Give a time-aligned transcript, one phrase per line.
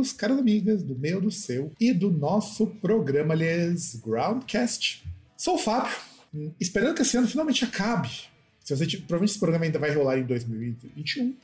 [0.00, 5.04] Amigos, caras amigas do meu, do seu e do nosso programa, aliás, Groundcast.
[5.36, 5.94] Sou o Fábio,
[6.58, 8.10] esperando que esse ano finalmente acabe.
[8.64, 11.34] Se você, provavelmente esse programa ainda vai rolar em 2021.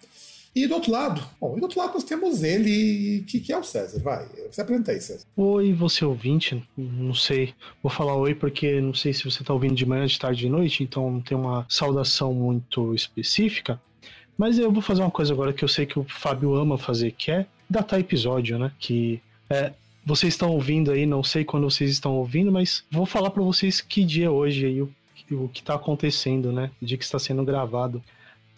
[0.55, 3.59] E do outro lado, bom, e do outro lado nós temos ele, que, que é
[3.59, 5.27] o César, vai, você apresenta aí, César.
[5.37, 9.75] Oi, você ouvinte, não sei, vou falar oi porque não sei se você está ouvindo
[9.75, 13.79] de manhã, de tarde, de noite, então não tem uma saudação muito específica.
[14.39, 17.13] Mas eu vou fazer uma coisa agora que eu sei que o Fábio ama fazer,
[17.13, 18.73] que é datar episódio, né?
[18.79, 19.73] Que é,
[20.05, 23.81] vocês estão ouvindo aí, não sei quando vocês estão ouvindo, mas vou falar para vocês
[23.81, 24.93] que dia é hoje aí, o,
[25.33, 26.71] o que tá acontecendo, né?
[26.81, 28.03] O dia que está sendo gravado.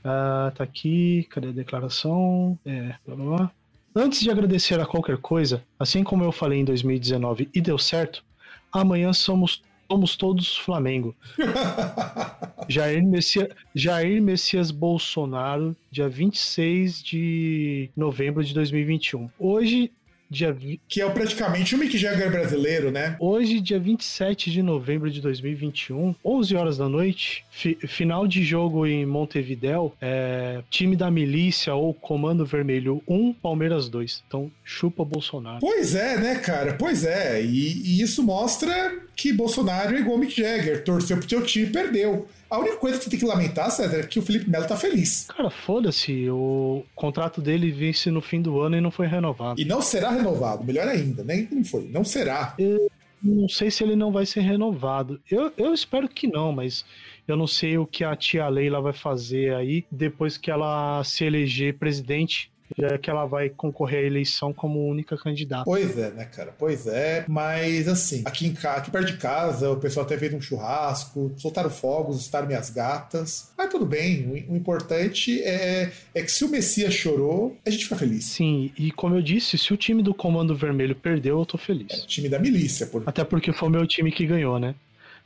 [0.04, 2.58] Ah, tá aqui, cadê a declaração?
[2.64, 3.50] É, blá, blá, blá.
[3.94, 8.22] Antes de agradecer a qualquer coisa, assim como eu falei em 2019 e deu certo,
[8.70, 11.16] amanhã somos somos todos Flamengo.
[12.68, 19.30] Jair, Messias, Jair Messias Bolsonaro, dia 26 de novembro de 2021.
[19.38, 19.90] Hoje
[20.30, 20.56] dia.
[20.88, 23.16] Que é praticamente o Mick Jagger brasileiro, né?
[23.18, 28.86] Hoje, dia 27 de novembro de 2021, 11 horas da noite, fi final de jogo
[28.86, 30.62] em Montevidéu, é...
[30.70, 34.24] time da milícia ou Comando Vermelho 1, Palmeiras 2.
[34.26, 35.58] Então, chupa Bolsonaro.
[35.60, 36.74] Pois é, né, cara?
[36.74, 37.42] Pois é.
[37.42, 40.84] E, e isso mostra que Bolsonaro é igual Mick Jagger.
[40.84, 42.28] Torceu pro seu time e perdeu.
[42.50, 44.76] A única coisa que você tem que lamentar, César, é que o Felipe Melo tá
[44.76, 45.26] feliz.
[45.28, 46.30] Cara, foda-se.
[46.30, 49.60] O contrato dele vence no fim do ano e não foi renovado.
[49.60, 51.48] E não será renovado, melhor ainda, nem né?
[51.50, 51.88] não foi.
[51.88, 52.54] Não será.
[52.58, 52.90] Eu
[53.22, 55.20] não sei se ele não vai ser renovado.
[55.30, 56.84] Eu, eu espero que não, mas
[57.26, 61.24] eu não sei o que a tia Leila vai fazer aí depois que ela se
[61.24, 65.64] eleger presidente já que ela vai concorrer à eleição como única candidata.
[65.64, 66.54] Pois é, né, cara?
[66.56, 67.24] Pois é.
[67.28, 71.70] Mas assim, aqui, em, aqui perto de casa, o pessoal até fez um churrasco, soltaram
[71.70, 73.50] fogos, estaram minhas gatas.
[73.56, 74.46] Mas tudo bem.
[74.48, 78.24] O, o importante é, é que se o Messias chorou, a gente fica feliz.
[78.24, 81.88] Sim, e como eu disse, se o time do Comando Vermelho perdeu, eu tô feliz.
[81.90, 82.86] É, time da milícia.
[82.86, 83.02] Por...
[83.06, 84.74] Até porque foi o meu time que ganhou, né?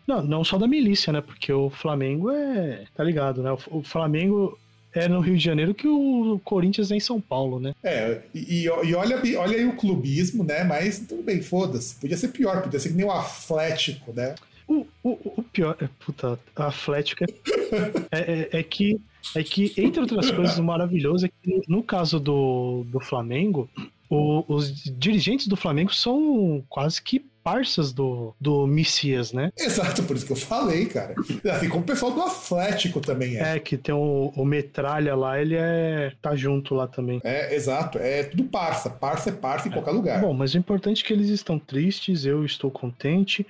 [0.07, 1.21] Não, não só da milícia, né?
[1.21, 2.85] Porque o Flamengo é.
[2.95, 3.57] Tá ligado, né?
[3.71, 4.59] O Flamengo
[4.95, 7.75] é no Rio de Janeiro que o Corinthians é em São Paulo, né?
[7.83, 10.65] É, e, e olha, olha aí o clubismo, né?
[10.65, 11.95] Mas tudo bem, foda-se.
[11.97, 14.35] Podia ser pior, podia ser que nem o Atlético, né?
[14.69, 17.27] O, o, o pior, é, puta, Atlético é,
[18.13, 19.01] é, é, é, que,
[19.35, 23.69] é que, entre outras coisas, o maravilhoso é que no caso do, do Flamengo,
[24.09, 29.51] o, os dirigentes do Flamengo são quase que parças do, do Messias, né?
[29.59, 31.15] Exato, por isso que eu falei, cara.
[31.51, 33.57] Assim como o pessoal do Atlético também é.
[33.57, 36.13] É, que tem o, o Metralha lá, ele é.
[36.21, 37.21] tá junto lá também.
[37.25, 37.99] É, exato.
[37.99, 38.91] É tudo parça.
[38.91, 39.75] Parça é parça em é.
[39.75, 40.21] qualquer lugar.
[40.21, 43.47] Bom, mas o importante é que eles estão tristes, eu estou contente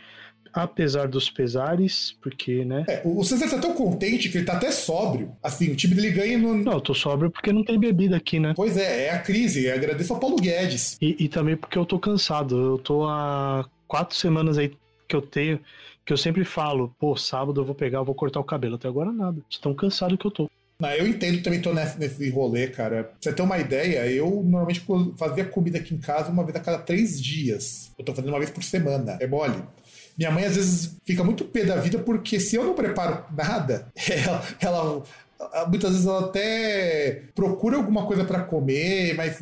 [0.52, 2.84] apesar dos pesares, porque, né?
[2.86, 5.32] É, o César tá tão contente que ele tá até sóbrio.
[5.42, 6.54] Assim, o time dele ganha no.
[6.54, 8.52] Não, eu tô sóbrio porque não tem bebida aqui, né?
[8.54, 9.64] Pois é, é a crise.
[9.64, 10.98] Eu agradeço ao Paulo Guedes.
[11.00, 12.58] E, e também porque eu tô cansado.
[12.58, 14.72] Eu tô há quatro semanas aí
[15.06, 15.60] que eu tenho,
[16.02, 18.76] que eu sempre falo, pô, sábado eu vou pegar, eu vou cortar o cabelo.
[18.76, 19.38] Até agora nada.
[19.50, 20.50] De tão cansado que eu tô.
[20.80, 23.04] Não, eu entendo também tô nesse, nesse rolê, cara.
[23.04, 24.82] Pra você ter uma ideia, eu normalmente
[25.18, 27.92] fazia comida aqui em casa uma vez a cada três dias.
[27.98, 29.18] Eu tô fazendo uma vez por semana.
[29.20, 29.62] É mole.
[30.16, 33.92] Minha mãe às vezes fica muito pé da vida porque se eu não preparo nada,
[34.08, 35.02] ela, ela
[35.68, 39.38] muitas vezes ela até procura alguma coisa para comer, mas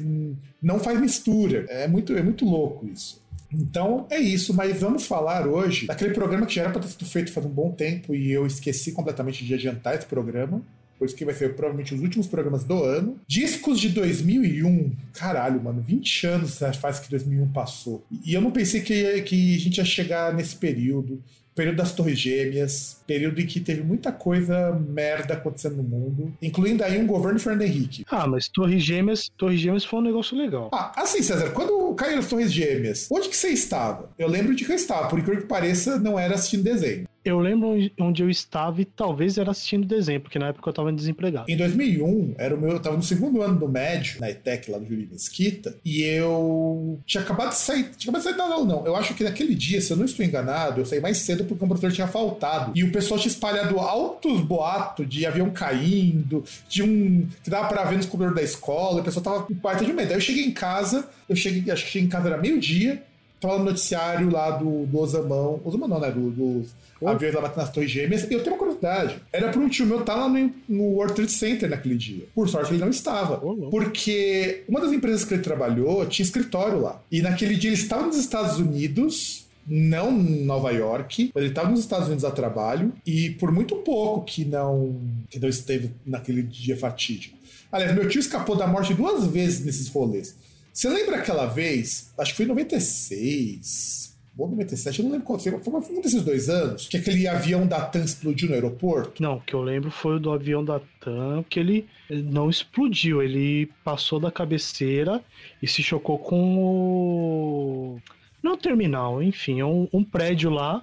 [0.61, 1.67] não faz mistura.
[1.69, 3.21] É muito, é muito louco isso.
[3.53, 7.05] Então é isso, mas vamos falar hoje daquele programa que já era para ter sido
[7.05, 10.63] feito faz um bom tempo e eu esqueci completamente de adiantar esse programa.
[10.99, 13.19] Por isso que vai ser provavelmente os últimos programas do ano.
[13.27, 14.93] Discos de 2001.
[15.15, 18.05] Caralho, mano, 20 anos faz que 2001 passou.
[18.23, 21.23] E eu não pensei que, que a gente ia chegar nesse período
[21.61, 26.83] período das Torres Gêmeas, período em que teve muita coisa merda acontecendo no mundo, incluindo
[26.83, 28.03] aí um governo Fernando Henrique.
[28.11, 30.71] Ah, mas Torres Gêmeas, Torres Gêmeas foi um negócio legal.
[30.73, 34.09] Ah, assim, César, quando, caiu as Torres Gêmeas, onde que você estava?
[34.19, 37.07] Eu lembro de que eu estava, por incrível que pareça, não era assistindo desenho.
[37.25, 40.93] Eu lembro onde eu estava e talvez era assistindo desenho, porque na época eu estava
[40.93, 41.51] desempregado.
[41.51, 44.79] Em 2001, era o meu, eu estava no segundo ano do médio, na ETEC, lá
[44.79, 48.65] do Júlio Mesquita, e eu tinha acabado de sair, tinha acabado de sair da aula,
[48.65, 48.87] não.
[48.87, 51.63] Eu acho que naquele dia, se eu não estou enganado, eu saí mais cedo porque
[51.63, 52.73] o professor tinha faltado.
[52.75, 57.27] E o pessoal tinha espalhado altos boatos de avião caindo, de um.
[57.43, 60.11] que dava pra ver nos corredores da escola, o pessoal tava com parte de medo.
[60.11, 63.03] Aí eu cheguei em casa, eu cheguei, acho que cheguei em casa era meio-dia,
[63.41, 65.61] tava no noticiário lá do, do Osamão.
[65.65, 66.11] Osamão não, né?
[66.11, 66.67] Do, do
[67.07, 68.25] aviões lá batendo nas torres gêmeas.
[68.25, 69.21] E eu tenho uma curiosidade.
[69.33, 72.25] Era para um tio meu estar tá lá no, no World Trade Center naquele dia.
[72.35, 73.39] Por sorte, ele não estava.
[73.71, 77.01] porque uma das empresas que ele trabalhou tinha escritório lá.
[77.11, 81.71] E naquele dia ele estava nos Estados Unidos não em Nova York, mas ele estava
[81.71, 86.43] nos Estados Unidos a trabalho e por muito pouco que não, que não esteve naquele
[86.43, 87.39] dia fatídico.
[87.71, 90.35] Aliás, meu tio escapou da morte duas vezes nesses rolês.
[90.73, 95.39] Você lembra aquela vez, acho que foi em 96, ou 97, eu não lembro qual
[95.39, 99.23] foi, foi um desses dois anos, que aquele avião da TAM explodiu no aeroporto?
[99.23, 103.23] Não, o que eu lembro foi o do avião da TAM, que ele não explodiu,
[103.23, 105.23] ele passou da cabeceira
[105.63, 108.01] e se chocou com o.
[108.43, 110.83] Não terminal, enfim, é um, um prédio lá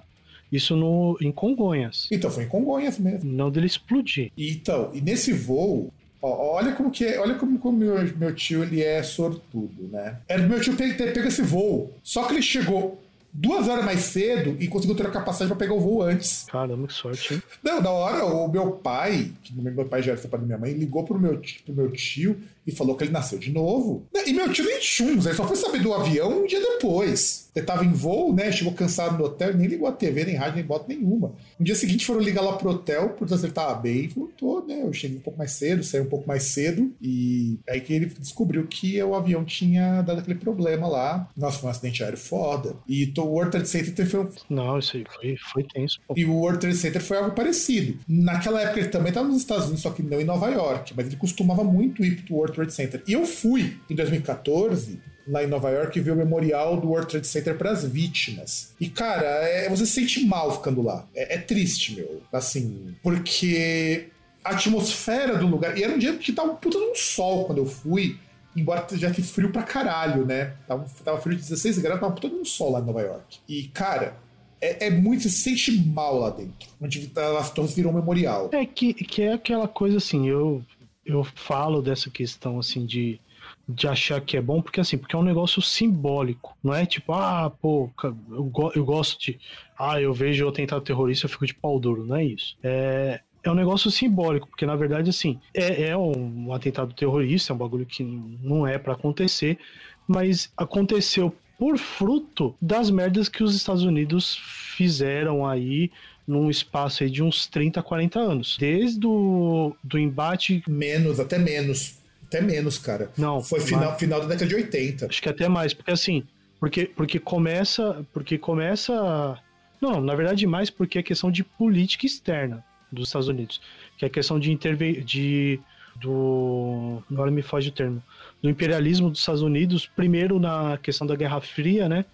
[0.50, 2.08] isso no, em Congonhas.
[2.10, 3.30] Então, foi em Congonhas mesmo.
[3.30, 4.32] Não dele explodir.
[4.36, 8.82] Então, e nesse voo, olha como que é, olha como, como meu, meu tio ele
[8.82, 10.16] é sortudo, né?
[10.28, 11.92] Era meu tio ter, ter pego esse voo.
[12.02, 13.00] Só que ele chegou
[13.32, 16.44] duas horas mais cedo e conseguiu ter a capacidade para pegar o voo antes.
[16.50, 17.42] Caramba, que sorte, hein?
[17.62, 20.78] Não, da hora, o meu pai, que meu pai já era separado da minha mãe,
[20.78, 24.06] ligou pro meu, pro meu tio e falou que ele nasceu de novo.
[24.26, 27.48] E meu tio nem chums, ele só foi saber do avião um dia depois.
[27.56, 28.52] Ele tava em voo, né?
[28.52, 31.32] Chegou cansado no hotel, nem ligou a TV, nem rádio, nem bota nenhuma.
[31.58, 34.82] No dia seguinte foram ligar lá pro hotel, por ele tava bem, e voltou, né?
[34.82, 38.06] Eu cheguei um pouco mais cedo, saí um pouco mais cedo, e aí que ele
[38.06, 41.28] descobriu que o avião tinha dado aquele problema lá.
[41.36, 42.76] Nossa, foi um acidente aéreo foda.
[42.86, 44.28] E o World Trade Center foi um...
[44.50, 45.98] Não, isso aí foi, foi tenso.
[46.06, 46.14] Pô.
[46.16, 47.98] E o World Trade Center foi algo parecido.
[48.06, 51.06] Naquela época ele também tava nos Estados Unidos, só que não em Nova York, mas
[51.06, 53.02] ele costumava muito ir pro World Trade Center.
[53.06, 57.26] E eu fui em 2014 lá em Nova York ver o memorial do World Trade
[57.26, 58.74] Center para as vítimas.
[58.80, 61.06] E, cara, é, você se sente mal ficando lá.
[61.14, 62.22] É, é, triste, meu.
[62.32, 64.08] Assim, porque
[64.42, 65.76] a atmosfera do lugar.
[65.76, 68.18] E era um dia que tava um puta sol quando eu fui.
[68.56, 70.54] Embora já fosse frio pra caralho, né?
[70.66, 73.38] Tava, tava frio de 16 graus, tava puta num sol lá em Nova York.
[73.48, 74.16] E, cara,
[74.60, 76.68] é, é, muito, se sente mal lá dentro.
[76.80, 78.50] Onde as torres viram um memorial.
[78.52, 80.64] É que, que é aquela coisa assim, eu,
[81.08, 83.20] eu falo dessa questão assim de
[83.68, 86.56] de achar que é bom, porque assim, porque é um negócio simbólico.
[86.62, 87.90] Não é tipo, ah, pô,
[88.30, 89.38] eu, go eu gosto de.
[89.78, 92.04] Ah, eu vejo o atentado terrorista, eu fico de pau duro.
[92.04, 92.56] Não é isso.
[92.62, 97.52] É, é um negócio simbólico, porque na verdade, assim, é, é um, um atentado terrorista,
[97.52, 98.02] é um bagulho que
[98.42, 99.58] não é para acontecer,
[100.06, 104.38] mas aconteceu por fruto das merdas que os Estados Unidos
[104.76, 105.90] fizeram aí
[106.28, 108.56] num espaço aí de uns 30, 40 anos.
[108.60, 110.62] Desde o do embate.
[110.68, 111.98] Menos, até menos
[112.28, 113.10] até menos, cara.
[113.16, 113.42] Não.
[113.42, 113.98] Foi final, mas...
[113.98, 115.06] final da década de 80.
[115.06, 116.22] Acho que até mais, porque assim,
[116.60, 118.04] porque, porque começa.
[118.12, 119.38] Porque começa.
[119.80, 123.60] Não, na verdade, mais porque é questão de política externa dos Estados Unidos.
[123.96, 125.02] Que é questão de intervir.
[125.02, 125.58] De,
[125.96, 127.02] do.
[127.10, 128.02] Agora me foge o termo.
[128.42, 132.04] Do imperialismo dos Estados Unidos, primeiro na questão da Guerra Fria, né?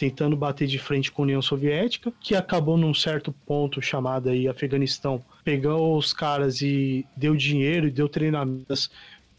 [0.00, 4.48] Tentando bater de frente com a União Soviética, que acabou num certo ponto chamado aí
[4.48, 8.90] Afeganistão, pegou os caras e deu dinheiro e deu treinamentos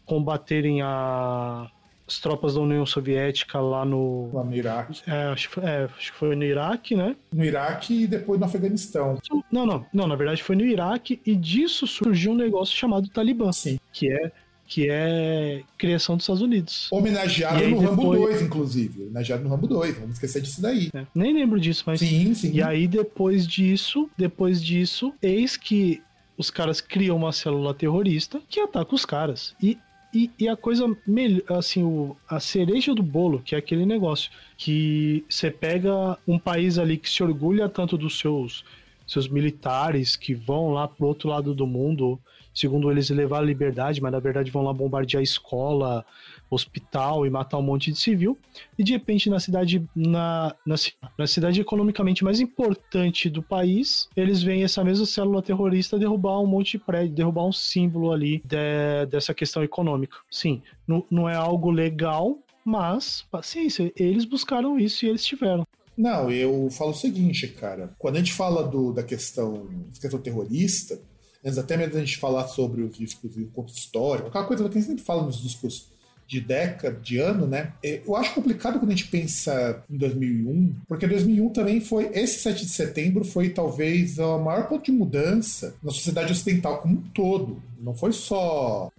[0.06, 1.68] combaterem a,
[2.06, 4.30] as tropas da União Soviética lá no.
[4.32, 5.02] Lá no Iraque.
[5.04, 7.16] É acho, é, acho que foi no Iraque, né?
[7.32, 9.18] No Iraque e depois no Afeganistão.
[9.50, 13.50] Não, não, não, na verdade foi no Iraque e disso surgiu um negócio chamado Talibã.
[13.50, 13.80] Sim.
[13.92, 14.30] Que é
[14.66, 16.88] que é criação dos Estados Unidos.
[16.90, 17.90] Homenageado no depois...
[17.90, 19.02] Rambo 2, inclusive.
[19.02, 20.90] Homenageado no Rambo 2, vamos esquecer disso daí.
[20.94, 22.00] É, nem lembro disso, mas.
[22.00, 22.52] Sim, sim.
[22.52, 26.02] E aí, depois disso, depois disso, eis que
[26.36, 29.54] os caras criam uma célula terrorista que ataca os caras.
[29.62, 29.78] E
[30.14, 34.30] e, e, a coisa melhor, assim, o, a cereja do bolo, que é aquele negócio
[34.58, 38.62] que você pega um país ali que se orgulha tanto dos seus
[39.06, 42.20] seus militares que vão lá pro outro lado do mundo,
[42.54, 46.04] segundo eles levar a liberdade, mas na verdade vão lá bombardear escola,
[46.50, 48.38] hospital e matar um monte de civil.
[48.78, 50.76] E de repente, na cidade, na, na,
[51.18, 56.46] na, cidade economicamente mais importante do país, eles veem essa mesma célula terrorista derrubar um
[56.46, 60.16] monte de prédio, derrubar um símbolo ali de, dessa questão econômica.
[60.30, 65.66] Sim, não, não é algo legal, mas paciência, eles buscaram isso e eles tiveram.
[65.96, 67.94] Não, eu falo o seguinte, cara.
[67.98, 69.68] Quando a gente fala do, da questão,
[70.00, 70.98] questão terrorista,
[71.44, 74.62] antes até mesmo da gente falar sobre os discos e o conto histórico, aquela coisa
[74.68, 75.90] que a gente sempre fala nos discos
[76.26, 77.74] de década, de ano, né?
[77.84, 82.40] É, eu acho complicado quando a gente pensa em 2001, porque 2001 também foi, esse
[82.40, 87.02] 7 de setembro foi talvez o maior ponto de mudança na sociedade ocidental como um
[87.12, 87.62] todo.
[87.78, 88.90] Não foi só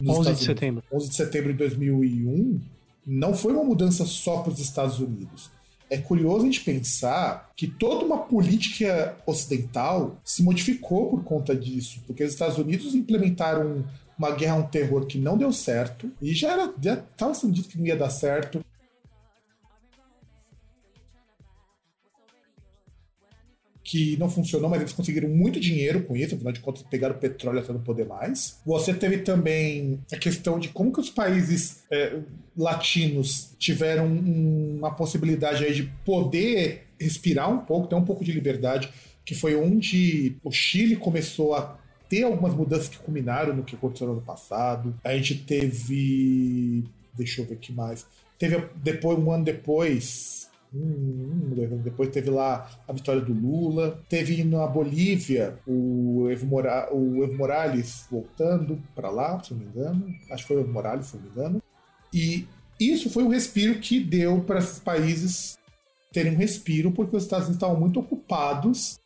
[0.00, 0.84] 11 de setembro.
[0.92, 2.60] 11 de setembro de 2001
[3.06, 5.50] não foi uma mudança só para os Estados Unidos.
[5.90, 12.00] É curioso a gente pensar que toda uma política ocidental se modificou por conta disso,
[12.06, 13.84] porque os Estados Unidos implementaram
[14.18, 17.68] uma guerra um terror que não deu certo, e já era já estava sendo dito
[17.68, 18.64] que não ia dar certo.
[23.88, 27.18] Que não funcionou, mas eles conseguiram muito dinheiro com isso, afinal de contas pegaram o
[27.18, 28.60] petróleo até não poder mais.
[28.66, 32.18] Você teve também a questão de como que os países é,
[32.54, 38.92] latinos tiveram uma possibilidade aí de poder respirar um pouco, ter um pouco de liberdade,
[39.24, 41.78] que foi onde o Chile começou a
[42.10, 44.94] ter algumas mudanças que culminaram no que aconteceu no ano passado.
[45.02, 46.84] A gente teve.
[47.14, 48.04] Deixa eu ver aqui mais.
[48.38, 50.37] Teve depois, um ano depois.
[50.74, 54.02] Hum, depois teve lá a vitória do Lula.
[54.08, 59.66] Teve na Bolívia o Evo, Mora o Evo Morales voltando para lá, se não me
[59.66, 60.06] engano.
[60.30, 61.62] Acho que foi o Evo Morales, se não me engano.
[62.12, 62.46] E
[62.78, 65.58] isso foi um respiro que deu para esses países
[66.12, 68.98] terem um respiro, porque os Estados Unidos estavam muito ocupados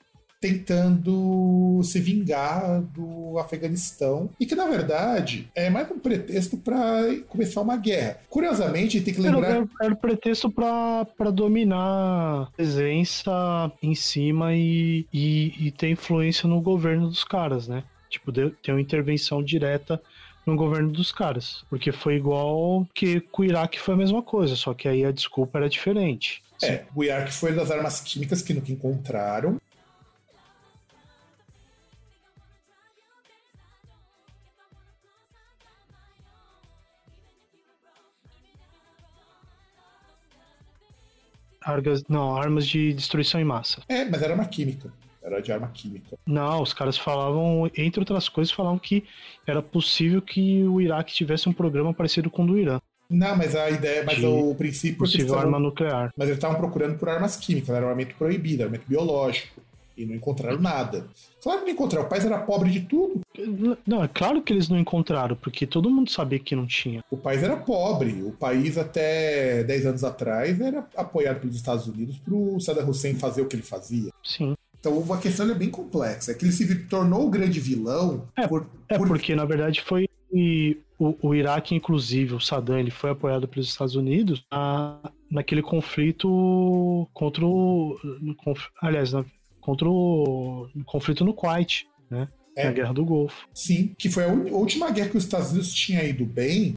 [0.42, 7.60] tentando se vingar do Afeganistão e que na verdade é mais um pretexto para começar
[7.60, 8.18] uma guerra.
[8.28, 15.68] Curiosamente, tem que lembrar era, era pretexto para dominar a presença em cima e, e,
[15.68, 17.84] e, ter influência no governo dos caras, né?
[18.10, 20.02] Tipo, ter uma intervenção direta
[20.44, 21.64] no governo dos caras.
[21.70, 25.12] Porque foi igual que com o Iraque foi a mesma coisa, só que aí a
[25.12, 26.42] desculpa era diferente.
[26.62, 29.60] É, o Iraque foi das armas químicas que nunca encontraram.
[41.64, 43.82] Argas, não, armas de destruição em massa.
[43.88, 44.92] É, mas era uma química.
[45.22, 46.18] Era de arma química.
[46.26, 49.04] Não, os caras falavam, entre outras coisas, falavam que
[49.46, 52.80] era possível que o Iraque tivesse um programa parecido com o do Irã.
[53.08, 54.98] Não, mas a ideia, mas o princípio.
[54.98, 56.12] Possível arma nuclear.
[56.16, 59.60] Mas eles estavam procurando por armas químicas, era armamento proibido, armamento biológico.
[59.96, 61.06] E não encontraram nada.
[61.42, 63.20] Claro que não encontraram, o país era pobre de tudo.
[63.86, 67.04] Não, é claro que eles não encontraram, porque todo mundo sabia que não tinha.
[67.10, 68.22] O país era pobre.
[68.22, 73.14] O país, até 10 anos atrás, era apoiado pelos Estados Unidos para o Saddam Hussein
[73.14, 74.10] fazer o que ele fazia.
[74.22, 74.54] Sim.
[74.78, 76.32] Então a questão é bem complexa.
[76.32, 78.26] É que ele se tornou o grande vilão.
[78.36, 79.06] É, por, é por...
[79.06, 80.08] porque, na verdade, foi
[80.98, 84.98] o, o Iraque, inclusive, o Saddam, ele foi apoiado pelos Estados Unidos na,
[85.30, 87.98] naquele conflito contra o.
[88.20, 88.36] No,
[88.80, 89.24] aliás, na,
[89.62, 92.28] contra o conflito no Kuwait, né?
[92.54, 92.66] É.
[92.66, 93.48] Na Guerra do Golfo.
[93.54, 96.74] Sim, que foi a última guerra que os Estados Unidos tinham ido bem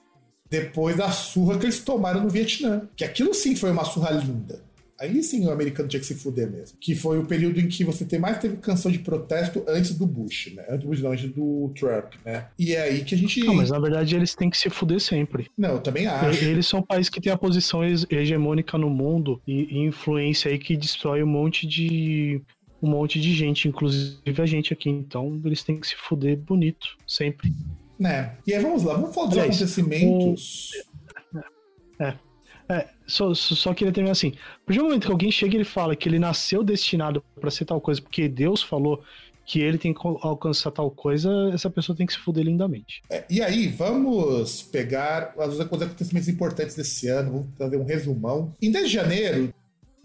[0.49, 2.87] depois da surra que eles tomaram no Vietnã.
[2.95, 4.63] Que aquilo sim foi uma surra linda.
[4.99, 6.77] Aí sim o americano tinha que se fuder mesmo.
[6.79, 10.07] Que foi o período em que você tem mais teve canção de protesto antes do
[10.07, 10.63] Bush, né?
[10.69, 12.45] Antes do Bush, não, antes do Trump, né?
[12.57, 13.41] E é aí que a gente.
[13.41, 15.51] Não, mas na verdade eles têm que se fuder sempre.
[15.57, 16.43] Não, eu também acho.
[16.45, 20.57] Eles são um país que tem a posição hegemônica no mundo e, e influência aí
[20.57, 22.41] que destrói um monte de
[22.85, 24.89] um monte de gente, inclusive a gente aqui.
[24.89, 27.51] Então eles têm que se fuder bonito, sempre.
[27.99, 28.35] Né?
[28.45, 30.71] E aí vamos lá, vamos falar dos Aliás, acontecimentos.
[31.33, 32.03] O...
[32.03, 32.15] É.
[32.67, 34.29] É, só, só queria terminar assim.
[34.29, 37.51] A partir do momento que alguém chega e ele fala que ele nasceu destinado para
[37.51, 39.03] ser tal coisa, porque Deus falou
[39.45, 43.03] que ele tem que alcançar tal coisa, essa pessoa tem que se fuder lindamente.
[43.07, 48.51] É, e aí, vamos pegar os acontecimentos importantes desse ano, vamos fazer um resumão.
[48.59, 49.53] Em 10 de janeiro,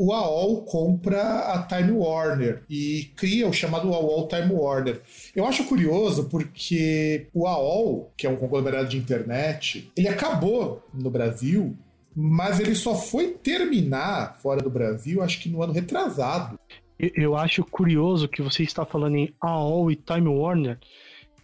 [0.03, 5.03] o AOL compra a Time Warner e cria o chamado AOL Time Warner.
[5.37, 11.11] Eu acho curioso porque o AOL, que é um conglomerado de internet, ele acabou no
[11.11, 11.77] Brasil,
[12.17, 16.59] mas ele só foi terminar fora do Brasil, acho que no ano retrasado.
[16.99, 20.79] Eu acho curioso que você está falando em AOL e Time Warner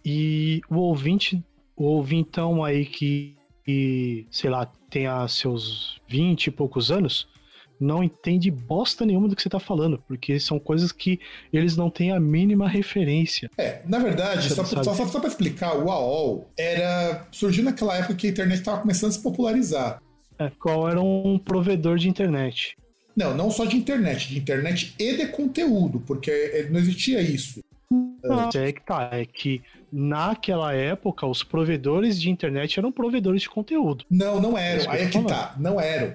[0.03, 1.43] e o ouvinte,
[1.75, 7.27] o ouvintão aí que, que sei lá, tenha seus 20 e poucos anos,
[7.79, 11.19] não entende bosta nenhuma do que você tá falando, porque são coisas que
[11.51, 13.49] eles não têm a mínima referência.
[13.57, 17.27] É, na verdade, só, só, só, só pra explicar, o AOL era.
[17.31, 20.01] surgiu naquela época que a internet estava começando a se popularizar.
[20.39, 22.77] É, qual era um provedor de internet.
[23.15, 27.63] Não, não só de internet, de internet e de conteúdo, porque não existia isso.
[28.23, 33.49] Não, é que tá, é que naquela época os provedores de internet eram provedores de
[33.49, 34.05] conteúdo.
[34.09, 34.91] Não, não eram.
[34.91, 36.13] Aí é que tá, não eram.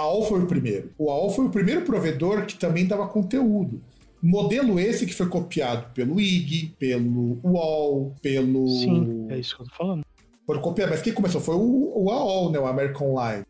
[0.00, 0.90] AOL foi o primeiro.
[0.98, 3.82] O AOL foi o primeiro provedor que também dava conteúdo.
[4.22, 8.66] Modelo esse que foi copiado pelo IG, pelo UOL, pelo.
[8.68, 10.04] Sim, é isso que eu tô falando.
[10.46, 12.58] Foram copiar, mas quem começou foi o, o AOL, né?
[12.58, 13.44] O American Online.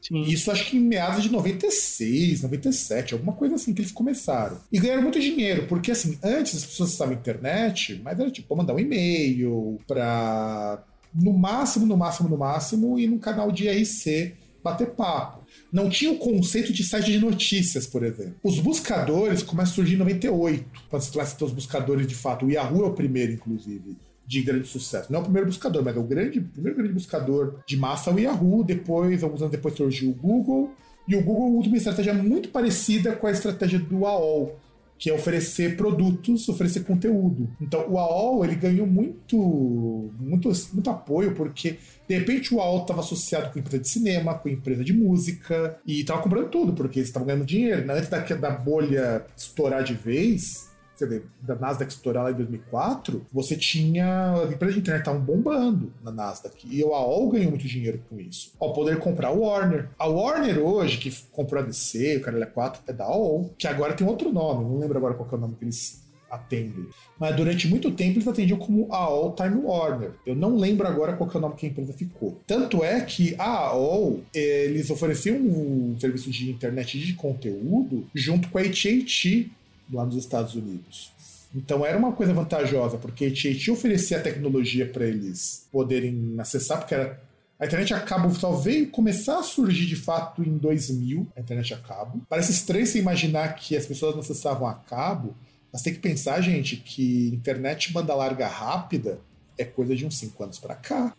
[0.00, 0.20] Sim.
[0.20, 4.58] Isso acho que em meados de 96, 97, alguma coisa assim que eles começaram.
[4.70, 8.74] E ganharam muito dinheiro, porque assim, antes as pessoas usavam internet, mas era tipo mandar
[8.74, 10.84] um e-mail pra
[11.14, 15.43] no máximo, no máximo, no máximo, ir num canal de IRC bater papo.
[15.74, 18.36] Não tinha o conceito de site de notícias, por exemplo.
[18.44, 22.14] Os buscadores começam a surgir em 98, quando se começa a ter os buscadores de
[22.14, 22.46] fato.
[22.46, 25.12] O Yahoo é o primeiro, inclusive de grande sucesso.
[25.12, 28.14] Não é o primeiro buscador, mas é o grande, primeiro grande buscador de massa é
[28.14, 28.62] o Yahoo.
[28.62, 30.70] Depois, alguns anos depois, surgiu o Google.
[31.08, 34.56] E o Google usa uma estratégia muito parecida com a estratégia do AOL,
[34.96, 37.50] que é oferecer produtos, oferecer conteúdo.
[37.60, 41.78] Então, o AOL ele ganhou muito, muito, muito apoio porque
[42.08, 46.00] de repente o AOL estava associado com empresa de cinema, com empresa de música e
[46.00, 47.90] estava comprando tudo porque eles estavam ganhando dinheiro.
[47.90, 50.70] Antes da, da bolha estourar de vez,
[51.02, 54.32] vê, da Nasdaq estourar lá em 2004, você tinha.
[54.34, 56.66] As empresas de internet estavam bombando na Nasdaq.
[56.70, 58.52] E a AOL ganhou muito dinheiro com isso.
[58.60, 59.88] Ao poder comprar a Warner.
[59.98, 63.94] A Warner hoje, que comprou a DC, o Caralho 4, é da AOL, que agora
[63.94, 66.03] tem outro nome, não lembro agora qual é o nome que eles
[66.34, 66.86] atendem.
[67.18, 70.12] Mas durante muito tempo eles atendiam como AOL Time Warner.
[70.26, 72.40] Eu não lembro agora qual é o nome que a empresa ficou.
[72.46, 78.58] Tanto é que a AOL, eles ofereciam um serviço de internet de conteúdo junto com
[78.58, 79.50] a AT&T
[79.92, 81.12] lá nos Estados Unidos.
[81.54, 86.78] Então era uma coisa vantajosa, porque a AT&T oferecia a tecnologia para eles poderem acessar,
[86.78, 87.20] porque era
[87.58, 91.72] a internet a cabo só veio começar a surgir de fato em 2000, a internet
[91.72, 92.20] a cabo.
[92.28, 95.36] Parece estranho você imaginar que as pessoas não acessavam a cabo,
[95.74, 99.18] mas tem que pensar, gente, que internet banda larga rápida
[99.58, 101.12] é coisa de uns 5 anos para cá.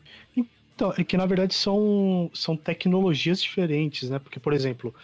[0.74, 4.18] Então, é que na verdade são, são tecnologias diferentes, né?
[4.18, 4.96] Porque, por exemplo,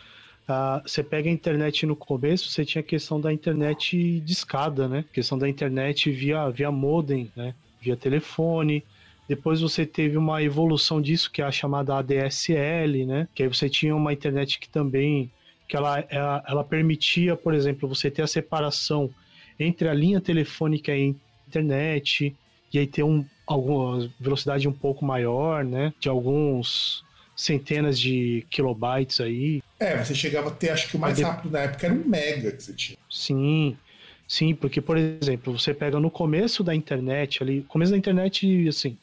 [0.49, 4.87] Uh, você pega a internet no começo, você tinha a questão da internet de escada,
[4.87, 5.05] né?
[5.09, 7.53] A questão da internet via, via modem, né?
[7.79, 8.83] Via telefone.
[9.29, 13.27] Depois você teve uma evolução disso, que é a chamada ADSL, né?
[13.33, 15.31] Que aí você tinha uma internet que também
[15.69, 19.09] que ela, ela, ela permitia, por exemplo, você ter a separação
[19.63, 22.35] entre a linha telefônica e a internet,
[22.73, 25.93] e aí ter um, alguma velocidade um pouco maior, né?
[25.99, 27.03] De alguns
[27.35, 29.61] centenas de kilobytes aí.
[29.79, 32.51] É, você chegava a ter, acho que o mais rápido na época era um mega
[32.51, 32.97] que você tinha.
[33.09, 33.75] Sim,
[34.27, 38.97] sim, porque, por exemplo, você pega no começo da internet ali, começo da internet, assim,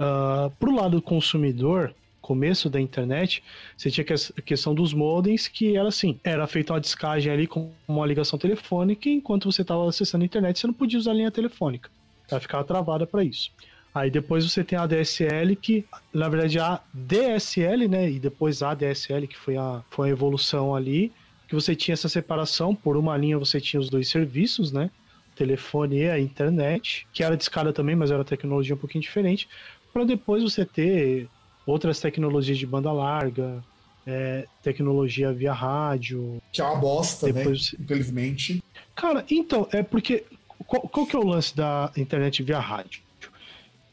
[0.00, 1.94] uh, pro lado do consumidor,
[2.26, 3.40] começo da internet,
[3.76, 7.70] você tinha a questão dos modems, que era assim, era feita uma descagem ali com
[7.86, 11.14] uma ligação telefônica, e enquanto você estava acessando a internet, você não podia usar a
[11.14, 11.88] linha telefônica.
[12.28, 13.52] Ela ficava travada para isso.
[13.94, 18.10] Aí depois você tem a DSL, que na verdade a DSL, né?
[18.10, 21.12] E depois a DSL, que foi a, foi a evolução ali,
[21.46, 22.74] que você tinha essa separação.
[22.74, 24.90] Por uma linha você tinha os dois serviços, né?
[25.36, 29.48] Telefone e a internet, que era de escada também, mas era tecnologia um pouquinho diferente.
[29.92, 31.28] Para depois você ter
[31.66, 33.62] outras tecnologias de banda larga,
[34.06, 36.40] é, tecnologia via rádio.
[36.52, 37.32] Que é uma bosta, né?
[37.32, 37.72] depois...
[37.72, 37.78] né?
[37.82, 38.62] Infelizmente.
[38.94, 40.24] Cara, então, é porque.
[40.66, 43.02] Qual, qual que é o lance da internet via rádio?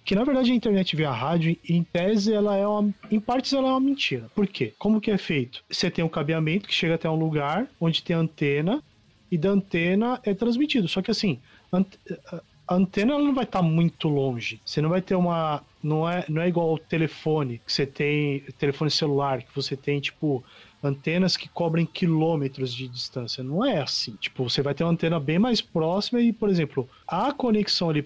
[0.06, 3.70] que na verdade a internet via rádio, em tese, ela é uma, em partes ela
[3.70, 4.30] é uma mentira.
[4.36, 4.74] Por quê?
[4.78, 5.64] Como que é feito?
[5.70, 8.84] Você tem um cabeamento que chega até um lugar onde tem antena
[9.32, 10.88] e da antena é transmitido.
[10.88, 11.40] Só que assim,
[11.72, 14.60] a antena ela não vai estar tá muito longe.
[14.66, 18.40] Você não vai ter uma não é não é igual ao telefone que você tem
[18.58, 20.44] telefone celular que você tem tipo
[20.84, 23.44] antenas que cobrem quilômetros de distância.
[23.44, 24.16] Não é assim.
[24.20, 28.02] Tipo, você vai ter uma antena bem mais próxima e, por exemplo, a conexão ali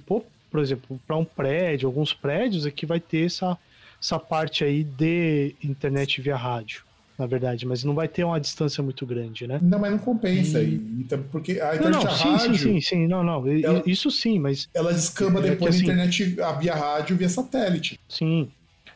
[0.50, 3.58] por exemplo, para um prédio, alguns prédios, é que vai ter essa,
[4.02, 6.84] essa parte aí de internet via rádio,
[7.18, 9.60] na verdade, mas não vai ter uma distância muito grande, né?
[9.62, 10.76] Não, mas não compensa, e...
[11.00, 12.58] então, porque a internet não, não, sim, rádio...
[12.58, 14.70] Sim, sim, sim, não, não, ela, isso sim, mas...
[14.74, 18.00] Ela descamba é depois assim, a internet via rádio via satélite.
[18.08, 18.52] Sim,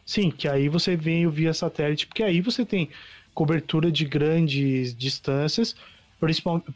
[0.06, 2.90] sim, que aí você vem via satélite, porque aí você tem
[3.34, 5.76] cobertura de grandes distâncias,
[6.20, 6.68] principalmente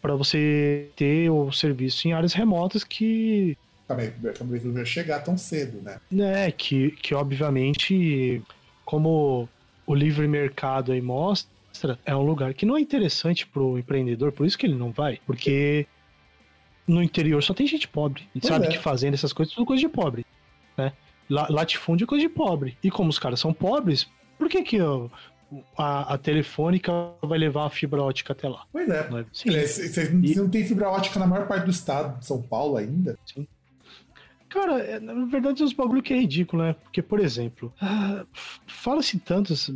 [0.00, 3.56] para você ter o serviço em áreas remotas que
[4.38, 5.98] talvez não ia chegar tão cedo, né?
[6.46, 8.40] É, que, que obviamente,
[8.84, 9.48] como
[9.86, 14.46] o livre mercado aí mostra, é um lugar que não é interessante pro empreendedor, por
[14.46, 15.86] isso que ele não vai, porque
[16.86, 18.28] no interior só tem gente pobre.
[18.32, 18.70] Pois sabe é.
[18.70, 20.26] que fazendo essas coisas é tudo coisa de pobre,
[20.76, 20.92] né?
[21.28, 22.76] Latifúndio é coisa de pobre.
[22.82, 24.06] E como os caras são pobres,
[24.38, 24.78] por que que
[25.78, 26.92] a, a, telefônica
[27.22, 28.66] vai levar a fibra ótica até lá?
[28.70, 29.08] Pois é.
[29.32, 30.10] Vocês é?
[30.10, 33.18] não tem fibra ótica na maior parte do estado de São Paulo ainda?
[33.24, 33.46] Sim.
[34.52, 36.74] Cara, é, na verdade é uns bagulho que é ridículo, né?
[36.74, 38.26] Porque, por exemplo, ah,
[38.66, 39.70] fala-se tantas.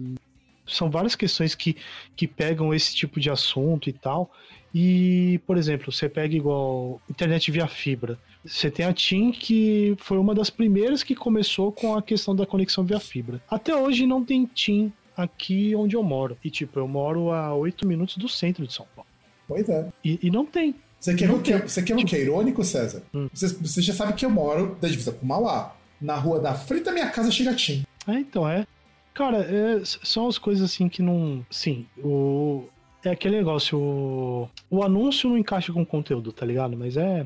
[0.67, 1.77] São várias questões que,
[2.15, 4.31] que pegam esse tipo de assunto e tal.
[4.75, 8.19] E, por exemplo, você pega igual internet via fibra.
[8.45, 12.45] Você tem a TIM, que foi uma das primeiras que começou com a questão da
[12.45, 13.41] conexão via fibra.
[13.49, 16.37] Até hoje não tem TIM aqui onde eu moro.
[16.45, 19.09] E, tipo, eu moro a 8 minutos do centro de São Paulo.
[19.49, 19.89] Pois é.
[20.05, 20.75] E, e não tem.
[21.07, 23.01] Você quer, o que, você quer o que é irônico, César?
[23.15, 23.29] Hum.
[23.33, 25.77] Você, você já sabe que eu moro da divisa com Mauá.
[26.01, 27.87] Na rua da frente da minha casa chega Tim.
[28.09, 28.67] É, então, é.
[29.15, 31.47] Cara, é, são as coisas assim que não.
[31.49, 32.65] Sim, o.
[33.05, 36.77] É aquele negócio, o, o anúncio não encaixa com o conteúdo, tá ligado?
[36.77, 37.25] Mas é.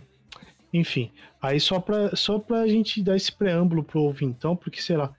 [0.75, 1.11] Enfim.
[1.41, 5.11] Aí só pra, só pra gente dar esse preâmbulo pro ouvintão, porque, sei lá,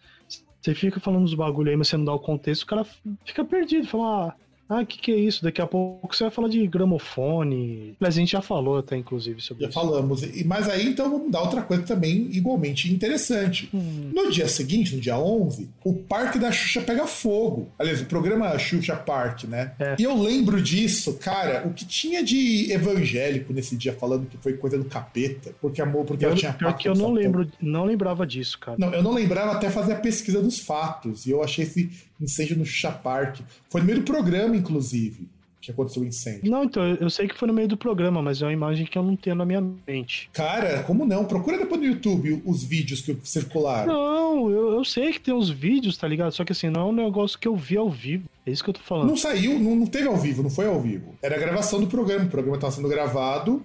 [0.61, 2.85] você fica falando dos bagulho aí, mas você não dá o contexto, o cara
[3.25, 4.35] fica perdido, fala, ah,
[4.71, 5.43] ah, o que, que é isso?
[5.43, 7.93] Daqui a pouco você vai falar de gramofone.
[7.99, 9.77] Mas a gente já falou até, inclusive, sobre Já isso.
[9.77, 10.23] falamos.
[10.23, 13.69] E, mas aí, então, vamos dar outra coisa também igualmente interessante.
[13.73, 17.67] Hum, No dia seguinte, no dia 11, o Parque da Xuxa pega fogo.
[17.77, 19.73] Aliás, o programa Xuxa Park, né?
[19.77, 19.95] É.
[19.99, 24.53] E eu lembro disso, cara, o que tinha de evangélico nesse dia falando que foi
[24.53, 27.83] coisa do capeta, porque amor, porque ela eu, tinha pior que eu não lembro, não
[27.83, 28.77] lembrava disso, cara.
[28.79, 31.25] Não, eu não lembrava até fazer a pesquisa dos fatos.
[31.25, 31.89] E eu achei esse
[32.21, 33.39] incêndio no Xuxa Park.
[33.69, 35.27] Foi no meio do programa, inclusive,
[35.61, 36.49] que aconteceu o incêndio.
[36.49, 38.97] Não, então, eu sei que foi no meio do programa, mas é uma imagem que
[38.97, 40.29] eu não tenho na minha mente.
[40.33, 41.23] Cara, como não?
[41.25, 43.93] Procura depois no YouTube os vídeos que circularam.
[43.93, 46.31] Não, eu, eu sei que tem os vídeos, tá ligado?
[46.31, 48.23] Só que assim, não é um negócio que eu vi ao vivo.
[48.45, 49.07] É isso que eu tô falando.
[49.09, 51.13] Não saiu, não, não teve ao vivo, não foi ao vivo.
[51.21, 52.25] Era a gravação do programa.
[52.25, 53.61] O programa estava sendo gravado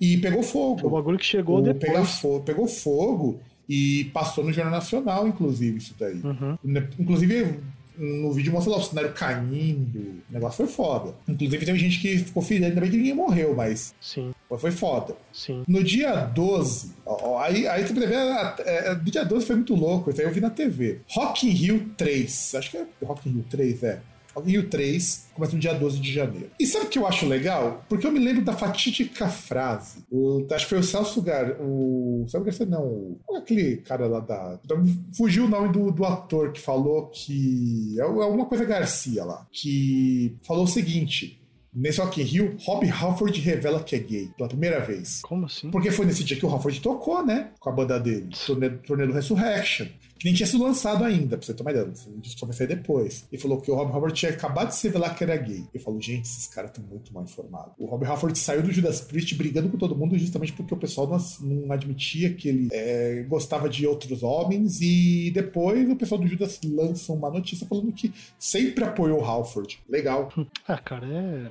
[0.00, 0.88] e pegou O fogo.
[0.88, 1.90] bagulho que chegou O depois.
[1.92, 6.20] pega fo- pegou fogo e passou no Jornal Nacional, inclusive, isso daí.
[6.22, 6.56] Uhum.
[6.98, 7.58] Inclusive,
[7.96, 9.98] no vídeo mostra lá o cenário caindo.
[10.28, 11.14] O negócio foi foda.
[11.28, 15.14] Inclusive, teve gente que ficou ferida, ainda bem que ninguém morreu, mas Sim, foi foda.
[15.32, 15.62] sim.
[15.66, 19.74] No dia 12, ó, ó, aí, aí você prevê, é, no dia 12 foi muito
[19.74, 21.00] louco, isso aí eu vi na TV.
[21.08, 24.00] Rock in Rio 3, acho que é Rock in Rio 3, é.
[24.36, 26.50] In Rio 3 começa no dia 12 de janeiro.
[26.58, 27.84] E sabe o que eu acho legal?
[27.88, 30.04] Porque eu me lembro da fatídica frase.
[30.10, 31.56] O, acho que foi o Celso Gar.
[31.60, 32.24] O.
[32.28, 32.66] Sabe Garcia?
[32.66, 32.82] Não.
[32.84, 34.58] o- Qual é aquele cara lá da.
[35.16, 37.96] Fugiu o nome do, do ator que falou que.
[37.98, 39.46] É alguma coisa Garcia lá.
[39.50, 41.36] Que falou o seguinte.
[41.72, 45.20] Nesse Rock in Rio, Rob Halford revela que é gay pela primeira vez.
[45.22, 45.70] Como assim?
[45.70, 47.50] Porque foi nesse dia que o Halford tocou, né?
[47.60, 49.86] Com a banda dele, turnê, turnê do Resurrection.
[50.20, 51.90] Que nem tinha sido lançado ainda, pra você uma ideia.
[52.24, 53.26] Só vai sair depois.
[53.32, 55.64] E falou que o Rob Halford tinha acabado de se revelar que era gay.
[55.72, 57.72] Eu falo, gente, esses caras estão muito mal informados.
[57.78, 61.08] O Rob Halford saiu do Judas Priest brigando com todo mundo justamente porque o pessoal
[61.08, 64.82] não, não admitia que ele é, gostava de outros homens.
[64.82, 69.80] E depois o pessoal do Judas lança uma notícia falando que sempre apoiou o Halford.
[69.88, 70.30] Legal.
[70.68, 71.50] Ah, cara, é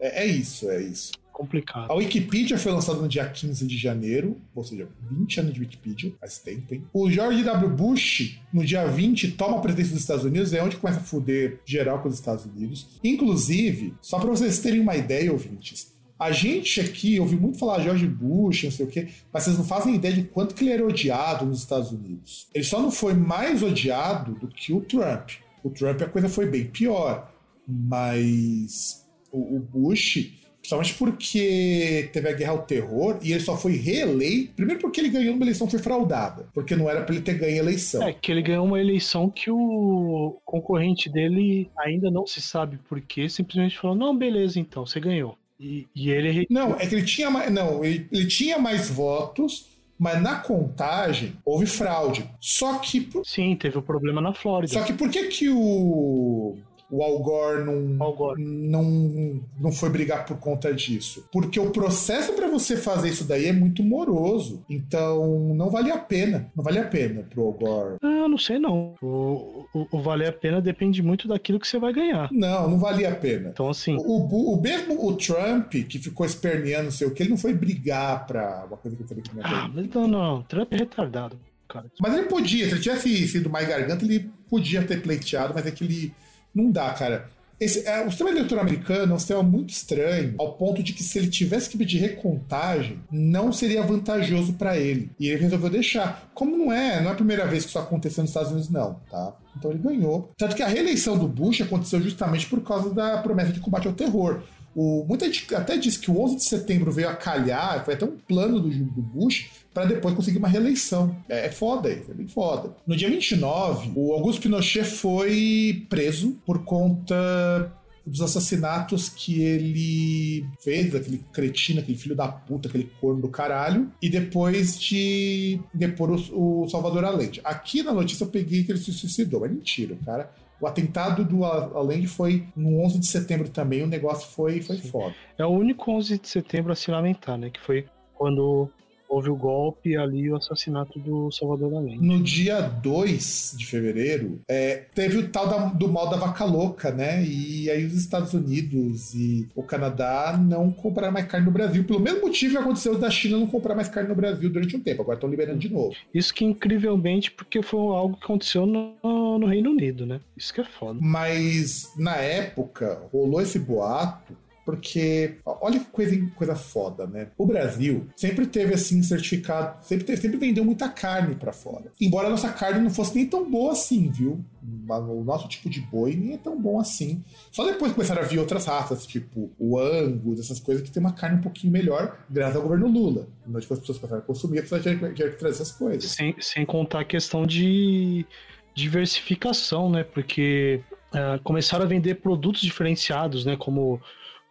[0.00, 1.12] É, é isso, é isso.
[1.38, 1.90] Complicado.
[1.90, 6.12] A Wikipedia foi lançada no dia 15 de janeiro, ou seja, 20 anos de Wikipedia,
[6.20, 6.84] faz tempo, hein?
[6.92, 7.70] O George W.
[7.70, 11.60] Bush, no dia 20, toma a presidência dos Estados Unidos, é onde começa a fuder
[11.64, 12.88] geral com os Estados Unidos.
[13.04, 18.08] Inclusive, só para vocês terem uma ideia, ouvintes, a gente aqui ouviu muito falar George
[18.08, 20.84] Bush, não sei o quê, mas vocês não fazem ideia de quanto que ele era
[20.84, 22.48] odiado nos Estados Unidos.
[22.52, 25.30] Ele só não foi mais odiado do que o Trump.
[25.62, 27.32] O Trump a coisa foi bem pior,
[27.66, 30.32] mas o, o Bush,
[30.68, 35.08] principalmente porque teve a guerra ao terror e ele só foi reeleito, primeiro porque ele
[35.08, 38.02] ganhou numa eleição que foi fraudada, porque não era para ele ter ganho a eleição.
[38.02, 43.00] É que ele ganhou uma eleição que o concorrente dele ainda não se sabe por
[43.00, 45.36] quê, simplesmente falou: não, beleza, então, você ganhou.
[45.58, 46.46] E, e ele.
[46.50, 49.66] Não, é que ele tinha mais, não, ele, ele tinha mais votos,
[49.98, 52.28] mas na contagem houve fraude.
[52.40, 54.72] Só que Sim, teve o problema na Flórida.
[54.72, 56.58] só que por que que o
[56.90, 58.42] o Al Gore não, Al Gore.
[58.42, 61.26] não, não foi brigar por conta disso.
[61.32, 64.64] Porque o processo para você fazer isso daí é muito moroso.
[64.68, 66.50] Então, não vale a pena.
[66.56, 67.96] Não vale a pena pro Al Gore.
[68.02, 68.94] Ah, não sei não.
[69.02, 72.28] O, o, o valer a pena depende muito daquilo que você vai ganhar.
[72.32, 73.50] Não, não valia a pena.
[73.50, 77.30] Então, assim, O, o mesmo o Trump, que ficou esperneando, não sei o que, ele
[77.30, 80.08] não foi brigar pra uma coisa que eu falei que não é ah, mas não,
[80.08, 81.86] não, Trump é retardado, cara.
[82.00, 85.70] Mas ele podia, se ele tivesse sido mais garganta, ele podia ter pleiteado, mas é
[85.70, 86.14] que ele
[86.54, 87.28] não dá, cara.
[87.60, 91.02] Esse, é, o sistema eleitoral americano é um sistema muito estranho, ao ponto de que
[91.02, 95.10] se ele tivesse que pedir recontagem, não seria vantajoso para ele.
[95.18, 96.30] E ele resolveu deixar.
[96.34, 99.00] Como não é, não é a primeira vez que isso aconteceu nos Estados Unidos, não,
[99.10, 99.34] tá?
[99.56, 100.30] Então ele ganhou.
[100.36, 103.92] Tanto que a reeleição do Bush aconteceu justamente por causa da promessa de combate ao
[103.92, 104.42] terror.
[104.72, 108.04] O, muita gente até disse que o 11 de setembro veio a calhar, foi até
[108.04, 111.16] um plano do, do Bush para depois conseguir uma reeleição.
[111.28, 112.74] É, é foda isso, é bem foda.
[112.84, 117.72] No dia 29, o Augusto Pinochet foi preso por conta
[118.04, 123.88] dos assassinatos que ele fez, aquele cretino, aquele filho da puta, aquele corno do caralho,
[124.02, 127.40] e depois de depor o, o Salvador Allende.
[127.44, 131.44] Aqui na notícia eu peguei que ele se suicidou, mas mentira, cara O atentado do
[131.44, 135.14] Allende foi no 11 de setembro também, o negócio foi, foi foda.
[135.36, 137.50] É o único 11 de setembro a se lamentar, né?
[137.50, 138.68] Que foi quando
[139.08, 142.04] houve o golpe ali e o assassinato do Salvador Allende.
[142.04, 146.90] No dia 2 de fevereiro, é, teve o tal da, do mal da vaca louca,
[146.90, 147.24] né?
[147.24, 151.84] E aí os Estados Unidos e o Canadá não compraram mais carne no Brasil.
[151.84, 154.80] Pelo mesmo motivo que aconteceu da China não comprar mais carne no Brasil durante um
[154.80, 155.02] tempo.
[155.02, 155.94] Agora estão liberando de novo.
[156.12, 160.20] Isso que incrivelmente, porque foi algo que aconteceu no, no Reino Unido, né?
[160.36, 160.98] Isso que é foda.
[161.00, 164.36] Mas na época rolou esse boato
[164.68, 167.28] porque olha que coisa, coisa foda, né?
[167.38, 171.90] O Brasil sempre teve assim certificado, sempre, teve, sempre vendeu muita carne para fora.
[171.98, 174.44] Embora a nossa carne não fosse nem tão boa assim, viu?
[174.86, 177.24] O nosso tipo de boi nem é tão bom assim.
[177.50, 181.14] Só depois começaram a vir outras raças, tipo o Angus, essas coisas que tem uma
[181.14, 183.26] carne um pouquinho melhor, graças ao governo Lula.
[183.46, 186.10] Depois as pessoas começaram a consumir, pessoas já, já trazer essas coisas.
[186.10, 188.26] Sem, sem contar a questão de
[188.74, 190.04] diversificação, né?
[190.04, 190.82] Porque
[191.14, 193.56] uh, começaram a vender produtos diferenciados, né?
[193.56, 193.98] Como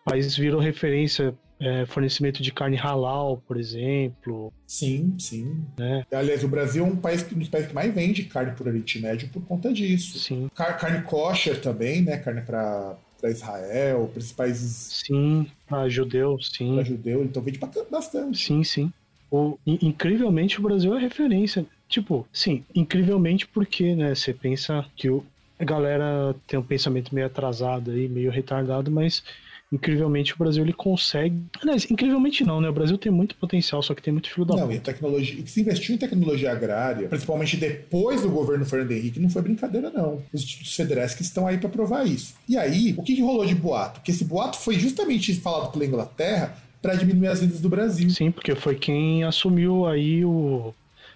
[0.08, 4.54] países viram referência é, fornecimento de carne halal, por exemplo.
[4.66, 5.66] Sim, sim.
[5.78, 6.06] Né?
[6.12, 9.00] Aliás, o Brasil é um, país, um dos países que mais vende carne por Oriente
[9.00, 10.20] Médio por conta disso.
[10.20, 10.50] Sim.
[10.54, 12.18] Car carne kosher também, né?
[12.18, 15.04] Carne para para Israel, para esses países.
[15.04, 16.76] Sim, para judeu, sim.
[16.76, 18.46] Para judeu, então vende bastante.
[18.46, 18.94] Sim, sim.
[19.32, 21.66] O, incrivelmente o Brasil é referência.
[21.90, 25.26] Tipo, sim, incrivelmente porque, né, você pensa que o,
[25.60, 29.24] a galera tem um pensamento meio atrasado aí, meio retardado, mas
[29.72, 31.42] incrivelmente o Brasil ele consegue.
[31.62, 32.70] Aliás, incrivelmente não, né?
[32.70, 35.40] O Brasil tem muito potencial, só que tem muito filho da Não, e a tecnologia.
[35.40, 39.90] E se investiu em tecnologia agrária, principalmente depois do governo Fernando Henrique, não foi brincadeira,
[39.90, 40.22] não.
[40.32, 42.36] Os institutos federais que estão aí para provar isso.
[42.48, 44.02] E aí, o que, que rolou de boato?
[44.02, 48.10] Que esse boato foi justamente falado pela Inglaterra para diminuir as vendas do Brasil.
[48.10, 50.74] Sim, porque foi quem assumiu aí o,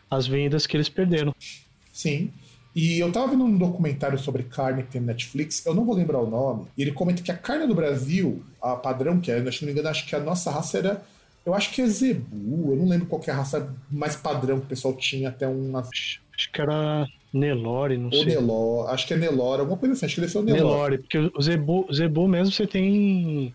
[0.09, 1.33] as vendas que eles perderam.
[1.93, 2.31] Sim.
[2.75, 5.95] E eu tava vendo um documentário sobre carne que tem no Netflix, eu não vou
[5.95, 9.35] lembrar o nome, e ele comenta que a carne do Brasil, a padrão que é,
[9.51, 11.03] se não me engano, acho que a nossa raça era.
[11.45, 14.65] Eu acho que é Zebu, eu não lembro qual é a raça mais padrão que
[14.65, 15.75] o pessoal tinha até um.
[15.75, 16.21] Acho
[16.53, 18.25] que era Nelore, não Ou sei.
[18.25, 20.63] Nelore, acho que é Nelore, alguma coisa assim, acho que ele foi o Nelore.
[20.63, 23.53] Nelore, porque o Zebu, Zebu mesmo você tem.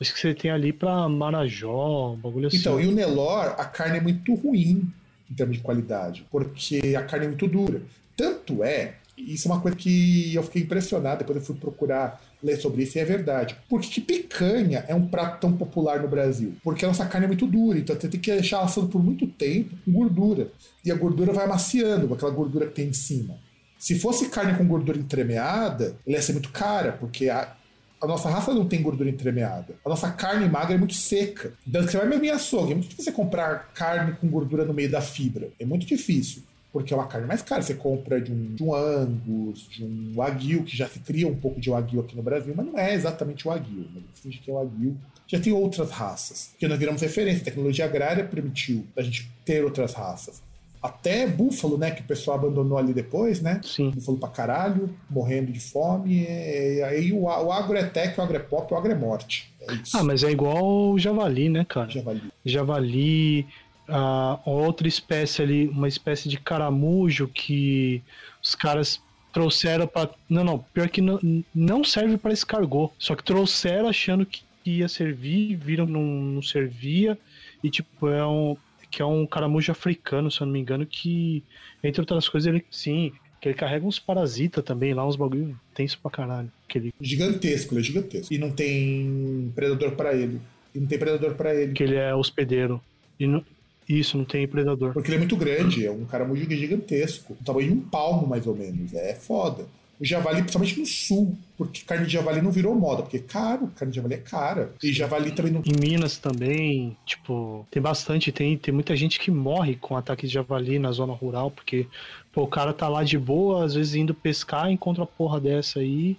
[0.00, 2.58] Acho que você tem ali pra Marajó, um bagulho assim.
[2.58, 4.88] Então, e o Nelore, a carne é muito ruim
[5.30, 7.82] em termos de qualidade, porque a carne é muito dura.
[8.18, 12.56] Tanto é, isso é uma coisa que eu fiquei impressionado, depois eu fui procurar ler
[12.56, 13.56] sobre isso e é verdade.
[13.68, 16.56] Por que, picanha é um prato tão popular no Brasil?
[16.64, 19.24] Porque a nossa carne é muito dura, então você tem que deixar assando por muito
[19.24, 20.50] tempo com gordura.
[20.84, 23.38] E a gordura vai amaciando, aquela gordura que tem em cima.
[23.78, 27.54] Se fosse carne com gordura entremeada, ela ia ser muito cara, porque a,
[28.00, 29.76] a nossa raça não tem gordura entremeada.
[29.84, 31.52] A nossa carne magra é muito seca.
[31.64, 34.74] Então, você vai mesmo em açougue, é muito difícil você comprar carne com gordura no
[34.74, 35.50] meio da fibra.
[35.60, 37.62] É muito difícil porque é uma carne mais cara.
[37.62, 41.34] Você compra de um, de um Angus, de um Wagyu, que já se cria um
[41.34, 43.86] pouco de Wagyu aqui no Brasil, mas não é exatamente o Wagyu.
[43.94, 44.02] Né?
[44.14, 44.96] Finge que é o Wagyu.
[45.26, 47.42] Já tem outras raças, que nós viramos referência.
[47.42, 50.42] A tecnologia agrária permitiu a gente ter outras raças.
[50.80, 51.90] Até búfalo, né?
[51.90, 53.60] Que o pessoal abandonou ali depois, né?
[53.64, 53.90] Sim.
[53.90, 56.22] Búfalo pra caralho, morrendo de fome.
[56.22, 59.52] E, aí o, o agro é tech, o agro é pop, o agro é morte.
[59.60, 61.90] É ah, mas é igual o javali, né, cara?
[61.90, 62.22] Javali.
[62.44, 63.46] Javali,
[63.88, 68.02] a outra espécie ali, uma espécie de caramujo que
[68.42, 69.00] os caras
[69.32, 71.20] trouxeram para não não pior que não,
[71.54, 77.18] não serve para escargot só que trouxeram achando que ia servir viram não, não servia
[77.62, 78.56] e tipo é um
[78.90, 81.42] que é um caramujo africano se eu não me engano que
[81.84, 85.98] entre outras coisas ele sim que ele carrega uns parasitas também lá uns bagulho tenso
[86.00, 86.94] pra caralho que ele...
[87.00, 88.32] gigantesco ele é gigantesco.
[88.32, 90.40] E não tem predador para ele.
[90.74, 91.72] E não tem predador para ele.
[91.72, 92.80] Que ele é hospedeiro.
[93.18, 93.44] E não,
[93.88, 94.92] isso, não tem predador.
[94.92, 97.36] Porque ele é muito grande, é um caramujo gigantesco.
[97.40, 98.92] O tamanho de um palmo, mais ou menos.
[98.92, 99.66] É foda.
[100.00, 103.68] O javali, principalmente no sul, porque carne de javali não virou moda, porque é caro,
[103.74, 104.72] carne de javali é cara.
[104.80, 105.62] E javali também não.
[105.66, 110.34] Em Minas também, tipo, tem bastante, tem, tem muita gente que morre com ataque de
[110.34, 111.86] javali na zona rural, porque
[112.32, 115.80] pô, o cara tá lá de boa, às vezes indo pescar, encontra a porra dessa
[115.80, 116.16] aí.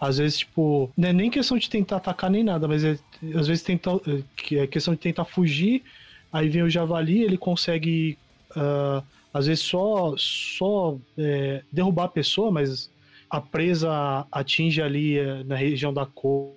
[0.00, 2.96] Às vezes, tipo, não é nem questão de tentar atacar nem nada, mas é,
[3.34, 5.82] às vezes tenta, é, é questão de tentar fugir
[6.32, 8.16] Aí vem o javali, ele consegue,
[8.56, 12.90] uh, às vezes, só, só é, derrubar a pessoa, mas
[13.28, 16.52] a presa atinge ali é, na região da cor,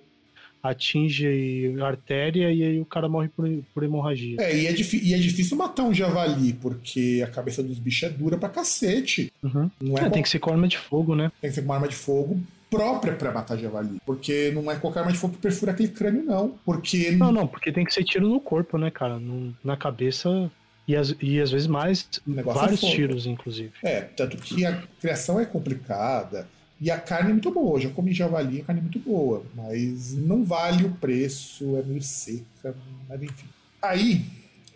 [0.62, 4.36] atinge a artéria e aí o cara morre por, por hemorragia.
[4.40, 8.08] É, e é, e é, difícil matar um javali, porque a cabeça dos bichos é
[8.08, 9.30] dura pra cacete.
[9.42, 9.70] Uhum.
[9.80, 11.30] Não é, é tem que ser com arma de fogo, né?
[11.40, 12.40] Tem que ser com arma de fogo
[12.74, 14.00] própria para matar javali.
[14.04, 16.58] Porque não é qualquer arma de fogo que perfura aquele crânio, não.
[16.64, 17.12] Porque.
[17.12, 19.18] Não, não, porque tem que ser tiro no corpo, né, cara?
[19.18, 20.50] No, na cabeça.
[20.86, 23.72] E, as, e às vezes mais, vários é tiros, inclusive.
[23.82, 26.46] É, tanto que a criação é complicada.
[26.80, 30.12] E a carne é muito boa, já comi javali, a carne é muito boa, mas
[30.12, 32.74] não vale o preço, é meio seca,
[33.08, 33.46] mas enfim.
[33.80, 34.22] Aí,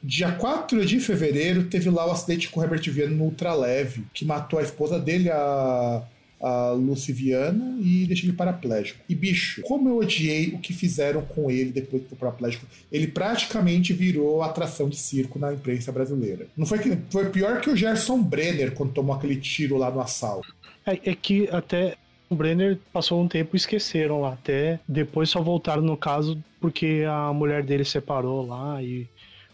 [0.03, 4.25] dia 4 de fevereiro, teve lá o acidente com o Herbert Viana no ultraleve, que
[4.25, 6.03] matou a esposa dele, a
[6.41, 9.01] a Luciviana e deixei ele paraplégico.
[9.09, 12.67] E bicho, como eu odiei o que fizeram com ele depois que foi paraplégico.
[12.91, 16.47] Ele praticamente virou atração de circo na imprensa brasileira.
[16.57, 20.01] Não foi que foi pior que o Gerson Brenner quando tomou aquele tiro lá no
[20.01, 20.55] assalto.
[20.87, 21.97] É, é que até
[22.31, 24.35] o Brenner passou um tempo e esqueceram lá.
[24.35, 29.09] Até depois só voltaram no caso porque a mulher dele separou lá e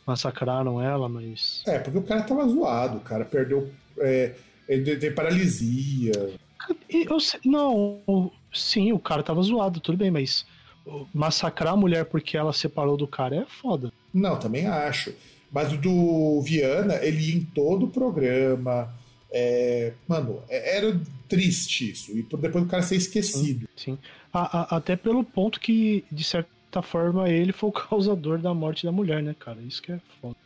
[0.06, 1.62] massacraram ela, mas.
[1.66, 3.70] É, porque o cara tava zoado, o cara perdeu.
[3.98, 4.32] É,
[4.68, 6.12] ele teve paralisia.
[6.88, 10.46] Eu, não, sim, o cara tava zoado, tudo bem, mas
[11.12, 13.92] massacrar a mulher porque ela separou do cara é foda.
[14.12, 15.14] Não, também acho.
[15.50, 18.92] Mas o do Viana, ele ia em todo o programa.
[19.32, 22.12] É, mano, é, era triste isso.
[22.16, 23.68] E depois do cara ser esquecido.
[23.76, 23.92] Sim.
[23.92, 23.98] sim.
[24.32, 28.84] A, a, até pelo ponto que, de certa forma, ele foi o causador da morte
[28.84, 29.60] da mulher, né, cara?
[29.62, 30.36] Isso que é foda.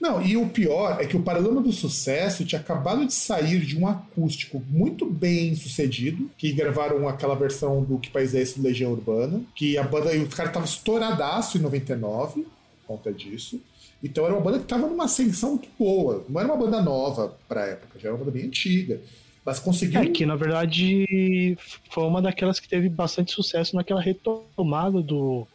[0.00, 3.76] Não, e o pior é que o Paralama do Sucesso tinha acabado de sair de
[3.76, 8.64] um acústico muito bem sucedido, que gravaram aquela versão do Que País é Esse do
[8.66, 12.48] Legião Urbana, que a banda, os caras estavam estouradaço em 99, por
[12.86, 13.60] conta disso.
[14.02, 16.24] Então era uma banda que estava numa ascensão muito boa.
[16.28, 19.00] Não era uma banda nova pra época, já era uma banda bem antiga.
[19.44, 20.00] Mas conseguiu.
[20.00, 21.56] É que na verdade
[21.90, 25.46] foi uma daquelas que teve bastante sucesso naquela retomada do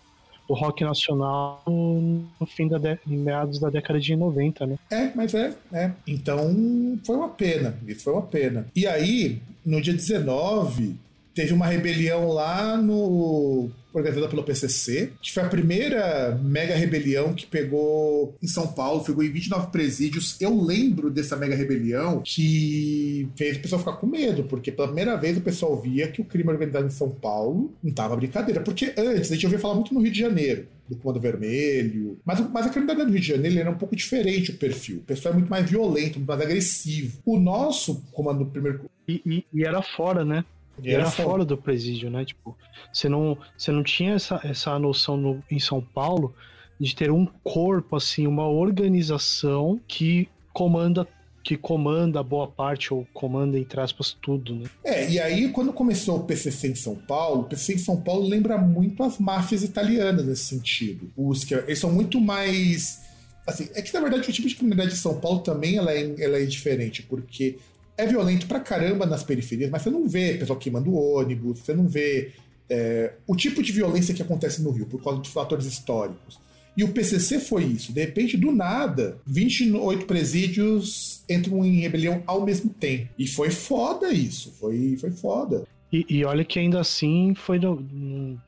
[0.47, 2.99] o rock nacional no fim da de...
[3.05, 4.77] meados da década de 90, né?
[4.91, 5.91] É, mas é, é.
[6.05, 7.77] Então foi uma pena.
[7.87, 8.67] Isso foi uma pena.
[8.75, 10.95] E aí, no dia 19,
[11.33, 17.45] teve uma rebelião lá no organizada pelo PCC, que foi a primeira mega rebelião que
[17.45, 20.35] pegou em São Paulo, pegou em 29 presídios.
[20.41, 25.15] Eu lembro dessa mega rebelião que fez o pessoal ficar com medo, porque pela primeira
[25.15, 28.61] vez o pessoal via que o crime organizado em São Paulo não tava brincadeira.
[28.61, 32.17] Porque antes a gente ouvia falar muito no Rio de Janeiro, do Comando Vermelho.
[32.25, 34.97] Mas, mas a criminalidade do Rio de Janeiro era um pouco diferente o perfil.
[34.97, 37.19] O pessoal é muito mais violento, muito mais agressivo.
[37.23, 38.89] O nosso Comando Primeiro.
[39.07, 40.43] E, e, e era fora, né?
[40.81, 42.25] E era, era fora do presídio, né?
[42.25, 42.57] Tipo,
[42.91, 46.33] você não, você não tinha essa, essa noção no, em São Paulo
[46.79, 51.07] de ter um corpo, assim, uma organização que comanda
[51.43, 54.69] que comanda boa parte, ou comanda, entre aspas, tudo, né?
[54.81, 58.25] É, e aí quando começou o PCC em São Paulo, o PCC em São Paulo
[58.25, 61.11] lembra muito as máfias italianas nesse sentido.
[61.17, 63.01] Os que, eles são muito mais...
[63.45, 66.15] Assim, é que na verdade o tipo de criminalidade de São Paulo também ela é,
[66.17, 67.57] ela é diferente, porque
[67.97, 71.87] é violento pra caramba nas periferias, mas você não vê pessoal queimando ônibus, você não
[71.87, 72.31] vê
[72.69, 76.39] é, o tipo de violência que acontece no Rio, por causa dos fatores históricos.
[76.75, 77.93] E o PCC foi isso.
[77.93, 83.09] De repente, do nada, 28 presídios entram em rebelião ao mesmo tempo.
[83.17, 84.51] E foi foda isso.
[84.59, 85.63] Foi, foi foda.
[85.91, 87.59] E, e, olha que ainda assim foi,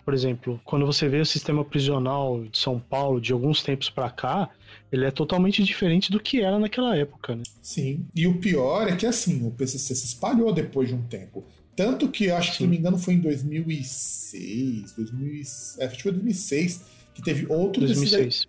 [0.03, 4.09] por exemplo, quando você vê o sistema prisional de São Paulo de alguns tempos para
[4.09, 4.49] cá,
[4.95, 7.43] ele é totalmente diferente do que era naquela época, né?
[7.61, 8.05] Sim.
[8.15, 11.45] E o pior é que assim, o PCC se espalhou depois de um tempo.
[11.75, 15.41] Tanto que acho que, se não me engano, foi em 2006, 2000,
[15.79, 16.81] é, acho que foi 2006
[17.15, 17.81] que teve outro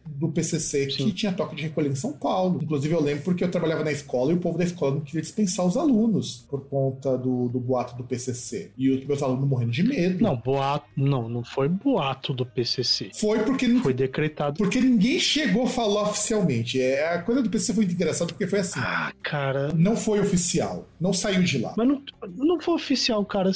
[0.06, 1.04] do PCC Sim.
[1.04, 2.58] que tinha toque de recolher em São Paulo.
[2.60, 5.22] Inclusive, eu lembro porque eu trabalhava na escola e o povo da escola não queria
[5.22, 8.72] dispensar os alunos por conta do, do boato do PCC.
[8.76, 10.20] E os meus alunos morrendo de medo.
[10.20, 10.84] Não, boato.
[10.96, 13.10] Não, não foi boato do PCC.
[13.14, 13.68] Foi porque.
[13.78, 14.56] Foi decretado.
[14.58, 16.80] Porque ninguém chegou a falar oficialmente.
[16.80, 18.80] É, a coisa do PCC foi engraçada porque foi assim.
[18.82, 19.72] Ah, cara.
[19.76, 20.88] Não foi oficial.
[21.00, 21.72] Não saiu de lá.
[21.76, 22.02] Mas não,
[22.36, 23.52] não foi oficial, cara.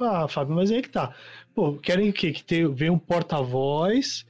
[0.00, 1.14] Ah, Fábio, mas aí que tá.
[1.58, 2.30] Pô, querem o quê?
[2.30, 4.24] Que ter, venha um porta-voz,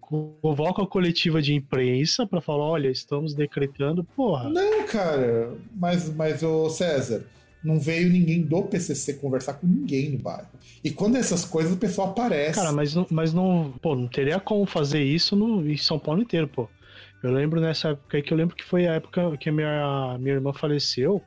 [0.00, 4.48] convoca a coletiva de imprensa para falar, olha, estamos decretando, porra.
[4.48, 7.24] Não, cara, mas, mas o César,
[7.62, 10.48] não veio ninguém do PCC conversar com ninguém no bairro.
[10.82, 12.58] E quando essas coisas, o pessoal aparece.
[12.58, 16.20] Cara, mas não, mas não, pô, não teria como fazer isso no, em São Paulo
[16.20, 16.68] inteiro, pô.
[17.22, 20.18] Eu lembro nessa época aí que eu lembro que foi a época que a minha,
[20.18, 21.22] minha irmã faleceu.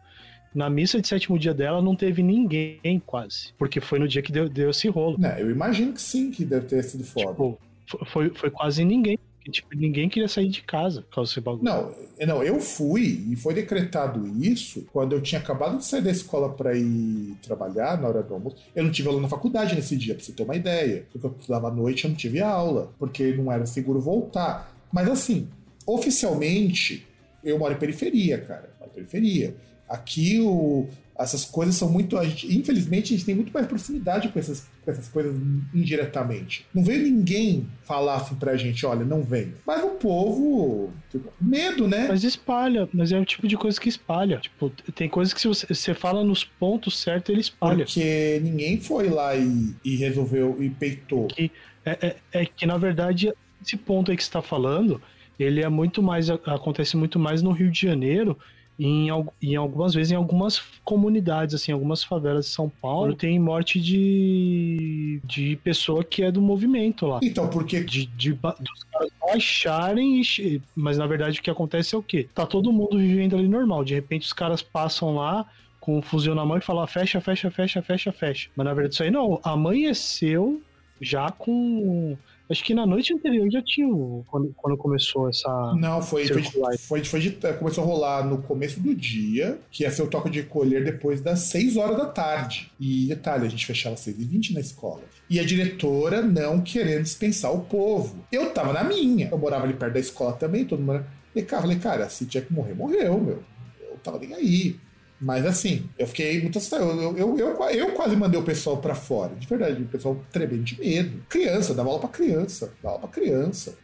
[0.56, 3.54] Na missa de sétimo dia dela não teve ninguém quase.
[3.58, 5.18] Porque foi no dia que deu, deu esse rolo.
[5.20, 7.28] Não, eu imagino que sim, que deve ter sido foda.
[7.28, 7.60] Tipo,
[8.06, 9.20] foi, foi quase ninguém.
[9.52, 11.64] Tipo, ninguém queria sair de casa por causa desse bagulho.
[11.64, 11.94] Não,
[12.26, 16.52] não, eu fui e foi decretado isso quando eu tinha acabado de sair da escola
[16.52, 18.56] para ir trabalhar na hora do almoço.
[18.74, 21.06] Eu não tive aula na faculdade nesse dia, pra você ter uma ideia.
[21.12, 24.74] Porque eu estudava à noite eu não tive aula, porque não era seguro voltar.
[24.92, 25.48] Mas assim,
[25.86, 27.06] oficialmente,
[27.44, 28.74] eu moro em periferia, cara.
[28.80, 29.56] Moro em periferia.
[29.88, 32.18] Aqui o, essas coisas são muito.
[32.18, 35.34] A gente, infelizmente, a gente tem muito mais proximidade com essas, com essas coisas
[35.74, 36.66] indiretamente.
[36.74, 39.54] Não veio ninguém falar assim pra gente, olha, não vem.
[39.66, 40.92] Mas o povo.
[41.10, 42.08] Tipo, medo, né?
[42.10, 44.38] Mas espalha, mas é o tipo de coisa que espalha.
[44.38, 47.86] Tipo, tem coisas que se você, você fala nos pontos certos, ele espalha.
[47.86, 51.28] Porque ninguém foi lá e, e resolveu e peitou.
[51.28, 51.50] Que,
[51.86, 53.32] é, é, é que, na verdade,
[53.62, 55.02] esse ponto aí que você tá falando,
[55.40, 56.30] ele é muito mais.
[56.30, 58.38] acontece muito mais no Rio de Janeiro
[58.80, 59.08] em,
[59.42, 65.22] em algumas vezes em algumas comunidades, assim, algumas favelas de São Paulo, tem morte de,
[65.24, 67.20] de pessoa que é do movimento lá.
[67.24, 67.84] Então, porque.
[67.84, 72.28] De, de, dos caras baixarem, e, mas na verdade o que acontece é o quê?
[72.34, 75.46] Tá todo mundo vivendo ali normal, de repente os caras passam lá
[75.80, 78.50] com o fuzil na mão e falam fecha, fecha, fecha, fecha, fecha.
[78.56, 80.62] Mas na verdade isso aí não, amanheceu
[81.00, 82.18] já com
[82.50, 83.88] Acho que na noite anterior já tinha
[84.28, 85.50] quando, quando começou essa.
[85.76, 89.92] Não, foi, foi, foi, foi de, começou a rolar no começo do dia, que ia
[89.92, 92.72] ser o toque de colher depois das 6 horas da tarde.
[92.80, 95.02] E detalhe, a gente fechava às 6h20 na escola.
[95.30, 98.24] E a diretora não querendo dispensar o povo.
[98.32, 99.30] Eu tava na minha.
[99.30, 101.04] Eu morava ali perto da escola também, todo mundo.
[101.36, 103.44] E cara, falei, cara, se tinha que morrer, morreu, meu.
[103.82, 104.80] Eu tava nem aí.
[105.20, 106.84] Mas assim, eu fiquei muito assustado.
[106.84, 109.34] Eu, eu, eu, eu, quase mandei o pessoal para fora.
[109.36, 111.24] De verdade, o pessoal tremendo de medo.
[111.30, 112.74] Criança, dava aula pra criança.
[112.84, 113.76] Dava aula pra criança.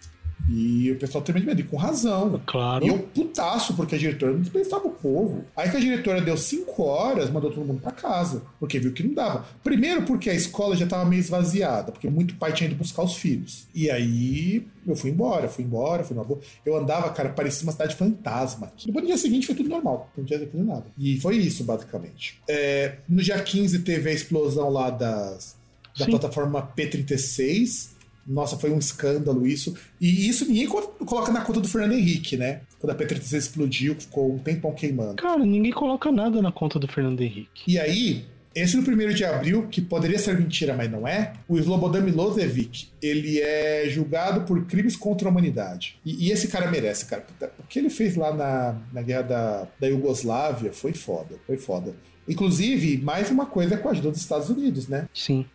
[0.49, 2.41] E o pessoal tremendo de medo, e com razão.
[2.45, 2.85] Claro.
[2.85, 5.45] E eu putaço, porque a diretora não dispensava o povo.
[5.55, 9.03] Aí que a diretora deu cinco horas, mandou todo mundo para casa, porque viu que
[9.03, 9.45] não dava.
[9.63, 13.15] Primeiro porque a escola já tava meio esvaziada, porque muito pai tinha ido buscar os
[13.15, 13.67] filhos.
[13.73, 16.39] E aí eu fui embora, fui embora, fui boa.
[16.65, 18.71] Eu andava, cara, parecia uma cidade fantasma.
[18.83, 20.85] Depois no dia seguinte foi tudo normal, não tinha fazer nada.
[20.97, 22.41] E foi isso, basicamente.
[22.47, 25.55] É, no dia 15 teve a explosão lá das,
[25.97, 26.11] da Sim.
[26.11, 27.91] plataforma P36
[28.31, 29.75] nossa, foi um escândalo isso.
[29.99, 32.61] E isso ninguém coloca na conta do Fernando Henrique, né?
[32.79, 35.15] Quando a P36 explodiu, ficou um tempão queimando.
[35.15, 37.63] Cara, ninguém coloca nada na conta do Fernando Henrique.
[37.67, 38.25] E aí,
[38.55, 42.87] esse no primeiro de abril, que poderia ser mentira, mas não é, o Slobodan Milosevic,
[43.01, 45.99] ele é julgado por crimes contra a humanidade.
[46.05, 47.25] E, e, esse cara merece, cara.
[47.59, 51.93] O que ele fez lá na, na guerra da, da Iugoslávia foi foda, foi foda.
[52.27, 55.07] Inclusive, mais uma coisa com a ajuda dos Estados Unidos, né?
[55.13, 55.45] Sim.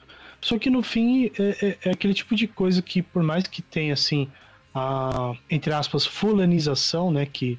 [0.47, 3.61] Só que no fim é, é, é, aquele tipo de coisa que, por mais que
[3.61, 4.28] tenha assim,
[4.72, 7.26] a, entre aspas, fulanização, né?
[7.26, 7.59] Que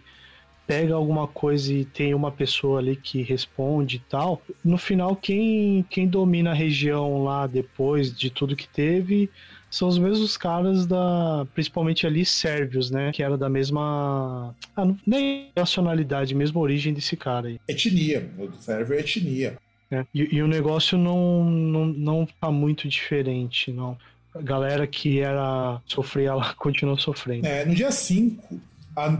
[0.65, 4.41] pega alguma coisa e tem uma pessoa ali que responde e tal.
[4.63, 9.29] No final, quem, quem domina a região lá depois de tudo que teve
[9.69, 11.45] são os mesmos caras da.
[11.53, 13.11] Principalmente ali sérvios, né?
[13.11, 14.55] Que era da mesma.
[14.73, 17.59] Ah, nem nacionalidade, mesma origem desse cara aí.
[17.67, 18.31] Etnia.
[18.37, 19.57] O sérvio é etnia.
[19.89, 23.97] É, e, e, o negócio não, não, não tá muito diferente, não.
[24.35, 27.45] A galera que era sofria lá continua sofrendo.
[27.45, 28.59] É, no dia 5,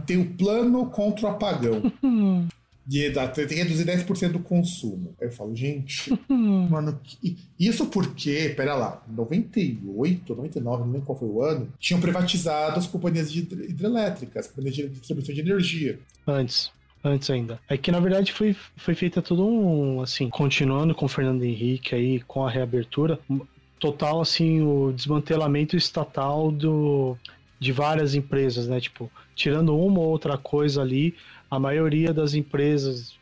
[0.06, 1.92] tem o plano contra o apagão.
[2.88, 5.14] de, tem que reduzir 10% do consumo.
[5.20, 6.98] Aí eu falo, gente, mano,
[7.60, 12.88] isso porque, pera lá, 98, 99, não lembro qual foi o ano, tinham privatizado as
[12.88, 16.00] companhias de hidrelétricas, as companhias de distribuição de energia.
[16.26, 16.72] Antes
[17.04, 17.60] antes ainda.
[17.70, 21.96] É que na verdade foi, foi feita tudo um, assim, continuando com o Fernando Henrique
[21.96, 23.20] aí, com a reabertura,
[23.80, 27.18] total, assim, o desmantelamento estatal do,
[27.60, 28.80] de várias empresas, né?
[28.80, 31.16] Tipo, tirando uma ou outra coisa ali,
[31.50, 33.18] a maioria das empresas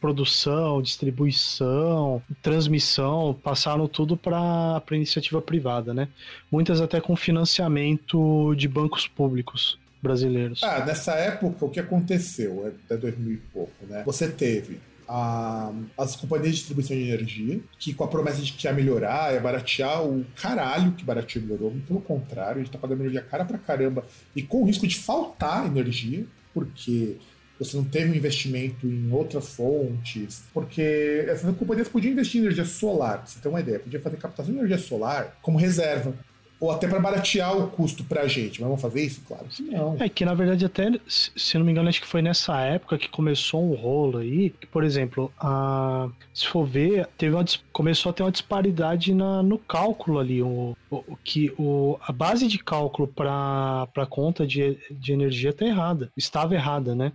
[0.00, 6.08] produção, distribuição, transmissão, passaram tudo para iniciativa privada, né?
[6.52, 10.62] Muitas até com financiamento de bancos públicos brasileiros.
[10.62, 12.66] Ah, nessa época, o que aconteceu?
[12.66, 14.02] É até 2000 e pouco, né?
[14.04, 18.66] Você teve a, as companhias de distribuição de energia, que com a promessa de que
[18.66, 23.02] ia melhorar, ia baratear o caralho que barateou melhorou, pelo contrário, a gente tá pagando
[23.02, 24.04] energia cara pra caramba
[24.34, 27.16] e com o risco de faltar energia, porque
[27.58, 32.64] você não teve um investimento em outras fontes, porque essas companhias podiam investir em energia
[32.64, 36.14] solar, pra você ter uma ideia, podia fazer captação de energia solar como reserva
[36.58, 38.60] ou até para baratear o custo para a gente.
[38.60, 39.20] Mas vamos fazer isso?
[39.26, 39.96] Claro que não.
[40.00, 43.08] É que, na verdade, até, se não me engano, acho que foi nessa época que
[43.08, 48.12] começou um rolo aí, que, por exemplo, a, se for ver, teve uma, começou a
[48.12, 53.08] ter uma disparidade na, no cálculo ali, o, o, que o, a base de cálculo
[53.08, 57.12] para a conta de, de energia está errada, estava errada, né?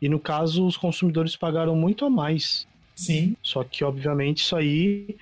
[0.00, 2.66] E no caso, os consumidores pagaram muito a mais.
[2.94, 3.36] Sim.
[3.42, 5.16] Só que, obviamente, isso aí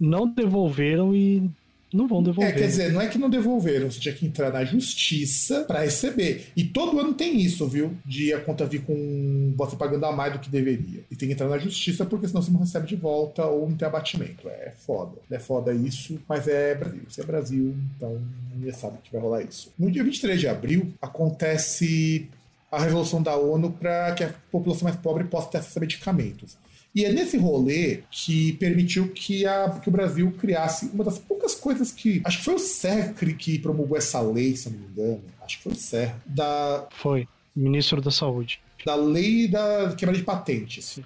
[0.00, 1.48] não devolveram e
[1.94, 2.52] não vão devolver.
[2.52, 5.80] É, quer dizer, não é que não devolveram, você tinha que entrar na justiça para
[5.80, 6.48] receber.
[6.56, 7.96] E todo ano tem isso, viu?
[8.04, 11.04] De a conta vir com você pagando a mais do que deveria.
[11.10, 13.76] E tem que entrar na justiça porque senão você não recebe de volta ou não
[13.76, 14.48] tem abatimento.
[14.48, 15.12] É foda.
[15.30, 17.02] É foda isso, mas é Brasil.
[17.08, 18.20] Isso é Brasil, então
[18.52, 19.72] ninguém sabe que vai rolar isso.
[19.78, 22.28] No dia 23 de abril acontece
[22.72, 26.56] a resolução da ONU para que a população mais pobre possa ter acesso a medicamentos.
[26.94, 31.54] E é nesse rolê que permitiu que, a, que o Brasil criasse uma das poucas
[31.54, 32.22] coisas que.
[32.24, 35.22] Acho que foi o Serra que promulgou essa lei, se não me engano.
[35.42, 36.22] Acho que foi o Serra.
[36.24, 37.26] Da, foi.
[37.54, 38.60] Ministro da Saúde.
[38.84, 41.00] Da lei da quebra de patentes.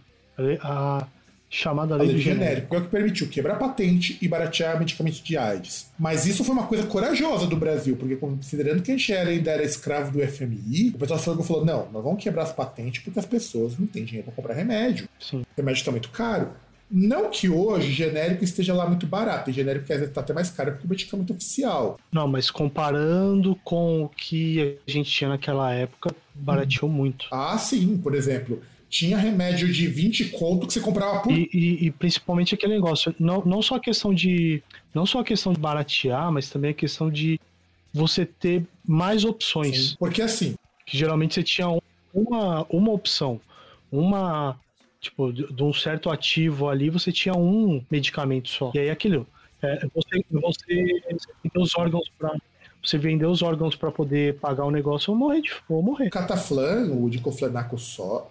[0.61, 1.07] A,
[1.51, 2.45] chamada lei, lei do genérico.
[2.45, 2.75] genérico.
[2.75, 5.91] É o que permitiu quebrar patente e baratear medicamentos de AIDS.
[5.99, 9.51] Mas isso foi uma coisa corajosa do Brasil, porque considerando que a gente era, ainda
[9.51, 13.27] era escravo do FMI, o pessoal falou, não, nós vamos quebrar as patentes porque as
[13.27, 15.09] pessoas não têm dinheiro para comprar remédio.
[15.19, 15.39] Sim.
[15.41, 16.51] O remédio está muito caro.
[16.91, 20.33] Não que hoje genérico esteja lá muito barato, e genérico que às vezes está até
[20.33, 22.01] mais caro que o medicamento oficial.
[22.11, 26.95] Não, mas comparando com o que a gente tinha naquela época, barateou hum.
[26.95, 27.27] muito.
[27.31, 31.33] Ah, sim, por exemplo tinha remédio de 20 conto que você comprava por.
[31.33, 34.63] E, e, e, principalmente aquele negócio, não, não só a questão de.
[34.95, 37.39] Não só a questão de baratear, mas também a questão de
[37.93, 39.91] você ter mais opções.
[39.91, 40.57] Sim, porque assim.
[40.87, 41.69] Que geralmente você tinha
[42.13, 43.41] uma, uma opção.
[43.93, 44.59] Uma.
[45.01, 48.73] Tipo, de um certo ativo ali, você tinha um medicamento só.
[48.75, 49.27] E aí aquilo.
[49.63, 52.37] É, você, você, você tem os órgãos para
[52.89, 56.09] você vender os órgãos para poder pagar o negócio ou morrer, ou morrer.
[56.09, 57.77] O Cataflan, o diclofenaco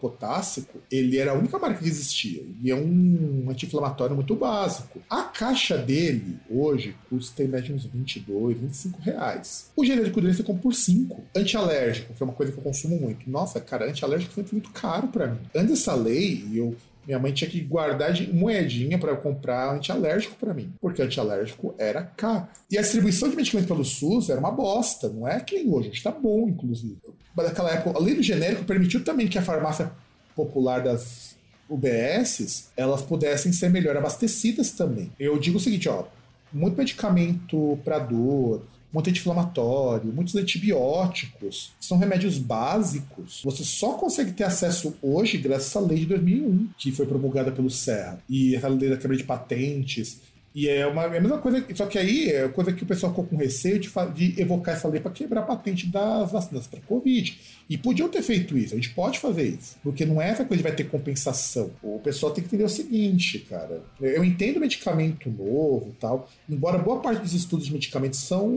[0.02, 2.44] potássico, ele era a única marca que existia.
[2.64, 5.00] E é um anti-inflamatório muito básico.
[5.10, 9.72] A caixa dele, hoje, custa em média uns 22, 25 reais.
[9.76, 11.24] O genérico dele compra por 5.
[11.36, 13.30] Antialérgico, que é uma coisa que eu consumo muito.
[13.30, 15.40] Nossa, cara, antialérgico foi muito caro para mim.
[15.56, 16.76] Antes dessa lei, eu
[17.08, 22.04] minha mãe tinha que guardar de moedinha para comprar antialérgico para mim, porque antialérgico era
[22.04, 22.48] caro.
[22.70, 25.90] E a distribuição de medicamentos pelo SUS era uma bosta, não é que nem hoje,
[25.90, 26.98] está bom, inclusive.
[27.34, 29.90] Mas naquela época, além do genérico, permitiu também que a farmácia
[30.36, 31.38] popular das
[31.70, 35.12] UBSs elas pudessem ser melhor abastecidas também.
[35.18, 36.04] Eu digo o seguinte, ó,
[36.52, 43.42] muito medicamento para dor, muito anti-inflamatório, muitos antibióticos, são remédios básicos.
[43.44, 47.70] Você só consegue ter acesso hoje graças à lei de 2001, que foi promulgada pelo
[47.70, 50.20] Serra, e essa lei da quebra de patentes,
[50.58, 53.12] e é, uma, é a mesma coisa, só que aí é coisa que o pessoal
[53.12, 56.82] ficou com receio de, de evocar essa lei para quebrar a patente das vacinas para
[56.82, 57.40] Covid.
[57.70, 59.78] E podiam ter feito isso, a gente pode fazer isso.
[59.84, 61.70] Porque não é essa coisa de vai ter compensação.
[61.84, 63.84] O pessoal tem que entender o seguinte, cara.
[64.02, 68.52] Eu entendo medicamento novo tal, embora boa parte dos estudos de medicamentos são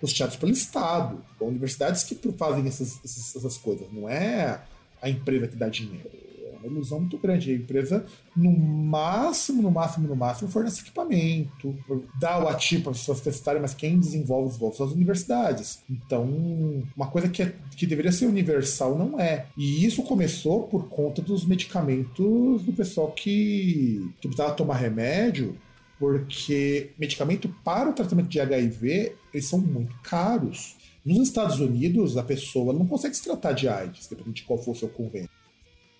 [0.00, 1.20] custeados pelo Estado.
[1.40, 4.60] Universidades que fazem essas, essas, essas coisas, não é
[5.02, 6.25] a empresa que dá dinheiro
[6.68, 7.50] uma ilusão muito grande.
[7.50, 8.04] A empresa,
[8.36, 11.74] no máximo, no máximo, no máximo, fornece equipamento,
[12.20, 15.82] dá o ativo para as pessoas testarem, mas quem desenvolve, desenvolve são as universidades.
[15.90, 16.26] Então,
[16.96, 19.46] uma coisa que, é, que deveria ser universal não é.
[19.56, 25.56] E isso começou por conta dos medicamentos do pessoal que, que precisava tomar remédio
[25.98, 30.76] porque medicamento para o tratamento de HIV eles são muito caros.
[31.04, 34.72] Nos Estados Unidos, a pessoa não consegue se tratar de AIDS, dependendo de qual for
[34.72, 35.28] o seu convênio.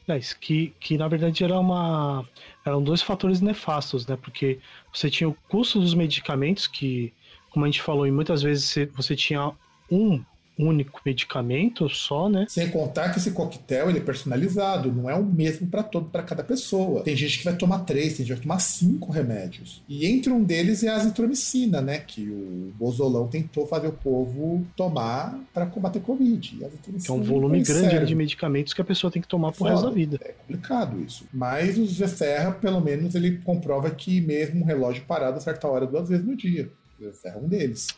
[0.09, 2.25] É, que, que na verdade era uma,
[2.65, 4.17] eram dois fatores nefastos, né?
[4.17, 4.61] Porque
[4.93, 7.13] você tinha o custo dos medicamentos, que,
[7.51, 9.53] como a gente falou, e muitas vezes você tinha
[9.91, 10.25] um
[10.59, 12.47] único medicamento só, né?
[12.49, 16.23] Sem contar que esse coquetel ele é personalizado, não é o mesmo para todo para
[16.23, 17.03] cada pessoa.
[17.03, 19.83] Tem gente que vai tomar três, tem gente que vai tomar cinco remédios.
[19.89, 21.99] E entre um deles é a azitromicina, né?
[21.99, 26.59] Que o Bozolão tentou fazer o povo tomar para combater Covid.
[27.05, 28.07] Que é um volume grande sério.
[28.07, 30.19] de medicamentos que a pessoa tem que tomar pro resto da vida.
[30.23, 31.27] É complicado isso.
[31.33, 35.69] Mas o Zé Serra, pelo menos, ele comprova que mesmo um relógio parado a certa
[35.69, 36.71] hora duas vezes no dia.
[36.99, 37.89] O Zé Serra é um deles.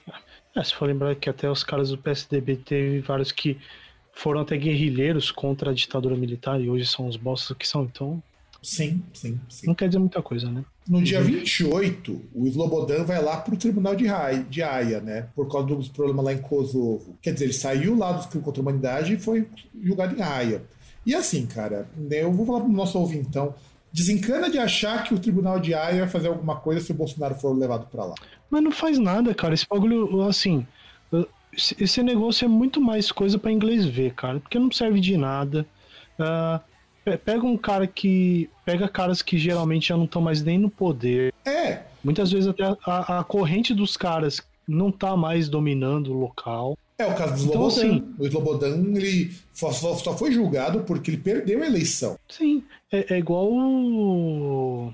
[0.59, 3.57] É, se for lembrar que até os caras do PSDB teve vários que
[4.13, 8.21] foram até guerrilheiros contra a ditadura militar e hoje são os bosses que são, então.
[8.61, 9.69] Sim, sim, sim.
[9.69, 10.65] Não quer dizer muita coisa, né?
[10.89, 15.29] No dia 28, o Slobodan vai lá pro tribunal de, Haia, de Haia, né?
[15.37, 17.17] Por causa dos problemas lá em Kosovo.
[17.23, 19.47] Quer dizer, ele saiu lá dos crimes contra a humanidade e foi
[19.81, 20.65] julgado em Haia.
[21.07, 23.55] E assim, cara, eu vou falar pro nosso ouvintão.
[23.93, 27.35] Desencana de achar que o tribunal de Haia vai fazer alguma coisa se o Bolsonaro
[27.35, 28.15] for levado para lá.
[28.51, 29.55] Mas não faz nada, cara.
[29.55, 30.67] Esse bagulho, assim.
[31.81, 34.41] Esse negócio é muito mais coisa para inglês ver, cara.
[34.41, 35.67] Porque não serve de nada.
[36.19, 38.51] Uh, pega um cara que.
[38.65, 41.33] Pega caras que geralmente já não estão mais nem no poder.
[41.45, 41.83] É.
[42.05, 46.77] Muitas vezes até a, a corrente dos caras não tá mais dominando o local.
[46.99, 47.97] É o caso do então, Slobodan.
[47.97, 52.19] Assim, o Slobodan ele só, só, foi julgado porque ele perdeu a eleição.
[52.29, 54.93] Sim, é, é igual o...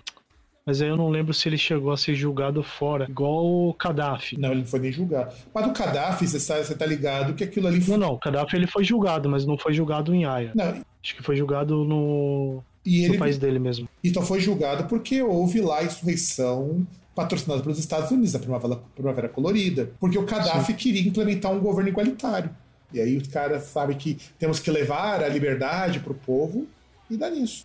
[0.67, 4.39] Mas aí eu não lembro se ele chegou a ser julgado fora, igual o Gaddafi.
[4.39, 5.35] Não, ele não foi nem julgado.
[5.55, 7.83] Mas o Gaddafi, você tá, você tá ligado que aquilo ali.
[7.89, 10.53] Não, não, o Gaddafi ele foi julgado, mas não foi julgado em Haia.
[10.55, 10.83] Não.
[11.03, 13.89] Acho que foi julgado no, e ele, no país dele mesmo.
[14.03, 19.91] Então foi julgado porque houve lá insurreição patrocinada pelos Estados Unidos, a Primavera, Primavera Colorida.
[20.01, 20.79] Porque o Gaddafi Sim.
[20.79, 22.51] queria implementar um governo igualitário.
[22.93, 26.67] E aí os caras sabem que temos que levar a liberdade pro povo
[27.11, 27.65] e dá nisso.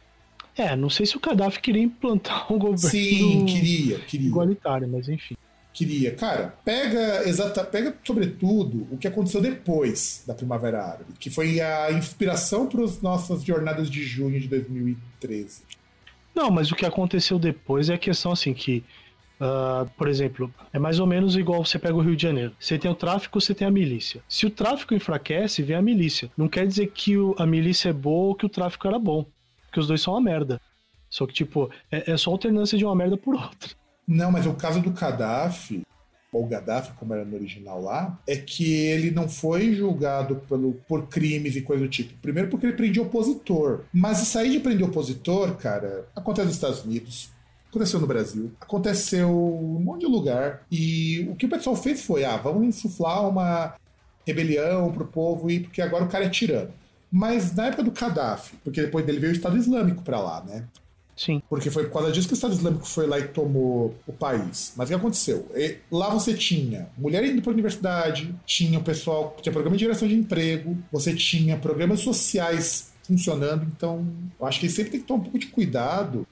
[0.58, 4.28] É, não sei se o Gaddafi queria implantar um governo Sim, queria, queria.
[4.28, 5.38] igualitário, mas enfim.
[5.72, 6.14] Queria.
[6.16, 11.92] Cara, pega, exata, pega sobretudo o que aconteceu depois da Primavera Árabe, que foi a
[11.92, 15.62] inspiração para as nossas jornadas de junho de 2013.
[16.36, 18.84] Não, mas o que aconteceu depois é a questão assim que,
[19.40, 22.54] uh, por exemplo, é mais ou menos igual você pega o Rio de Janeiro.
[22.60, 24.22] Você tem o tráfico, você tem a milícia.
[24.28, 26.30] Se o tráfico enfraquece, vem a milícia.
[26.38, 29.26] Não quer dizer que o, a milícia é boa ou que o tráfico era bom.
[29.66, 30.60] Porque os dois são uma merda.
[31.10, 33.72] Só que, tipo, é, é só alternância de uma merda por outra.
[34.08, 35.84] Não, mas o caso do Gaddafi,
[36.32, 41.08] ou Gaddafi, como era no original lá, é que ele não foi julgado pelo, por
[41.08, 42.14] crimes e coisa do tipo.
[42.22, 43.82] Primeiro porque ele prendia opositor.
[43.92, 47.32] Mas sair de prender opositor, cara, acontece nos Estados Unidos,
[47.70, 50.64] aconteceu no Brasil, aconteceu em um monte de lugar.
[50.72, 53.76] E o que o pessoal fez foi, ah, vamos insuflar uma
[54.26, 56.72] rebelião pro povo e porque agora o cara é tirano.
[57.12, 60.66] Mas na época do Gaddafi, porque depois dele veio o Estado Islâmico para lá, né?
[61.16, 61.42] Sim.
[61.50, 64.74] Porque foi por causa disso que o Estado Islâmico foi lá e tomou o país.
[64.78, 65.52] Mas o que aconteceu?
[65.92, 70.08] Lá você tinha mulher indo para a universidade, tinha o pessoal, tinha programa de geração
[70.08, 74.08] de emprego, você tinha programas sociais funcionando, então
[74.40, 76.28] eu acho que sempre tem que tomar um pouco de cuidado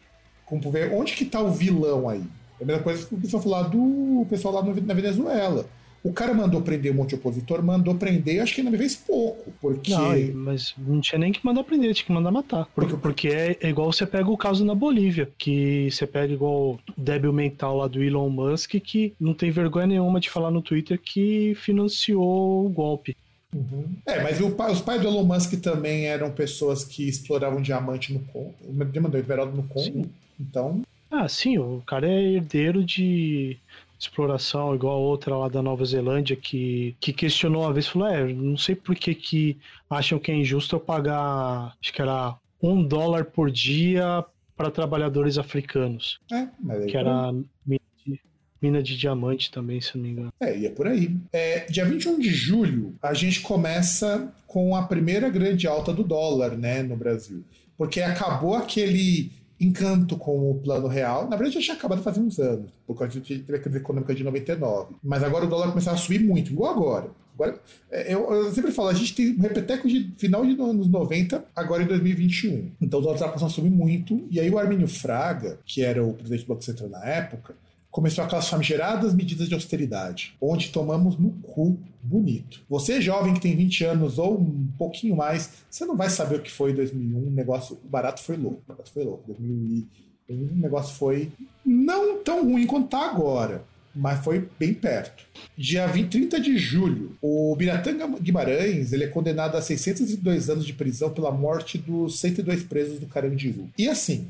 [0.71, 2.23] ver onde que tá o vilão aí.
[2.59, 5.65] É a mesma coisa que o pessoal falou do pessoal lá na Venezuela.
[6.03, 8.95] O cara mandou prender um monte de opositor, mandou prender, acho que ainda me fez
[8.95, 9.91] pouco, porque...
[9.91, 12.65] Não, mas não tinha nem que mandar prender, tinha que mandar matar.
[12.73, 16.53] Porque, porque é, é igual você pega o caso na Bolívia, que você pega igual
[16.53, 20.61] o débil mental lá do Elon Musk, que não tem vergonha nenhuma de falar no
[20.61, 23.17] Twitter que financiou o golpe.
[23.53, 23.85] Uhum.
[24.05, 28.19] É, mas o, os pais do Elon Musk também eram pessoas que exploravam diamante no
[28.19, 28.53] Congo,
[29.01, 29.19] mandou
[29.51, 30.09] no Congo, sim.
[30.39, 30.81] Então...
[31.09, 33.57] Ah, sim, o cara é herdeiro de
[33.99, 38.31] exploração, igual a outra lá da Nova Zelândia, que, que questionou uma vez, falou, é,
[38.31, 39.57] não sei por que, que
[39.89, 44.23] acham que é injusto eu pagar, acho que era um dólar por dia
[44.55, 46.19] para trabalhadores africanos.
[46.31, 47.31] É, que era
[47.65, 48.21] mina de,
[48.61, 50.33] mina de, diamante também, se não me engano.
[50.39, 51.15] É, ia por aí.
[51.31, 56.57] É, dia 21 de julho, a gente começa com a primeira grande alta do dólar,
[56.57, 57.43] né, no Brasil.
[57.77, 61.23] Porque acabou aquele encanto com o plano real.
[61.27, 64.95] Na verdade, já tinha acabado faz uns anos, por causa da crise econômica de 99.
[65.03, 67.09] Mas agora o dólar começou a subir muito, igual agora.
[67.33, 67.59] Agora,
[67.91, 71.45] é, eu, eu, sempre falo, a gente tem um repeteco de final de anos 90,
[71.55, 72.71] agora em 2021.
[72.81, 74.27] Então o dólar está começando a subir muito.
[74.31, 77.55] E aí o Armínio Fraga, que era o presidente do Banco Central na época,
[77.97, 82.61] começou aquelas famigeradas medidas de austeridade, onde tomamos no cu bonito.
[82.69, 86.41] Você, jovem que tem 20 anos ou um pouquinho mais, você não vai saber o
[86.43, 87.17] que foi em 2001.
[87.17, 88.61] O negócio, o barato foi louco.
[88.63, 89.23] O barato foi louco.
[89.25, 89.87] 2001,
[90.29, 91.31] o negócio foi
[91.65, 93.63] não tão ruim quanto tá agora.
[93.95, 95.23] Mas foi bem perto.
[95.57, 100.73] Dia 20, 30 de julho, o Biratanga Guimarães ele é condenado a 602 anos de
[100.73, 103.67] prisão pela morte dos 102 presos do Carandiru.
[103.75, 104.27] E assim,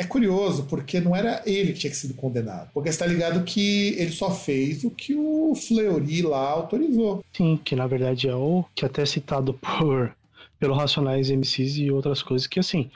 [0.00, 2.70] é curioso, porque não era ele que tinha sido condenado.
[2.72, 7.22] Porque está ligado que ele só fez o que o Fleury lá autorizou.
[7.34, 10.14] Sim, que na verdade é o que até é citado por
[10.58, 12.90] pelo Racionais MCs e outras coisas, que assim,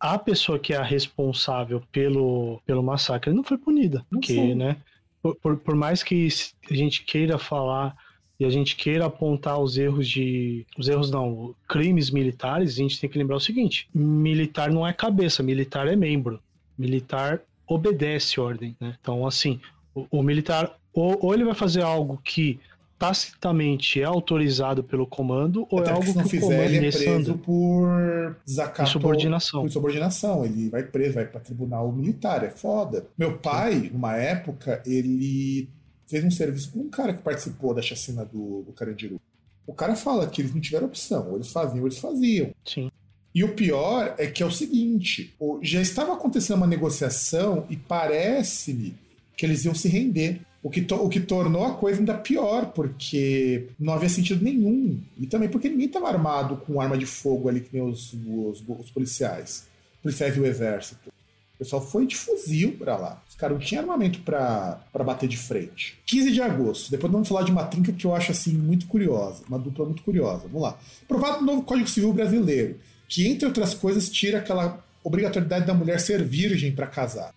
[0.00, 4.04] a pessoa que é a responsável pelo, pelo massacre não foi punida.
[4.10, 4.54] Não porque, foi.
[4.54, 4.76] né?
[5.22, 6.28] Por, por, por mais que
[6.68, 7.96] a gente queira falar
[8.40, 10.64] e a gente queira apontar os erros de.
[10.78, 14.92] Os erros não, crimes militares, a gente tem que lembrar o seguinte: militar não é
[14.92, 16.40] cabeça, militar é membro.
[16.78, 18.94] Militar obedece ordem, né?
[19.00, 19.60] Então, assim,
[19.94, 22.60] o, o militar, ou, ou ele vai fazer algo que
[22.96, 26.48] tacitamente é autorizado pelo comando ou Até é algo que, se não que fizer, o
[26.48, 29.60] comando ele é preso por desacato, insubordinação.
[29.60, 30.44] Por insubordinação.
[30.44, 33.06] Ele vai preso, vai para tribunal militar, é foda.
[33.16, 35.68] Meu pai, numa época, ele
[36.08, 39.20] fez um serviço com um cara que participou da chacina do, do Carandiru.
[39.66, 42.50] O cara fala que eles não tiveram opção, ou eles faziam, ou eles faziam.
[42.64, 42.90] Sim.
[43.34, 48.94] E o pior é que é o seguinte: já estava acontecendo uma negociação e parece-me
[49.36, 50.40] que eles iam se render.
[50.60, 55.00] O que, o que tornou a coisa ainda pior, porque não havia sentido nenhum.
[55.16, 58.64] E também porque ninguém estava armado com arma de fogo ali, que nem os, os,
[58.66, 59.68] os policiais.
[60.02, 61.12] Policiais e o exército.
[61.58, 63.20] O pessoal foi de fuzil para lá.
[63.28, 65.98] Os caras não tinham armamento para bater de frente.
[66.06, 66.88] 15 de agosto.
[66.88, 69.42] Depois vamos falar de uma trinca que eu acho assim muito curiosa.
[69.48, 70.42] Uma dupla muito curiosa.
[70.44, 70.78] Vamos lá.
[71.02, 72.78] Aprovado o novo Código Civil Brasileiro,
[73.08, 77.34] que, entre outras coisas, tira aquela obrigatoriedade da mulher ser virgem para casar.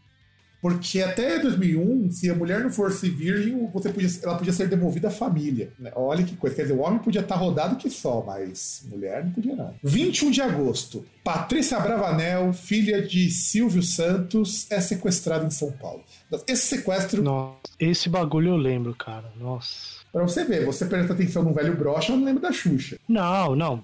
[0.62, 5.08] Porque até 2001, se a mulher não fosse virgem, você podia, ela podia ser devolvida
[5.08, 5.74] à família.
[5.80, 5.92] Né?
[5.96, 6.56] Olha que coisa.
[6.56, 9.74] Quer dizer, o homem podia estar rodado que só, mas mulher não podia não.
[9.84, 11.04] 21 de agosto.
[11.24, 16.04] Patrícia Bravanel, filha de Silvio Santos, é sequestrada em São Paulo.
[16.48, 17.22] Esse sequestro...
[17.24, 19.32] Nossa, esse bagulho eu lembro, cara.
[19.40, 20.02] Nossa.
[20.12, 22.98] Pra você ver, você presta atenção no velho brocha, eu não lembro da Xuxa.
[23.08, 23.84] Não, não.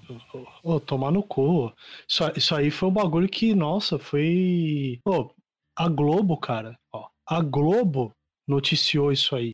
[0.62, 1.72] Ô, tomar no cu.
[2.06, 5.00] Isso, isso aí foi um bagulho que, nossa, foi.
[5.02, 5.32] Pô,
[5.78, 6.76] a Globo, cara.
[6.92, 8.10] Ó, a Globo
[8.46, 9.52] noticiou isso aí.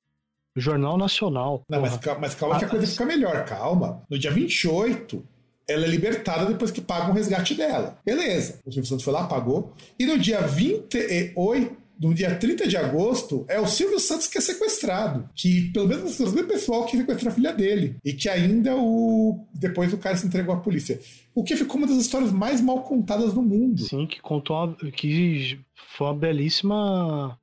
[0.56, 1.62] O Jornal Nacional.
[1.68, 4.02] Não, mas, calma, mas calma que a coisa fica melhor, calma.
[4.08, 5.22] No dia 28,
[5.68, 7.98] ela é libertada depois que paga o resgate dela.
[8.04, 8.60] Beleza.
[8.64, 9.72] O Silvio Santos foi lá, pagou.
[9.98, 14.40] E no dia 28, no dia 30 de agosto, é o Silvio Santos que é
[14.40, 15.28] sequestrado.
[15.34, 17.96] Que, pelo menos, o mesmo pessoal que sequestrou a filha dele.
[18.04, 19.46] E que ainda o.
[19.54, 21.00] Depois o cara se entregou à polícia.
[21.34, 23.82] O que ficou uma das histórias mais mal contadas do mundo.
[23.82, 24.74] Sim, que contou.
[24.92, 25.58] Que
[25.96, 27.38] foi uma belíssima.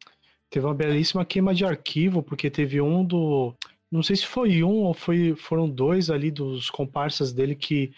[0.50, 3.56] Teve uma belíssima queima de arquivo, porque teve um do.
[3.90, 7.92] Não sei se foi um ou foi, foram dois ali dos comparsas dele que,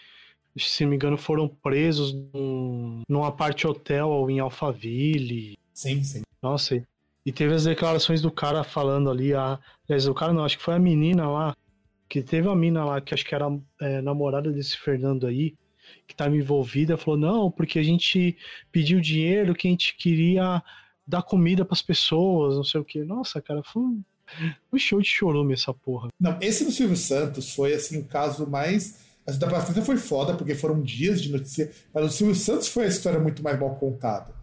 [0.56, 5.56] se não me engano, foram presos num, numa parte hotel em Alphaville.
[5.74, 6.22] Sim, sim.
[6.40, 6.80] Nossa,
[7.26, 9.58] e teve as declarações do cara falando ali, a,
[9.88, 11.56] aliás, o cara não, acho que foi a menina lá,
[12.08, 13.46] que teve a mina lá, que acho que era
[13.80, 15.54] é, namorada desse Fernando aí,
[16.06, 18.36] que estava envolvida, falou, não, porque a gente
[18.70, 20.62] pediu dinheiro que a gente queria
[21.06, 23.02] dar comida para as pessoas, não sei o que.
[23.04, 24.02] Nossa, cara, foi um,
[24.72, 26.08] um show de chorume essa porra.
[26.20, 29.02] Não, esse do Silvio Santos foi, assim, o caso mais...
[29.26, 32.84] A da Patrícia foi foda, porque foram dias de notícia, mas o Silvio Santos foi
[32.84, 34.33] a história muito mais mal contada.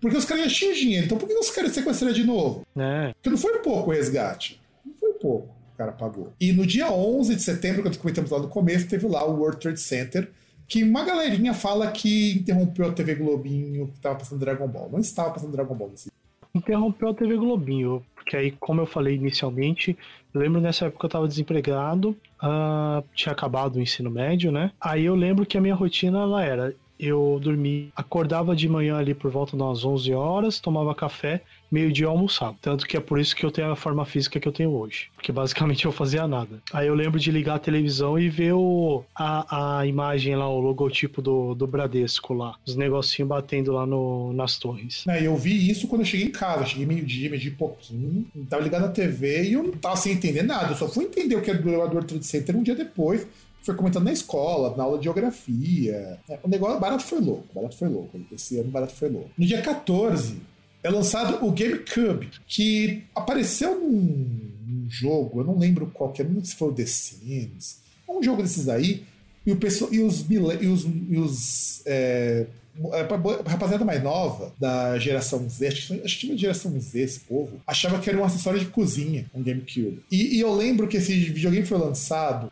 [0.00, 2.66] Porque os caras já tinham dinheiro, então por que os caras sequestraram de novo?
[2.76, 3.12] É.
[3.14, 4.60] Porque não foi pouco o resgate.
[4.84, 6.32] Não foi pouco o cara pagou.
[6.40, 9.38] E no dia 11 de setembro, que nós comentamos lá no começo, teve lá o
[9.38, 10.30] World Trade Center,
[10.66, 14.88] que uma galerinha fala que interrompeu a TV Globinho que estava passando Dragon Ball.
[14.90, 16.10] Não estava passando Dragon Ball nesse
[16.54, 19.96] Interrompeu a TV Globinho, porque aí, como eu falei inicialmente,
[20.32, 24.72] eu lembro nessa época eu estava desempregado, uh, tinha acabado o ensino médio, né?
[24.80, 29.14] Aí eu lembro que a minha rotina ela era eu dormi, acordava de manhã ali
[29.14, 32.56] por volta das 11 horas, tomava café, meio-dia almoçava.
[32.60, 35.08] Tanto que é por isso que eu tenho a forma física que eu tenho hoje.
[35.14, 36.62] Porque basicamente eu fazia nada.
[36.72, 40.60] Aí eu lembro de ligar a televisão e ver o, a, a imagem lá, o
[40.60, 42.56] logotipo do, do Bradesco lá.
[42.66, 45.04] Os negocinhos batendo lá no, nas torres.
[45.08, 46.66] É, eu vi isso quando eu cheguei em casa.
[46.66, 48.26] Cheguei meio-dia, meio-dia e pouquinho.
[48.48, 50.72] Tava ligado na TV e eu não tava sem entender nada.
[50.72, 53.26] Eu só fui entender o que era do elevador Trade Center um dia depois
[53.66, 56.18] foi comentando na escola, na aula de geografia.
[56.28, 58.18] É, o negócio barato foi louco, barato foi louco.
[58.32, 59.30] Esse ano barato foi louco.
[59.36, 60.40] No dia 14,
[60.82, 66.34] é lançado o GameCube, que apareceu num, jogo, eu não lembro qual que é, não
[66.36, 67.78] sei se foi o The Sims.
[68.08, 69.02] É um jogo desses aí,
[69.44, 72.46] e, o pessoal, e os, e os, e os é,
[72.92, 77.98] a rapaziada mais nova, da geração Z, acho que, tinha geração Z, esse povo, achava
[77.98, 80.04] que era um acessório de cozinha, um GameCube.
[80.10, 82.50] E, e eu lembro que esse videogame foi lançado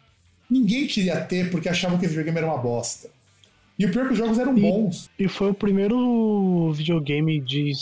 [0.51, 3.09] ninguém queria ter porque achavam que esse videogame era uma bosta.
[3.79, 5.11] E o pior é que os jogos eram e, bons.
[5.19, 7.73] E foi o primeiro videogame de,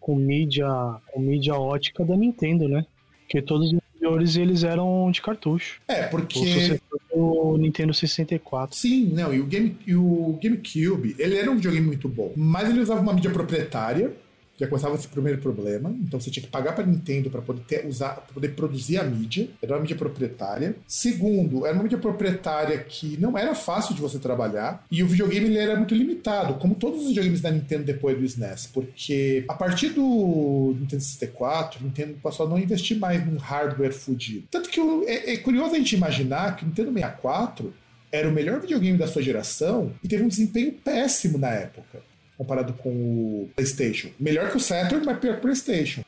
[0.00, 0.66] com, mídia,
[1.12, 2.84] com mídia ótica da Nintendo, né?
[3.22, 5.80] Porque todos os anteriores eles eram de cartucho.
[5.86, 6.80] É, porque.
[7.10, 8.76] O Nintendo 64.
[8.76, 12.70] Sim, não, e o, Game, e o GameCube, ele era um videogame muito bom, mas
[12.70, 14.12] ele usava uma mídia proprietária
[14.58, 15.94] já começava esse primeiro problema.
[16.02, 19.04] Então você tinha que pagar para Nintendo para poder ter, usar, pra poder produzir a
[19.04, 19.48] mídia.
[19.62, 20.76] Era uma mídia proprietária.
[20.86, 24.84] Segundo, era uma mídia proprietária que não era fácil de você trabalhar.
[24.90, 28.24] E o videogame ele era muito limitado, como todos os videogames da Nintendo depois do
[28.24, 33.92] SNES, porque a partir do Nintendo 64, Nintendo passou a não investir mais num hardware
[33.92, 34.46] fudido.
[34.50, 37.72] Tanto que é, é curioso a gente imaginar que o Nintendo 64
[38.10, 42.07] era o melhor videogame da sua geração e teve um desempenho péssimo na época
[42.38, 44.10] comparado com o PlayStation.
[44.18, 46.02] Melhor que o Saturn, mas pior que o PlayStation.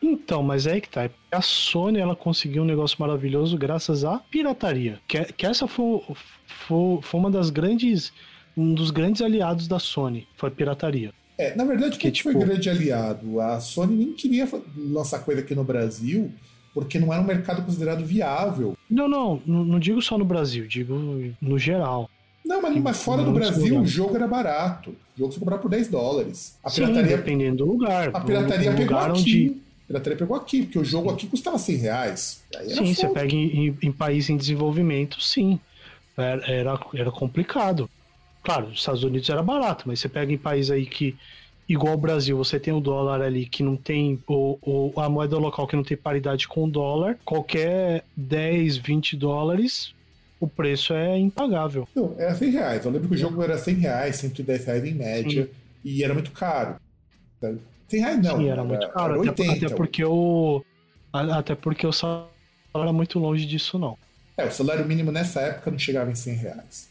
[0.00, 1.10] Então, mas é aí que tá.
[1.30, 5.00] A Sony ela conseguiu um negócio maravilhoso graças à pirataria.
[5.06, 6.00] Que, que essa foi,
[6.46, 8.12] foi, foi uma das grandes.
[8.56, 10.26] Um dos grandes aliados da Sony.
[10.36, 11.12] Foi a pirataria.
[11.36, 12.32] É, na verdade, quem tipo...
[12.32, 13.40] foi grande aliado?
[13.40, 16.32] A Sony nem queria lançar coisa aqui no Brasil
[16.74, 18.76] porque não era um mercado considerado viável.
[18.88, 20.94] Não, não, não digo só no Brasil, digo
[21.40, 22.08] no geral.
[22.44, 24.90] Não, mas, mas fora do Brasil o jogo era barato.
[24.90, 26.56] O jogo você comprava por 10 dólares.
[26.62, 27.02] A pirataria.
[27.02, 28.10] Sim, dependendo do lugar.
[28.14, 29.10] A pirataria pegou aqui.
[29.10, 29.62] Onde...
[29.84, 32.42] A pirataria pegou aqui, porque o jogo aqui custava 100 reais.
[32.68, 35.60] sim, você pega em, em país em desenvolvimento, sim.
[36.16, 37.88] Era, era, era complicado.
[38.42, 41.16] Claro, os Estados Unidos era barato, mas você pega em país aí que
[41.68, 45.36] igual o Brasil, você tem o dólar ali que não tem, o, o, a moeda
[45.36, 49.94] local que não tem paridade com o dólar, qualquer 10, 20 dólares
[50.40, 51.88] o preço é impagável.
[51.94, 52.84] Não, era 100 reais.
[52.84, 55.50] Eu lembro que o jogo era 100 reais, 110 reais em média, Sim.
[55.84, 56.76] e era muito caro.
[57.88, 58.38] 100 reais não.
[58.38, 60.64] Sim, era muito caro, era 80, até, até, porque o.
[61.12, 62.28] Até porque o salário
[62.74, 63.96] era muito longe disso, não.
[64.36, 66.88] É, o salário mínimo nessa época não chegava em 100 reais.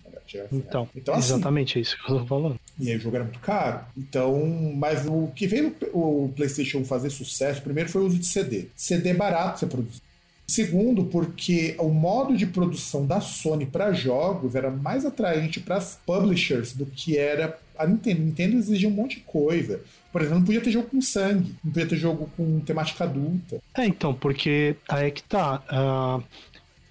[0.52, 2.60] Então, então assim, exatamente é isso que eu tô falando.
[2.78, 3.80] E aí o jogo era muito caro.
[3.98, 4.46] Então,
[4.76, 8.68] mas o que veio o PlayStation fazer sucesso primeiro foi o uso de CD.
[8.76, 10.02] CD barato você produzir.
[10.50, 16.00] Segundo, porque o modo de produção da Sony para jogos era mais atraente para as
[16.06, 18.22] publishers do que era a Nintendo.
[18.22, 19.82] A Nintendo exigia um monte de coisa.
[20.10, 23.62] Por exemplo, não podia ter jogo com sangue, não podia ter jogo com temática adulta.
[23.76, 25.62] É, então, porque aí é que tá.
[25.70, 26.24] Uh,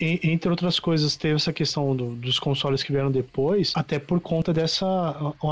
[0.00, 4.52] entre outras coisas, teve essa questão do, dos consoles que vieram depois, até por conta
[4.52, 4.86] dessa.
[5.42, 5.50] Um,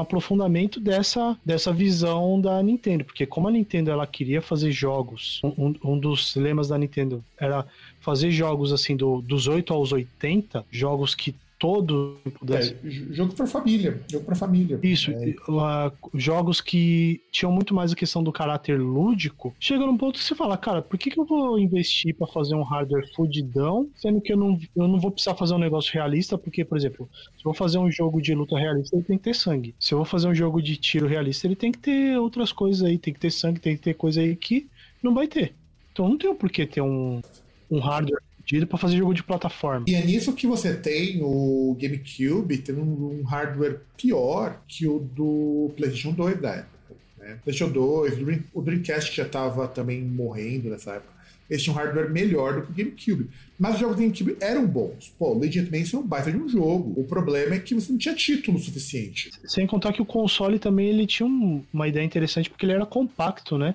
[0.00, 3.04] aprofundamento dessa, dessa visão da Nintendo.
[3.04, 7.66] Porque como a Nintendo ela queria fazer jogos, um, um dos lemas da Nintendo era
[8.00, 12.18] fazer jogos assim do, dos 8 aos 80, jogos que todo.
[12.40, 12.76] Pudesse...
[12.84, 14.80] É, jogo para família, jogo para família.
[14.82, 15.34] Isso, é.
[15.48, 19.54] uh, jogos que tinham muito mais a questão do caráter lúdico.
[19.60, 22.56] Chega num ponto que você fala, cara, por que, que eu vou investir para fazer
[22.56, 26.36] um hardware fudidão, sendo que eu não, eu não vou precisar fazer um negócio realista,
[26.36, 29.24] porque, por exemplo, se eu vou fazer um jogo de luta realista, ele tem que
[29.24, 29.72] ter sangue.
[29.78, 32.82] Se eu vou fazer um jogo de tiro realista, ele tem que ter outras coisas
[32.82, 34.66] aí, tem que ter sangue, tem que ter coisa aí que
[35.00, 35.54] não vai ter.
[35.92, 37.22] Então não tem por que ter um,
[37.70, 39.86] um hardware pedido para fazer jogo de plataforma.
[39.88, 45.70] E é nisso que você tem o GameCube tendo um hardware pior que o do
[45.76, 46.94] PlayStation 2 da época.
[47.18, 47.38] Né?
[47.44, 51.12] PlayStation 2, o Dreamcast já estava também morrendo nessa época.
[51.48, 53.30] Eles tinham um hardware melhor do que o GameCube.
[53.58, 55.12] Mas os jogos do GameCube eram bons.
[55.18, 56.98] Pô, Legend Mansion é um baita de um jogo.
[56.98, 59.30] O problema é que você não tinha título suficiente.
[59.44, 61.28] Sem contar que o console também ele tinha
[61.72, 63.74] uma ideia interessante porque ele era compacto, né?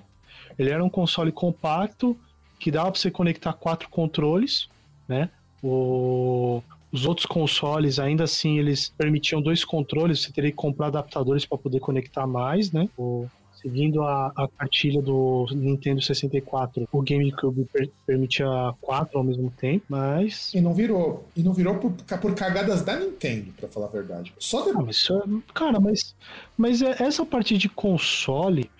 [0.58, 2.18] Ele era um console compacto
[2.58, 4.68] que dava para você conectar quatro controles,
[5.06, 5.30] né?
[5.62, 11.44] O, os outros consoles, ainda assim, eles permitiam dois controles, você teria que comprar adaptadores
[11.44, 12.88] para poder conectar mais, né?
[12.96, 13.26] O,
[13.60, 18.46] seguindo a, a cartilha do Nintendo 64, o GameCube per, permitia
[18.80, 20.52] quatro ao mesmo tempo, mas.
[20.54, 21.26] E não virou.
[21.36, 24.32] E não virou por, por cagadas da Nintendo, para falar a verdade.
[24.38, 25.08] Só depois.
[25.10, 26.14] Ah, mas, cara, mas,
[26.56, 28.70] mas é, essa parte de console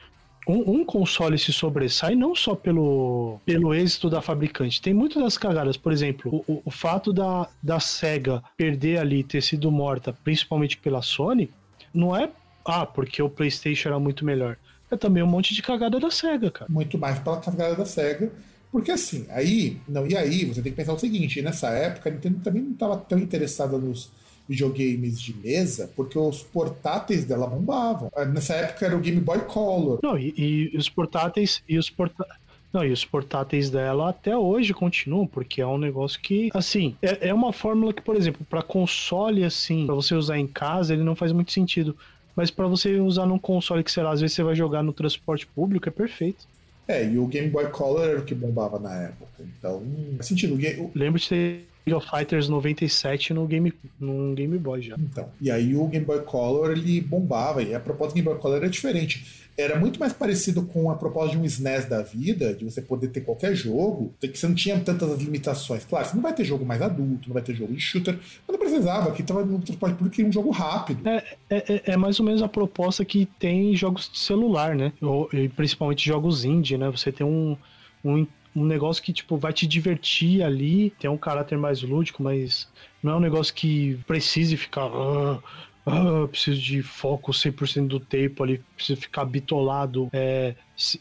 [0.48, 4.80] um, um, console se sobressai não só pelo, pelo êxito da fabricante.
[4.80, 5.76] Tem muitas das cagadas.
[5.76, 11.02] Por exemplo, o, o fato da, da SEGA perder ali, ter sido morta, principalmente pela
[11.02, 11.50] Sony,
[11.92, 12.30] não é
[12.64, 14.56] ah, porque o PlayStation era muito melhor.
[14.90, 16.70] É também um monte de cagada da SEGA, cara.
[16.70, 18.32] Muito mais pela cagada da SEGA.
[18.72, 22.12] Porque assim, aí, não, e aí você tem que pensar o seguinte, nessa época a
[22.12, 24.10] Nintendo também não estava tão interessada nos
[24.48, 28.10] videogames de mesa, porque os portáteis dela bombavam.
[28.16, 30.00] Ah, nessa época era o Game Boy Color.
[30.02, 32.38] Não, e, e os portáteis e os portáteis
[32.72, 37.28] não, e os portáteis dela até hoje continuam, porque é um negócio que, assim, é,
[37.28, 41.02] é uma fórmula que, por exemplo, para console, assim, para você usar em casa, ele
[41.02, 41.96] não faz muito sentido.
[42.36, 44.92] Mas para você usar num console que, sei lá, às vezes você vai jogar no
[44.92, 46.46] transporte público, é perfeito.
[46.86, 49.26] É, e o Game Boy Color era o que bombava na época.
[49.40, 49.82] Então,
[50.16, 50.56] faz sentido.
[50.94, 54.94] Lembro de ter King of Fighters 97 no Game, no Game Boy já.
[54.98, 58.38] Então, e aí o Game Boy Color ele bombava, e a proposta do Game Boy
[58.38, 59.48] Color era diferente.
[59.56, 63.08] Era muito mais parecido com a proposta de um SNES da vida, de você poder
[63.08, 65.84] ter qualquer jogo, que você não tinha tantas limitações.
[65.84, 68.56] Claro, você não vai ter jogo mais adulto, não vai ter jogo de shooter, mas
[68.56, 71.08] não precisava, aqui estava no transporte público queria um jogo rápido.
[71.08, 74.92] É, é, é, é, mais ou menos a proposta que tem jogos de celular, né?
[75.02, 76.88] Ou, principalmente jogos indie, né?
[76.90, 77.56] Você tem um,
[78.04, 78.24] um
[78.58, 82.68] um negócio que, tipo, vai te divertir ali, tem um caráter mais lúdico, mas
[83.02, 84.86] não é um negócio que precise ficar.
[84.86, 85.38] Ah,
[85.86, 90.54] ah, preciso de foco 100% do tempo ali, preciso ficar bitolado, é,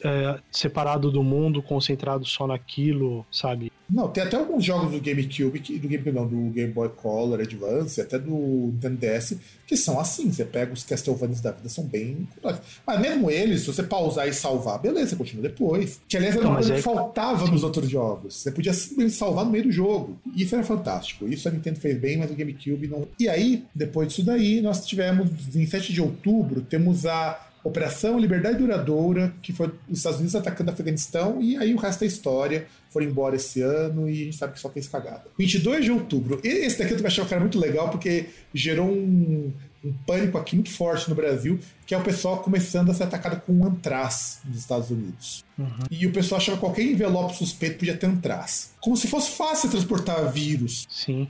[0.04, 3.72] é, separado do mundo, concentrado só naquilo, sabe?
[3.90, 8.02] Não, tem até alguns jogos do GameCube, do GameCube não, do Game Boy Color Advance,
[8.02, 8.34] até do
[8.74, 10.30] Nintendo DS, que são assim.
[10.30, 12.66] Você pega os Castlevanias da vida, são bem complexos.
[12.86, 16.02] Mas mesmo eles, se você pausar e salvar, beleza, você continua depois.
[16.08, 17.52] Que aliás era uma coisa que é faltava Sim.
[17.52, 18.36] nos outros jogos.
[18.36, 20.20] Você podia simplesmente salvar no meio do jogo.
[20.36, 21.26] Isso era fantástico.
[21.26, 23.08] Isso a Nintendo fez bem, mas o GameCube não.
[23.18, 28.60] E aí, depois disso daí, nós tivemos, em 7 de outubro, temos a Operação Liberdade
[28.60, 32.66] Duradoura, que foi os Estados Unidos atacando o Afeganistão, e aí o resto é história.
[32.90, 35.26] Foram embora esse ano e a gente sabe que só fez cagada.
[35.38, 36.40] 22 de outubro.
[36.44, 39.52] Esse daqui eu também achei um cara muito legal, porque gerou um,
[39.84, 43.42] um pânico aqui muito forte no Brasil, que é o pessoal começando a ser atacado
[43.42, 45.44] com antraz nos Estados Unidos.
[45.58, 45.84] Uhum.
[45.92, 48.72] E o pessoal achava que qualquer envelope suspeito podia ter antraz.
[48.80, 50.88] Como se fosse fácil transportar vírus.
[50.90, 51.28] Sim.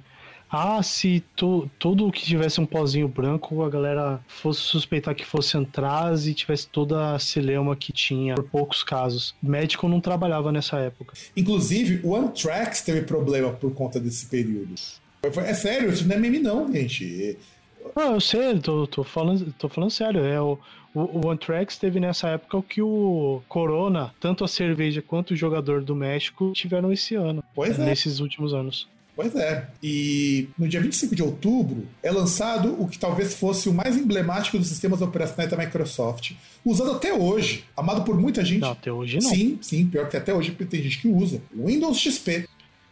[0.49, 5.57] Ah, se tu, tudo que tivesse um pozinho branco, a galera fosse suspeitar que fosse
[5.57, 9.35] antraz e tivesse toda a celeuma que tinha, por poucos casos.
[9.41, 11.13] Médico não trabalhava nessa época.
[11.35, 14.75] Inclusive, o Anthrax teve problema por conta desse período.
[15.21, 17.37] É sério, isso não é meme não, gente.
[17.95, 20.23] Não, eu sei, tô, tô, falando, tô falando sério.
[20.23, 20.57] É, o,
[20.93, 25.35] o, o Anthrax teve nessa época o que o Corona, tanto a cerveja quanto o
[25.35, 27.43] jogador do México, tiveram esse ano.
[27.53, 27.85] Pois é.
[27.85, 28.87] Nesses últimos anos.
[29.17, 29.67] Pois é.
[29.81, 34.59] E no dia 25 de outubro é lançado o que talvez fosse o mais emblemático
[34.59, 38.61] dos sistemas operacionais da Microsoft, usado até hoje, amado por muita gente.
[38.61, 39.27] Não, até hoje não.
[39.31, 41.41] Sim, sim, pior que até hoje tem gente que usa.
[41.51, 42.47] O Windows XP.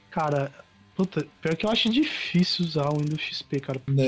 [0.10, 0.52] Cara,
[0.96, 3.78] puta, pior que eu acho difícil usar o Windows XP, cara.
[3.78, 4.02] Porque...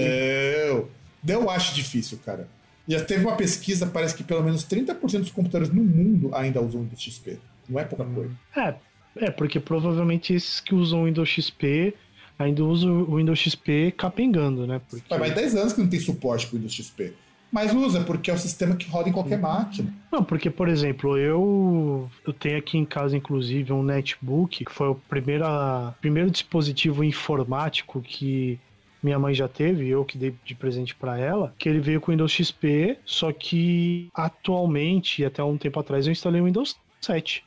[1.23, 2.49] Não, eu acho difícil, cara.
[2.87, 6.81] Já teve uma pesquisa, parece que pelo menos 30% dos computadores no mundo ainda usam
[6.81, 7.37] Windows XP.
[7.69, 8.31] Não é pouca coisa.
[8.55, 8.73] É,
[9.17, 11.93] é, porque provavelmente esses que usam o Windows XP
[12.37, 14.81] ainda usam o Windows XP capengando, né?
[14.89, 15.07] Porque...
[15.07, 17.13] Faz mais 10 anos que não tem suporte para Windows XP.
[17.51, 19.93] Mas usa, porque é o sistema que roda em qualquer máquina.
[20.11, 24.89] Não, porque, por exemplo, eu, eu tenho aqui em casa, inclusive, um netbook, que foi
[24.89, 28.59] o primeira, primeiro dispositivo informático que
[29.01, 32.11] minha mãe já teve, eu que dei de presente para ela, que ele veio com
[32.11, 37.46] o Windows XP, só que atualmente, até um tempo atrás, eu instalei o Windows 7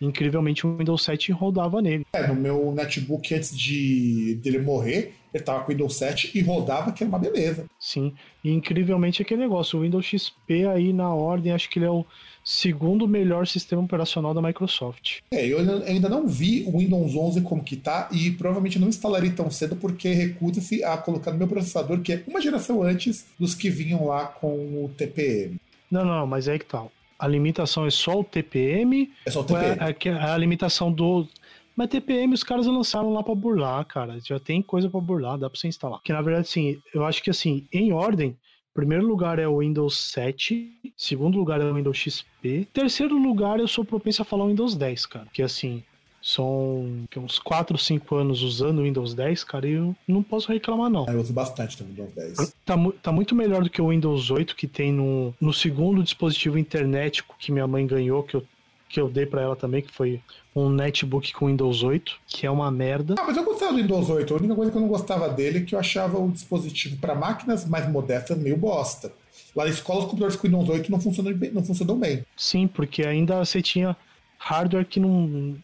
[0.00, 2.06] incrivelmente o Windows 7 rodava nele.
[2.12, 6.40] É, no meu netbook antes de dele morrer, ele tava com o Windows 7 e
[6.40, 7.66] rodava, que era uma beleza.
[7.78, 11.90] Sim, e incrivelmente aquele negócio, o Windows XP aí na ordem, acho que ele é
[11.90, 12.04] o
[12.44, 15.18] segundo melhor sistema operacional da Microsoft.
[15.30, 19.30] É, eu ainda não vi o Windows 11 como que tá e provavelmente não instalarei
[19.30, 23.54] tão cedo porque recusa-se a colocar no meu processador, que é uma geração antes dos
[23.54, 24.48] que vinham lá com
[24.84, 25.56] o TPM.
[25.90, 26.90] Não, não, mas é que tal.
[27.18, 29.12] A limitação é só o TPM?
[29.26, 29.76] É só o TPM.
[29.80, 31.26] É, é, a limitação do.
[31.74, 34.18] Mas TPM os caras lançaram lá para burlar, cara.
[34.20, 36.00] Já tem coisa para burlar, dá para você instalar.
[36.02, 38.36] Que na verdade, sim, eu acho que assim, em ordem,
[38.74, 43.66] primeiro lugar é o Windows 7, segundo lugar é o Windows XP, terceiro lugar eu
[43.66, 45.26] sou propenso a falar o Windows 10, cara.
[45.32, 45.82] Que assim,
[46.28, 50.52] são uns 4 ou 5 anos usando o Windows 10, cara, e eu não posso
[50.52, 51.06] reclamar, não.
[51.06, 52.54] Eu uso bastante também o Windows 10.
[52.66, 56.58] Tá, tá, muito melhor do que o Windows 8 que tem no, no segundo dispositivo
[56.58, 58.44] internético que minha mãe ganhou, que eu,
[58.90, 60.20] que eu dei para ela também, que foi
[60.54, 63.14] um netbook com Windows 8, que é uma merda.
[63.18, 64.34] Ah, mas eu gostava do Windows 8.
[64.34, 67.14] A única coisa que eu não gostava dele é que eu achava o dispositivo para
[67.14, 69.10] máquinas mais modestas meio bosta.
[69.56, 71.50] Lá na escola, os computadores com Windows 8 não funcionam bem.
[71.52, 72.22] Não funcionam bem.
[72.36, 73.96] Sim, porque ainda você tinha
[74.36, 75.56] hardware que não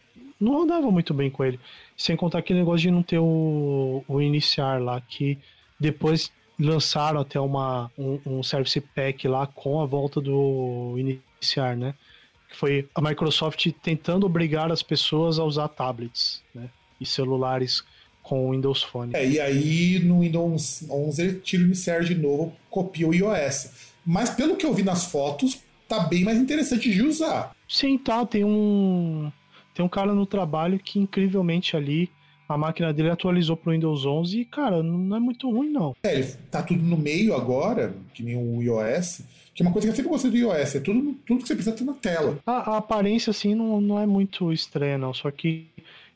[0.45, 1.59] não rodava muito bem com ele.
[1.97, 5.37] Sem contar aquele negócio de não ter o, o iniciar lá, que
[5.79, 11.93] depois lançaram até uma, um, um service pack lá com a volta do iniciar, né?
[12.49, 16.69] Que foi a Microsoft tentando obrigar as pessoas a usar tablets, né?
[17.01, 17.83] E celulares
[18.23, 19.15] com o Windows Phone.
[19.15, 23.93] É, e aí no Windows 11 ele tira o iniciar de novo, copia o iOS.
[24.05, 27.55] Mas pelo que eu vi nas fotos, tá bem mais interessante de usar.
[27.67, 28.25] Sim, tá.
[28.25, 29.31] Tem um
[29.75, 32.09] tem um cara no trabalho que incrivelmente ali
[32.47, 35.95] a máquina dele atualizou pro Windows 11 e, cara, não é muito ruim, não.
[36.03, 39.21] É, ele tá tudo no meio agora, que nem o iOS,
[39.53, 41.55] que é uma coisa que eu sempre gostei do iOS, é tudo, tudo que você
[41.55, 42.39] precisa ter na tela.
[42.45, 45.67] A, a aparência, assim, não, não é muito estranha, não, só que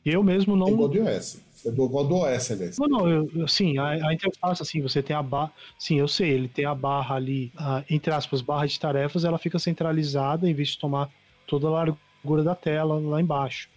[0.06, 0.68] eu mesmo não...
[0.68, 1.40] É igual do iOS.
[1.66, 2.78] É do, igual do OS, aliás.
[2.78, 5.52] Não, não, eu, sim, a, a interface, assim, você tem a barra.
[5.78, 9.36] Sim, eu sei, ele tem a barra ali, a, entre aspas, barra de tarefas, ela
[9.36, 11.10] fica centralizada em vez de tomar
[11.46, 13.68] toda a largura largura da tela lá embaixo.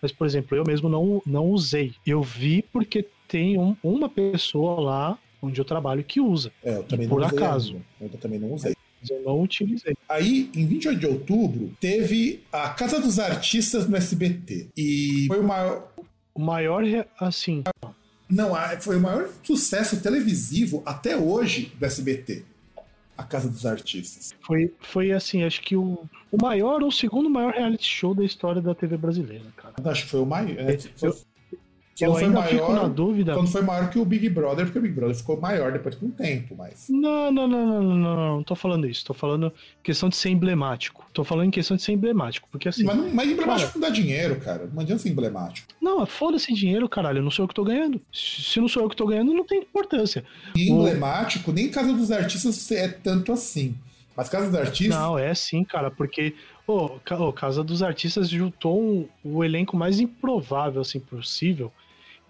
[0.00, 1.94] Mas, por exemplo, eu mesmo não, não usei.
[2.04, 6.52] Eu vi porque tem um, uma pessoa lá onde eu trabalho que usa.
[6.62, 7.72] É, eu também por não usei acaso.
[8.00, 8.14] Ainda.
[8.14, 8.74] Eu também não usei.
[9.08, 9.96] Eu não utilizei.
[10.08, 14.68] Aí, em 28 de outubro, teve a Casa dos Artistas no SBT.
[14.76, 15.88] E foi o maior.
[16.34, 16.84] O maior,
[17.18, 17.64] assim.
[18.28, 22.44] Não, foi o maior sucesso televisivo até hoje do SBT
[23.22, 24.34] a Casa dos Artistas.
[24.40, 28.24] Foi, foi assim, acho que o, o maior ou o segundo maior reality show da
[28.24, 29.74] história da TV brasileira, cara.
[29.84, 30.58] Acho que foi o maior.
[30.58, 31.16] É, eu,
[32.04, 33.34] eu ainda maior, fico na dúvida.
[33.34, 36.06] Quando foi maior que o Big Brother, porque o Big Brother ficou maior depois com
[36.06, 36.86] o tempo, mas.
[36.88, 39.04] Não, não, não, não, não, não, não tô falando isso.
[39.04, 41.04] Tô falando questão de ser emblemático.
[41.12, 42.84] Tô falando em questão de ser emblemático, porque assim.
[42.84, 44.70] Mas, mas emblemático cara, não dá dinheiro, cara.
[44.72, 45.68] Não adianta ser emblemático.
[45.80, 47.22] Não, foda-se dinheiro, caralho.
[47.22, 48.00] Não sou eu que tô ganhando.
[48.12, 50.24] Se não sou eu que tô ganhando, não tem importância.
[50.56, 51.54] E emblemático, o...
[51.54, 53.74] nem Casa dos Artistas é tanto assim.
[54.16, 54.96] Mas Casa dos Artistas.
[54.96, 56.34] Não, é sim, cara, porque
[56.66, 61.72] o oh, Casa dos Artistas juntou um, o elenco mais improvável assim possível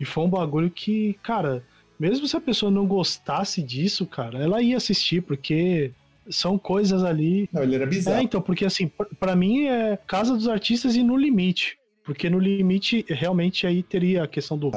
[0.03, 1.63] e foi um bagulho que, cara,
[1.97, 5.93] mesmo se a pessoa não gostasse disso, cara, ela ia assistir, porque
[6.29, 7.49] são coisas ali.
[7.53, 8.19] Não, ele era bizarro.
[8.19, 8.91] É, então, porque assim,
[9.21, 11.79] para mim é Casa dos Artistas e No Limite.
[12.05, 14.73] Porque no limite, realmente aí teria a questão do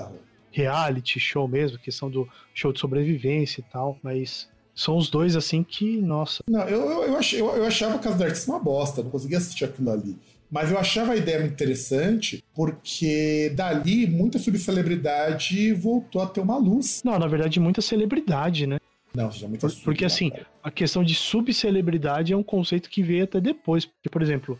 [0.51, 5.63] reality show mesmo, questão do show de sobrevivência e tal, mas são os dois assim
[5.63, 6.43] que, nossa.
[6.47, 9.39] Não, eu, eu, eu, achei, eu, eu achava Casa dos Artistas uma bosta, não conseguia
[9.39, 10.15] assistir aquilo ali.
[10.51, 16.57] Mas eu achava a ideia muito interessante, porque dali muita subcelebridade voltou a ter uma
[16.57, 17.01] luz.
[17.03, 18.77] Não, na verdade, muita celebridade, né?
[19.13, 20.31] Não, muita Por, Porque assim,
[20.63, 23.85] a questão de subcelebridade é um conceito que veio até depois.
[23.85, 24.59] Porque, por exemplo,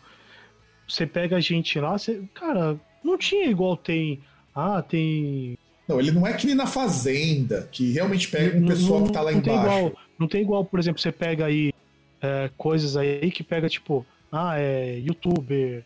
[0.88, 4.20] você pega a gente lá, você, cara, não tinha igual tem.
[4.54, 8.68] Ah, tem Não, ele não é que nem na Fazenda, que realmente pega um Não-
[8.68, 9.76] pessoal não- que tá lá não tem embaixo.
[9.78, 11.72] igual, não tem igual, por exemplo, você pega aí
[12.22, 14.04] é, coisas aí que pega, tipo,
[14.36, 15.84] ah, é youtuber,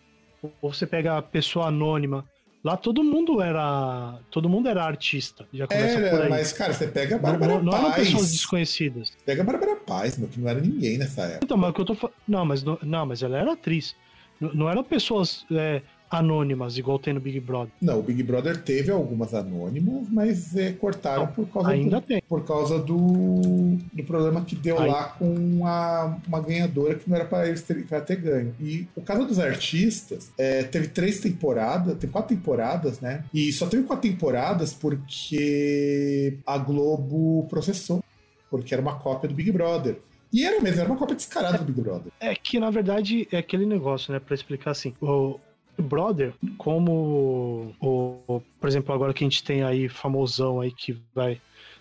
[0.61, 2.25] ou você pega pessoa anônima.
[2.63, 4.19] Lá todo mundo era.
[4.31, 5.47] Todo mundo era artista.
[5.53, 6.31] Já começa por Era, aí.
[6.31, 8.09] mas, cara, você pega a não, Bárbara não, não eram Paz.
[8.09, 9.13] pessoas desconhecidas.
[9.25, 11.41] Pega a Bárbara Paz, meu, que não era ninguém nessa época.
[11.45, 12.17] Então, mas o que eu tô falando.
[12.29, 13.97] Não, mas não, não, mas ela era atriz.
[14.39, 15.81] Não, não eram pessoas é,
[16.11, 17.73] anônimas, igual tem no Big Brother.
[17.81, 22.07] Não, o Big Brother teve algumas anônimas, mas é, cortaram Não, por causa Ainda do,
[22.07, 22.23] tem.
[22.29, 27.25] por causa do, do problema que deu lá com a, uma ganhadora que não era
[27.25, 28.55] para eles terem pra ter ganho.
[28.61, 33.25] E o caso dos artistas é, teve três temporadas, teve quatro temporadas, né?
[33.33, 38.03] E só teve quatro temporadas porque a Globo processou,
[38.51, 39.99] porque era uma cópia do Big Brother.
[40.33, 42.13] E era mesmo, era uma cópia descarada do Big Brother.
[42.21, 44.21] É que, na verdade, é aquele negócio, né?
[44.21, 44.95] Pra explicar assim.
[45.01, 45.39] O
[45.81, 50.97] Brother, como o, o- por exemplo, agora que a gente tem aí famosão aí que
[51.15, 51.41] vai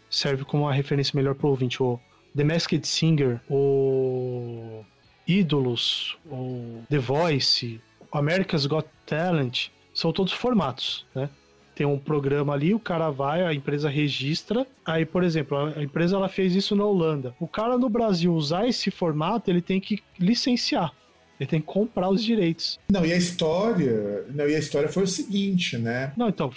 [0.10, 2.00] serve como uma referência melhor pro ouvinte, o
[2.36, 4.84] The Masked Singer, o
[5.28, 7.80] Ídolos, o The Voice,
[8.12, 11.30] America's Got Talent, são todos formatos, né?
[11.76, 14.68] Tem um programa ali, o cara vai, a empresa registra.
[14.86, 17.34] Aí, por exemplo, a empresa ela fez isso na Holanda.
[17.39, 20.91] O cara no Brasil usar esse formato, ele tem que licenciar.
[21.40, 22.78] Ele tem que comprar os direitos.
[22.92, 24.26] Não, e a história.
[24.30, 26.12] Não, e a história foi o seguinte, né?
[26.18, 26.52] Não, então,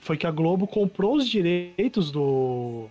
[0.00, 2.88] foi que a Globo comprou os direitos do,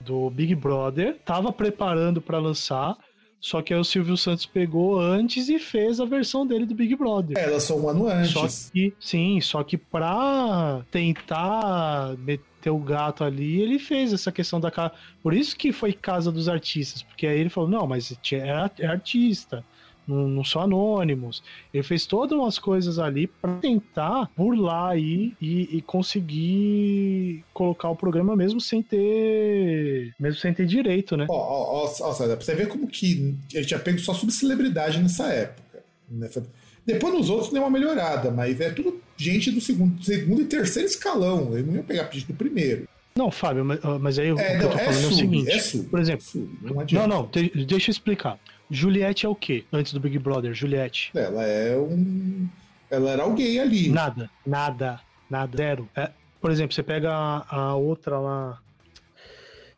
[0.00, 2.96] do Big Brother, tava preparando pra lançar,
[3.40, 6.96] só que aí o Silvio Santos pegou antes e fez a versão dele do Big
[6.96, 7.36] Brother.
[7.36, 8.32] É, Ela só um ano antes.
[8.32, 14.58] Só que, sim, só que pra tentar meter o gato ali, ele fez essa questão
[14.58, 14.92] da casa.
[15.22, 18.86] Por isso que foi casa dos artistas, porque aí ele falou: não, mas é, é
[18.86, 19.64] artista.
[20.08, 21.42] Não, não são anônimos.
[21.72, 27.96] Ele fez todas umas coisas ali pra tentar burlar aí e, e conseguir colocar o
[27.96, 30.14] programa mesmo sem ter.
[30.18, 31.26] Mesmo sem ter direito, né?
[31.28, 34.14] Ó, ó, ó, ó, César, pra você ver como que a gente tinha pego só
[34.14, 35.82] subcelebridade nessa época.
[36.10, 36.44] Nessa...
[36.86, 40.88] Depois nos outros deu uma melhorada, mas é tudo gente do segundo, segundo e terceiro
[40.88, 41.54] escalão.
[41.56, 42.88] Eu não ia pegar gente do primeiro.
[43.14, 45.10] Não, Fábio, mas, mas aí o É, que não, eu tô é falando é o
[45.10, 45.50] sub, seguinte.
[45.50, 45.88] é sub.
[45.88, 47.08] por exemplo, Sub, não Não, adianta.
[47.08, 48.38] não, de- deixa eu explicar.
[48.70, 49.64] Juliette é o quê?
[49.72, 51.10] Antes do Big Brother, Juliette.
[51.14, 52.48] Ela é um.
[52.90, 53.88] Ela era alguém ali.
[53.88, 55.88] Nada, nada, nada, zero.
[55.94, 56.10] É,
[56.40, 58.58] por exemplo, você pega a, a outra lá.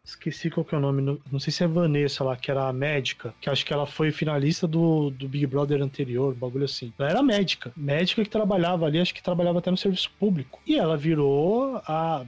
[0.03, 2.67] Esqueci qual que é o nome, não, não sei se é Vanessa lá, que era
[2.67, 6.93] a médica, que acho que ela foi finalista do, do Big Brother anterior, bagulho assim.
[6.99, 10.59] Ela era médica, médica que trabalhava ali, acho que trabalhava até no serviço público.
[10.67, 12.25] E ela virou a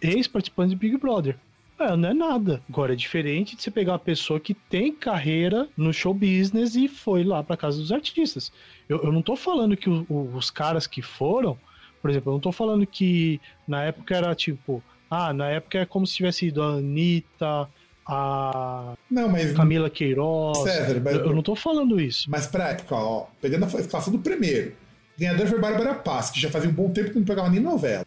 [0.00, 1.36] ex-participante do Big Brother.
[1.78, 2.62] É, não é nada.
[2.68, 6.88] Agora é diferente de você pegar uma pessoa que tem carreira no show business e
[6.88, 8.50] foi lá pra casa dos artistas.
[8.88, 11.58] Eu, eu não tô falando que o- o- os caras que foram,
[12.00, 15.84] por exemplo, eu não tô falando que na época era tipo, ah, na época é
[15.84, 17.68] como se tivesse ido a Anitta,
[18.06, 19.52] a Não, mas.
[19.52, 20.58] Camila Queiroz.
[20.58, 22.30] César, mas- eu, eu não tô falando isso.
[22.30, 24.72] Mas pra época, ó, pegando a escalação do primeiro,
[25.18, 28.06] ganhador foi Bárbara Paz, que já fazia um bom tempo que não pegava nem novela.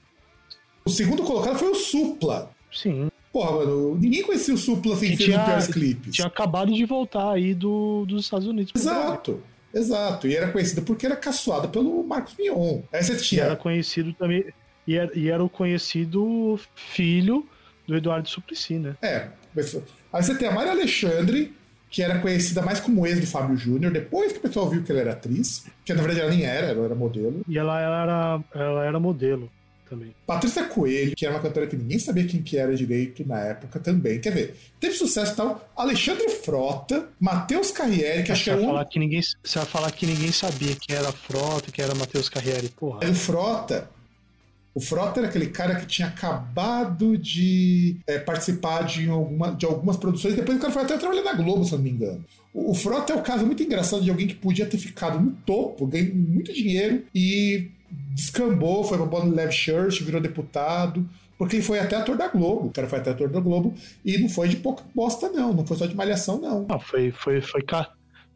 [0.86, 2.50] O segundo colocado foi o Supla.
[2.72, 3.12] Sim.
[3.32, 6.16] Porra, mano, ninguém conhecia o Supla sem ser no Piores Clipes.
[6.16, 8.74] Tinha acabado de voltar aí do, dos Estados Unidos.
[8.76, 9.42] Exato,
[9.74, 10.28] exato.
[10.28, 12.82] E era conhecido porque era caçoada pelo Marcos Mion.
[12.92, 13.44] Aí você E tinha.
[13.44, 14.46] era conhecido também.
[14.88, 17.48] E era, e era o conhecido filho
[17.88, 18.96] do Eduardo Suplicy, né?
[19.02, 19.28] É.
[20.12, 21.54] Aí você tem a Maria Alexandre,
[21.92, 24.92] que era conhecida mais como ex do Fábio Júnior, depois que o pessoal viu que
[24.92, 27.42] ela era atriz, que na verdade ela nem era, ela era modelo.
[27.48, 29.52] E ela era, ela era modelo
[29.90, 30.14] também.
[30.26, 33.80] Patrícia Coelho, que era uma cantora que ninguém sabia quem que era direito na época
[33.80, 34.20] também.
[34.20, 35.70] Quer ver, teve sucesso e tal.
[35.76, 39.60] Alexandre Frota, Matheus Carriere, que acho que Você era vai, um falar que ninguém, você
[39.60, 42.70] vai falar que ninguém sabia quem era Frota, quem era Matheus Carriere.
[42.70, 43.00] Porra.
[43.02, 43.90] Mas o Frota.
[44.74, 49.98] O Frota era aquele cara que tinha acabado de é, participar de, alguma, de algumas
[49.98, 50.36] produções.
[50.36, 52.24] Depois o cara foi até trabalhar na Globo, se eu não me engano.
[52.54, 55.32] O, o Frota é o caso muito engraçado de alguém que podia ter ficado no
[55.32, 61.08] topo, ganhando muito dinheiro e descambou, foi pra Bonnie Leve Church, virou deputado.
[61.38, 62.68] Porque ele foi até ator da Globo.
[62.68, 65.54] O cara foi até ator da Globo e não foi de pouca bosta, não.
[65.54, 66.66] Não foi só de malhação, não.
[66.68, 67.62] Não, foi, foi, foi,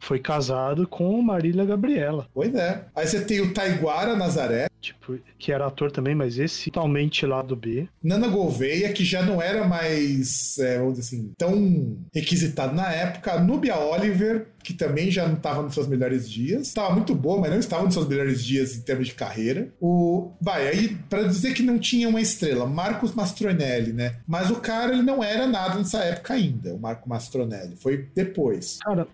[0.04, 2.28] foi casado com Marília Gabriela.
[2.32, 2.84] Pois é.
[2.94, 7.40] Aí você tem o Taiguara Nazaré, Tipo, que era ator também, mas esse totalmente lá
[7.40, 7.88] do B.
[8.02, 13.32] Nana Gouveia, que já não era mais, é, vamos dizer assim, tão requisitado na época.
[13.32, 16.68] A Nubia Oliver, que também já não estava nos seus melhores dias.
[16.68, 19.72] Estava muito boa, mas não estava nos seus melhores dias em termos de carreira.
[19.80, 24.16] O, vai, aí, para dizer que não tinha uma estrela, Marcos Mastronelli, né?
[24.26, 27.76] Mas o cara, ele não era nada nessa época ainda, o Marco Mastronelli.
[27.76, 28.78] Foi depois.
[28.84, 29.08] Cara,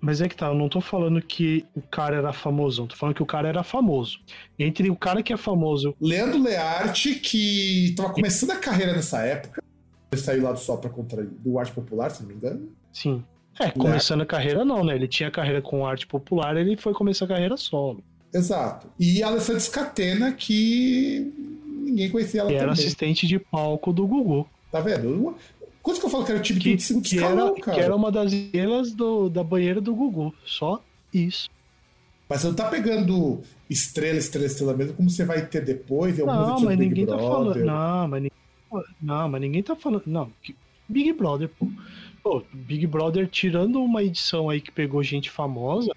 [0.00, 3.14] Mas é que tá, eu não tô falando que o cara era famoso, tô falando
[3.14, 4.18] que o cara era famoso.
[4.58, 5.94] Entre o cara que é famoso.
[6.00, 9.62] Leandro Learte, que tava começando a carreira nessa época,
[10.12, 12.68] ele saiu lá do Sol pra contra do Arte Popular, se não me engano.
[12.92, 13.24] Sim.
[13.58, 14.94] É, começando a carreira não, né?
[14.94, 18.02] Ele tinha carreira com arte popular, ele foi começar a carreira solo.
[18.32, 18.88] Exato.
[18.98, 21.32] E a Alessandra Scatena, que
[21.68, 22.62] ninguém conhecia ela que também.
[22.64, 24.48] era assistente de palco do Gugu.
[24.72, 25.36] Tá vendo?
[25.84, 27.76] Quanto que eu falo que era o time Que, segundo que, era, cara?
[27.76, 30.34] que era uma das estrelas do, da banheira do Gugu.
[30.46, 30.82] Só
[31.12, 31.50] isso.
[32.26, 36.48] Mas você não tá pegando estrela, estrela, estrela mesmo, como você vai ter depois algumas
[36.48, 37.64] Não, mas do Big ninguém tá falando.
[37.66, 40.04] Não, mas ninguém, não, mas ninguém tá falando.
[40.06, 40.32] Não,
[40.88, 41.68] Big Brother, pô.
[42.22, 45.92] Pô, Big Brother, tirando uma edição aí que pegou gente famosa,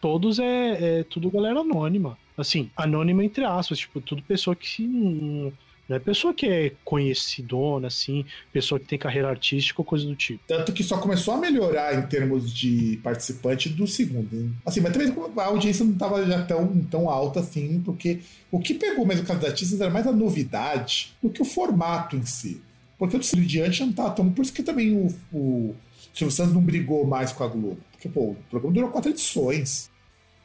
[0.00, 2.16] todos é, é tudo galera anônima.
[2.38, 4.86] Assim, anônima entre aspas, tipo, tudo pessoa que se.
[4.86, 5.52] Não
[5.88, 10.14] não é pessoa que é conhecidona, assim, pessoa que tem carreira artística ou coisa do
[10.14, 10.42] tipo.
[10.46, 14.34] Tanto que só começou a melhorar em termos de participante do segundo.
[14.34, 14.54] hein?
[14.64, 18.74] Assim, mas também a audiência não estava já tão, tão alta assim, porque o que
[18.74, 22.62] pegou mesmo o caso artistas era mais a novidade do que o formato em si.
[22.98, 24.30] Porque o Cílio Diante não estava tão.
[24.30, 25.74] Por isso que também o, o
[26.14, 27.78] Silvio Santos não brigou mais com a Globo.
[27.90, 29.90] Porque, pô, o programa durou quatro edições.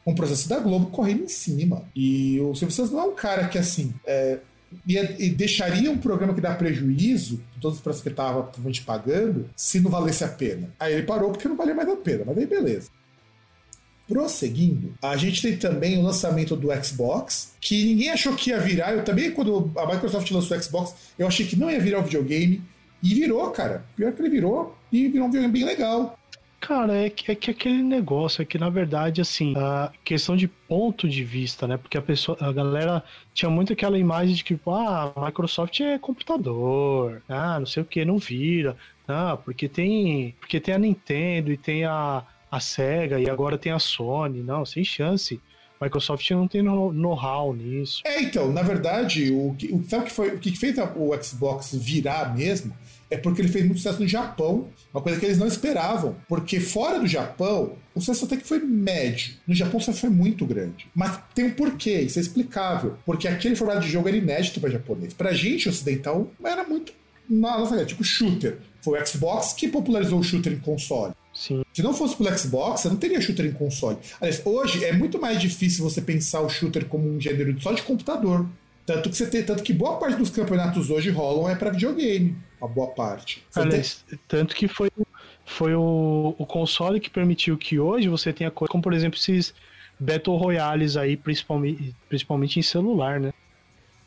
[0.04, 1.84] Um processo da Globo correndo em cima.
[1.94, 4.38] E o Silvio Santos não é um cara que, assim, é,
[4.86, 9.80] e deixaria um programa que dá prejuízo, todos os processos que estava provavelmente pagando, se
[9.80, 10.70] não valesse a pena.
[10.78, 12.90] Aí ele parou porque não valia mais a pena, mas aí beleza.
[14.06, 18.94] Prosseguindo, a gente tem também o lançamento do Xbox, que ninguém achou que ia virar.
[18.94, 22.04] Eu também, quando a Microsoft lançou o Xbox, eu achei que não ia virar um
[22.04, 22.62] videogame.
[23.02, 23.84] E virou, cara.
[23.94, 26.18] Pior que ele virou, e virou um videogame bem legal.
[26.60, 30.48] Cara, é que, é que aquele negócio é que, na verdade, assim, a questão de
[30.48, 31.76] ponto de vista, né?
[31.76, 33.02] Porque a pessoa, a galera
[33.32, 37.86] tinha muito aquela imagem de que, tipo, ah, Microsoft é computador, ah, não sei o
[37.86, 38.76] que, não vira,
[39.06, 43.72] ah, porque tem, porque tem a Nintendo e tem a, a Sega e agora tem
[43.72, 45.40] a Sony, não, sem chance.
[45.80, 48.02] Microsoft não tem know- know-how nisso.
[48.04, 51.22] É, então, na verdade, o que, o, sabe o que, foi, o que fez o
[51.22, 52.74] Xbox virar mesmo
[53.10, 56.16] é porque ele fez muito sucesso no Japão, uma coisa que eles não esperavam.
[56.28, 59.34] Porque fora do Japão, o sucesso até que foi médio.
[59.46, 60.86] No Japão o sucesso foi muito grande.
[60.94, 62.96] Mas tem um porquê, isso é explicável.
[63.06, 65.14] Porque aquele formato de jogo era inédito para japonês.
[65.14, 66.92] Pra gente ocidental, era muito.
[67.28, 68.58] Nossa, é tipo shooter.
[68.80, 71.12] Foi o Xbox que popularizou o shooter em console.
[71.34, 71.62] Sim.
[71.72, 73.98] Se não fosse pelo Xbox, você não teria shooter em console.
[74.20, 77.82] Aliás, hoje é muito mais difícil você pensar o shooter como um gênero só de
[77.82, 78.46] computador.
[78.88, 82.34] Tanto que você tem, tanto que boa parte dos campeonatos hoje rolam é para videogame,
[82.58, 83.44] uma boa parte.
[83.54, 84.90] Aliás, tanto que foi,
[85.44, 89.52] foi o, o console que permitiu que hoje você tenha coisa como, por exemplo, esses
[90.00, 93.30] Battle Royales aí, principalmente, principalmente em celular, né?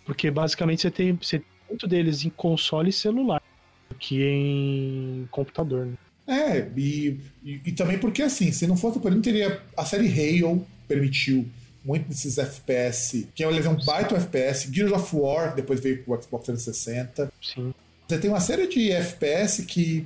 [0.04, 3.40] Porque basicamente você tem, você tem muito deles em console e celular
[3.88, 5.94] do que em computador, né?
[6.26, 9.86] tem- é, e, e, e também porque assim, se não fosse por ele, teria a
[9.86, 10.08] série
[10.42, 11.48] Halo permitiu
[11.84, 16.46] muito desses FPS, que é um baita FPS, Gears of War, depois veio pro Xbox
[16.46, 17.32] 360.
[17.42, 17.74] Sim.
[18.08, 20.06] Você tem uma série de FPS que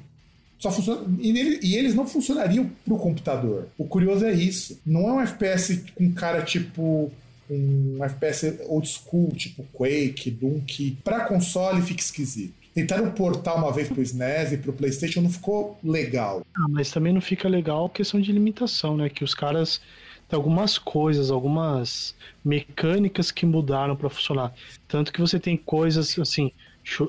[0.60, 1.02] só funciona.
[1.20, 3.68] E, nele- e eles não funcionariam pro computador.
[3.78, 4.80] O curioso é isso.
[4.86, 7.12] Não é um FPS com cara tipo.
[7.50, 12.54] Um FPS old school, tipo Quake, Doom, que pra console fica esquisito.
[12.74, 16.44] Tentaram portar uma vez pro SNES e pro PlayStation, não ficou legal.
[16.56, 19.10] Ah, mas também não fica legal questão de limitação, né?
[19.10, 19.80] Que os caras
[20.28, 24.54] tem algumas coisas, algumas mecânicas que mudaram para funcionar.
[24.88, 26.52] Tanto que você tem coisas assim,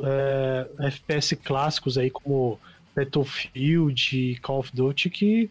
[0.04, 2.58] é, FPS clássicos aí como
[2.94, 5.50] Battlefield, Call of Duty que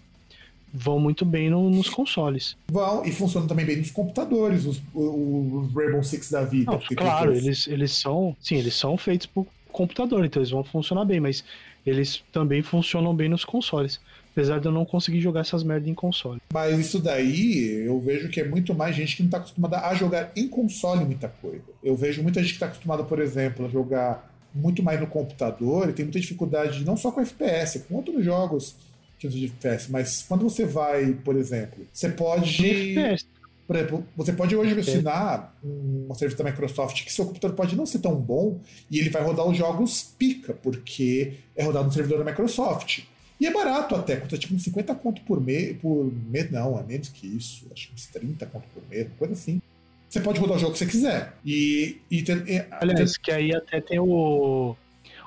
[0.74, 2.58] vão muito bem no- nos consoles.
[2.70, 6.72] Vão, e funcionam também bem nos computadores, os, os Rainbow Six da vida.
[6.72, 11.06] Não, claro, eles, eles são, sim, eles são feitos por computador, então eles vão funcionar
[11.06, 11.44] bem, mas
[11.86, 14.02] eles também funcionam bem nos consoles.
[14.36, 16.41] Apesar de eu não conseguir jogar essas merda em console.
[16.53, 19.95] Mas isso daí eu vejo que é muito mais gente que não está acostumada a
[19.95, 21.64] jogar em console muita coisa.
[21.82, 25.90] Eu vejo muita gente que está acostumada, por exemplo, a jogar muito mais no computador
[25.90, 28.76] e tem muita dificuldade não só com FPS, com outros jogos
[29.18, 32.66] que usam de FPS, mas quando você vai, por exemplo, você pode.
[32.66, 33.26] FPS,
[33.66, 37.86] Por exemplo, você pode hoje assinar um serviço da Microsoft que seu computador pode não
[37.86, 38.60] ser tão bom
[38.91, 43.03] e ele vai rodar os jogos pica, porque é rodado no servidor da Microsoft.
[43.40, 46.84] E é barato até, custa tipo uns 50 conto por mês, por mês não, é
[46.84, 49.62] menos que isso, acho que uns 30 conto por mês, coisa assim.
[50.10, 51.34] Você pode rodar o jogo que você quiser.
[51.44, 54.76] E, e, e- Aliás, que aí até tem o,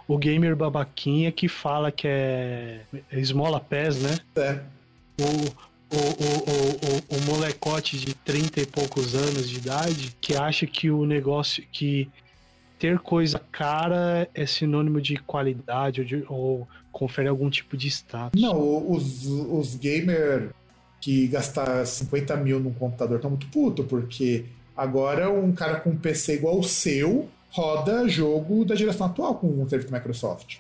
[0.07, 2.81] o gamer babaquinha que fala que é
[3.13, 4.17] esmola pés, né?
[4.37, 4.61] é,
[5.21, 5.97] O, o, o,
[6.49, 11.05] o, o, o molecote de 30 e poucos anos de idade que acha que o
[11.05, 12.09] negócio, que
[12.79, 16.69] ter coisa cara é sinônimo de qualidade ou, de- ou
[16.99, 18.41] confere algum tipo de status.
[18.41, 20.51] Não, os, os gamer
[21.01, 24.47] que gastar 50 mil num computador tá muito puto, porque
[24.77, 29.63] agora um cara com um PC igual o seu roda jogo da geração atual com
[29.63, 30.57] o serviço da Microsoft.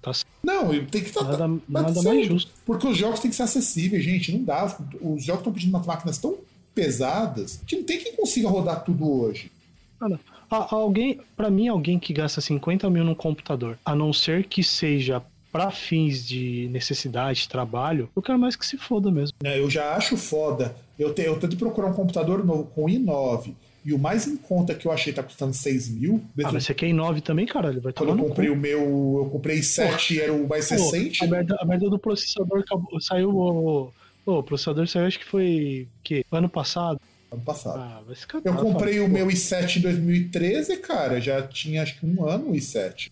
[0.00, 0.12] Tá
[0.44, 1.24] Não, tem que estar.
[1.24, 2.52] Nada, tá nada mais justo.
[2.64, 4.32] Porque os jogos têm que ser acessíveis, gente.
[4.32, 4.64] Não dá.
[5.02, 6.38] Os jogos estão pedindo umas máquinas tão
[6.72, 9.50] pesadas que não tem quem consiga rodar tudo hoje.
[9.98, 10.18] Cara,
[10.48, 15.20] alguém, para mim, alguém que gasta 50 mil num computador, a não ser que seja
[15.52, 19.36] para fins de necessidade, trabalho, eu quero mais que se foda mesmo.
[19.42, 19.58] né?
[19.58, 20.74] Eu já acho foda.
[20.98, 23.54] Eu, te, eu tento procurar um computador novo com i9
[23.84, 26.22] e o mais em conta que eu achei tá custando 6 mil.
[26.44, 27.80] Ah, mas você quer i9 também, caralho?
[27.80, 28.80] Vai Quando tomar eu comprei o meu.
[29.24, 31.24] Eu comprei 7 era o mais recente.
[31.24, 33.92] a, merda, a merda do processador acabou- saiu.
[34.26, 35.88] O, processador saiu, acho que foi.
[36.04, 37.00] que Ano passado?
[37.32, 37.78] Ano passado.
[37.80, 41.20] Ah, vai se catar, Eu comprei o meu i7 em 2013, cara.
[41.20, 43.10] Já tinha acho que um ano o i7.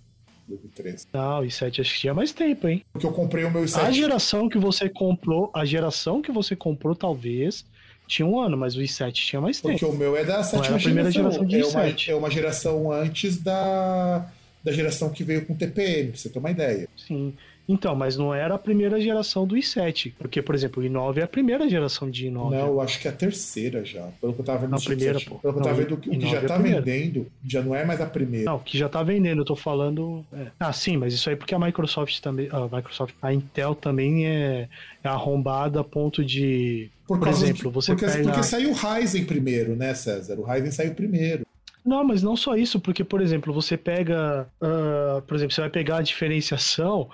[0.49, 1.07] 2013.
[1.12, 2.85] Não, o i7 acho que tinha mais tempo, hein?
[2.93, 3.93] Porque eu comprei o meu A i7.
[3.93, 7.65] geração que você comprou, a geração que você comprou, talvez,
[8.07, 9.79] tinha um ano, mas o i7 tinha mais tempo.
[9.79, 12.09] Porque o meu é da sétima a primeira geração de é, uma, i7.
[12.09, 14.31] é uma geração antes da,
[14.65, 16.89] da geração que veio com TPM, pra você ter uma ideia.
[16.97, 17.35] Sim.
[17.69, 20.15] Então, mas não era a primeira geração do i7.
[20.19, 22.51] Porque, por exemplo, o i9 é a primeira geração de i9.
[22.51, 24.09] Não, eu acho que é a terceira já.
[24.20, 25.35] Pelo que eu tava vendo Não, primeira, pô.
[25.36, 26.81] Pelo que eu tava vendo, o que, o que i9 já é tá primeira.
[26.81, 28.51] vendendo já não é mais a primeira.
[28.51, 30.24] Não, que já tá vendendo, eu tô falando.
[30.32, 30.47] é.
[30.59, 32.49] Ah, sim, mas isso aí porque a Microsoft também.
[32.51, 34.69] A Microsoft, a Intel também é,
[35.05, 36.90] é arrombada a ponto de.
[37.07, 38.23] Por, causa exemplo, de- você porque, pega.
[38.24, 40.39] porque saiu o Ryzen primeiro, né, César?
[40.39, 41.47] O Ryzen saiu primeiro.
[41.85, 44.47] Não, mas não só isso, porque, por exemplo, você pega.
[44.61, 47.09] ah, por exemplo, você vai pegar a diferenciação,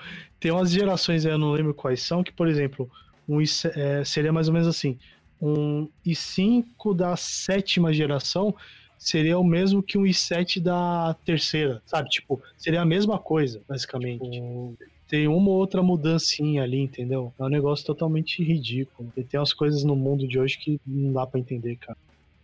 [0.45, 2.87] tem umas gerações aí, eu não lembro quais são, que, por exemplo,
[3.27, 4.99] um i7 é, seria mais ou menos assim:
[5.41, 8.55] um i5 da sétima geração
[8.99, 12.11] seria o mesmo que um i7 da terceira, sabe?
[12.11, 14.33] Tipo, seria a mesma coisa, basicamente.
[14.33, 14.77] Tipo,
[15.09, 17.33] Tem uma ou outra mudancinha ali, entendeu?
[17.39, 19.11] É um negócio totalmente ridículo.
[19.17, 21.97] E tem umas coisas no mundo de hoje que não dá pra entender, cara.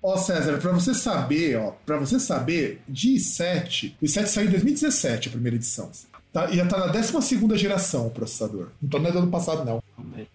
[0.03, 4.51] Ó, César, pra você saber, ó, para você saber, de i7, o i7 saiu em
[4.53, 5.91] 2017, a primeira edição.
[6.33, 8.69] Tá, e já tá na 12 geração o processador.
[8.81, 9.83] Não tô nem do ano passado, não.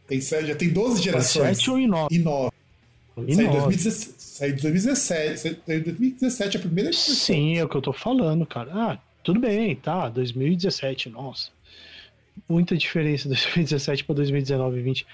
[0.08, 1.58] Tem, já tem 12 gerações.
[1.58, 2.08] i7 ou i9?
[2.12, 2.52] E 9.
[3.18, 3.34] I9.
[3.34, 4.14] Saiu em 2017.
[4.18, 5.40] Saiu em 2017.
[5.40, 7.16] Saiu em 2017 a primeira edição.
[7.16, 8.72] Sim, é o que eu tô falando, cara.
[8.74, 10.10] Ah, tudo bem, tá.
[10.10, 11.50] 2017, nossa.
[12.50, 15.08] Muita diferença 2017 pra 2019 e 20.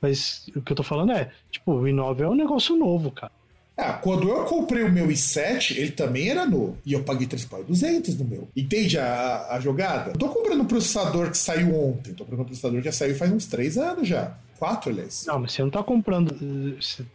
[0.00, 3.32] Mas o que eu tô falando é, tipo, o i9 é um negócio novo, cara.
[3.80, 6.76] Ah, quando eu comprei o meu i7, ele também era novo.
[6.84, 8.48] E eu paguei 3.200 no meu.
[8.56, 10.10] Entende a, a jogada?
[10.10, 12.12] Eu tô comprando um processador que saiu ontem.
[12.12, 14.36] Tô comprando um processador que já saiu faz uns 3 anos já.
[14.58, 15.24] 4, aliás.
[15.28, 16.34] Não, mas você não tá comprando.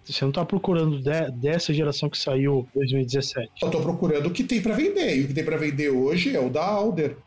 [0.06, 3.52] Você não tá procurando de- dessa geração que saiu em 2017.
[3.61, 5.18] Eu tô procurando o que tem pra vender.
[5.18, 7.18] E o que tem pra vender hoje é o da Alder.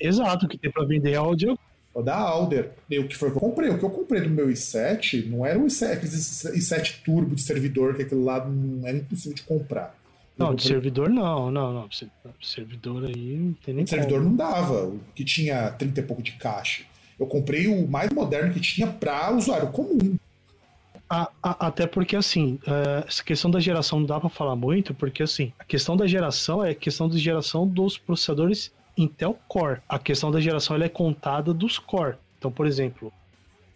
[0.00, 1.20] Exato, o que tem pra vender é.
[1.20, 1.34] O
[2.02, 2.70] da Alder.
[2.90, 3.68] E o que foi que eu comprei?
[3.70, 7.42] O que eu comprei do meu i7 não era um i7, aquele i7 turbo de
[7.42, 9.94] servidor, que aquele lá não era impossível de comprar.
[10.38, 11.90] Eu Não, de comprei- servidor não, não, não.
[11.90, 12.08] Se-
[12.42, 14.30] Servidor aí não tem nem O servidor como.
[14.30, 16.82] não dava, o que tinha 30 e pouco de caixa.
[17.18, 20.16] Eu comprei o mais moderno que tinha para usuário comum.
[21.10, 24.92] A- a- até porque, assim, eh, essa questão da geração não dá pra falar muito,
[24.94, 29.80] porque, assim, a questão da geração é a questão de geração dos processadores Intel Core.
[29.88, 32.16] A questão da geração ela é contada dos Core.
[32.36, 33.12] Então, por exemplo,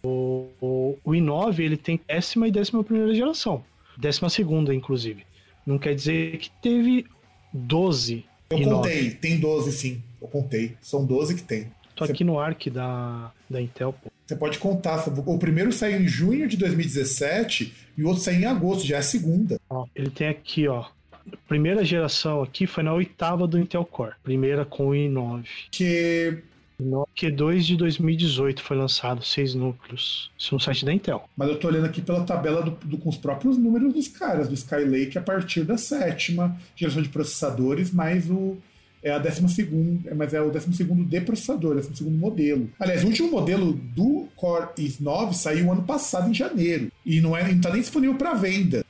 [0.03, 3.63] o, o, o i9 ele tem décima e décima primeira geração.
[3.97, 5.25] Décima segunda, inclusive.
[5.65, 7.05] Não quer dizer que teve
[7.53, 8.63] 12 Eu i9.
[8.69, 10.03] contei, tem 12 sim.
[10.21, 10.75] Eu contei.
[10.81, 11.71] São 12 que tem.
[11.95, 14.11] Tô aqui no ARC da, da Intel, pô.
[14.25, 15.07] Você pode contar.
[15.25, 18.99] O primeiro saiu em junho de 2017 e o outro saiu em agosto, já é
[18.99, 19.59] a segunda.
[19.69, 20.85] Ó, ele tem aqui, ó.
[21.47, 24.13] Primeira geração aqui foi na oitava do Intel Core.
[24.23, 25.43] Primeira com o i9.
[25.71, 26.37] Que.
[26.79, 30.31] No Q2 de 2018 foi lançado, seis núcleos.
[30.37, 31.29] Isso no site da Intel.
[31.37, 34.47] Mas eu tô olhando aqui pela tabela do, do- com os próprios números dos caras,
[34.47, 38.57] do Skylake a partir da sétima geração de processadores, mais o.
[39.05, 42.69] É a décima segunda, mas é o décimo segundo de processador, décimo segundo modelo.
[42.79, 46.89] Aliás, o último modelo do Core i9 saiu ano passado, em janeiro.
[47.05, 48.85] E não, é, não tá nem disponível para venda.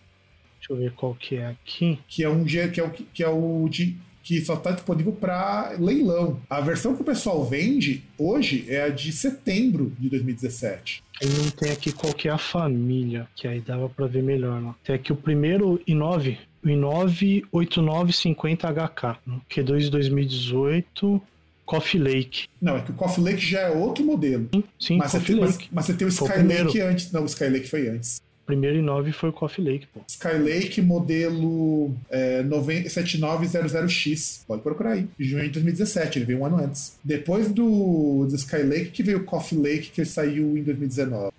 [0.63, 1.99] Deixa eu ver qual que é aqui.
[2.07, 5.75] que é um que é o que é o de que só está disponível para
[5.77, 6.39] leilão.
[6.49, 11.03] A versão que o pessoal vende hoje é a de setembro de 2017.
[11.21, 14.61] Aí não tem aqui qual que é a família, que aí dava pra ver melhor.
[14.61, 14.73] Né?
[14.81, 21.21] Tem aqui o primeiro i9, o i9 8950HK, no Q2 de 2018,
[21.65, 22.47] Coffee Lake.
[22.61, 24.49] Não, é que o Coffee Lake já é outro modelo.
[24.79, 25.69] Sim, Mas você, tem, mas, Lake.
[25.71, 27.11] mas você tem o Skylake antes.
[27.11, 28.21] Não, o Skylake foi antes.
[28.45, 30.01] Primeiro i9 foi o Coffee Lake, pô.
[30.07, 34.41] Skylake modelo é, 9- 7900X.
[34.45, 35.07] Pode procurar aí.
[35.17, 36.99] Junho de 2017, ele veio um ano antes.
[37.03, 41.31] Depois do, do Skylake que veio o Coffee Lake, que saiu em 2019.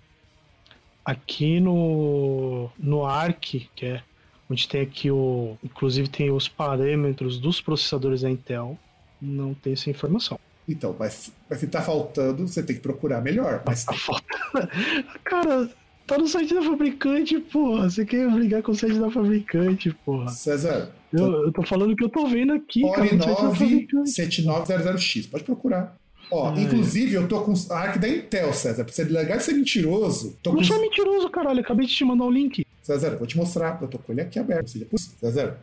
[1.03, 4.01] Aqui no, no ARC, que é
[4.49, 5.57] onde tem aqui o.
[5.63, 8.77] Inclusive tem os parâmetros dos processadores da Intel,
[9.21, 10.39] não tem essa informação.
[10.67, 13.61] Então, mas, mas se tá faltando, você tem que procurar melhor.
[13.65, 14.67] Mas tá faltando.
[15.23, 15.69] Cara,
[16.05, 17.89] tá no site da fabricante, porra.
[17.89, 20.29] Você quer brigar com o site da fabricante, porra.
[20.29, 20.91] César.
[21.11, 23.07] Eu, eu tô falando que eu tô vendo aqui, cara.
[23.07, 25.27] 97900X.
[25.29, 25.97] Pode procurar.
[26.31, 26.63] Ó, Ai.
[26.63, 28.83] inclusive, eu tô com a ARC da Intel, César.
[28.83, 30.35] Pra ser legal de ser mentiroso.
[30.41, 30.63] Tô não com...
[30.63, 31.61] sou mentiroso, caralho.
[31.61, 32.65] Acabei de te mandar o um link.
[32.81, 33.77] César, vou te mostrar.
[33.81, 34.69] Eu tô com ele aqui aberto.
[34.69, 34.87] Seja,
[35.19, 35.59] César,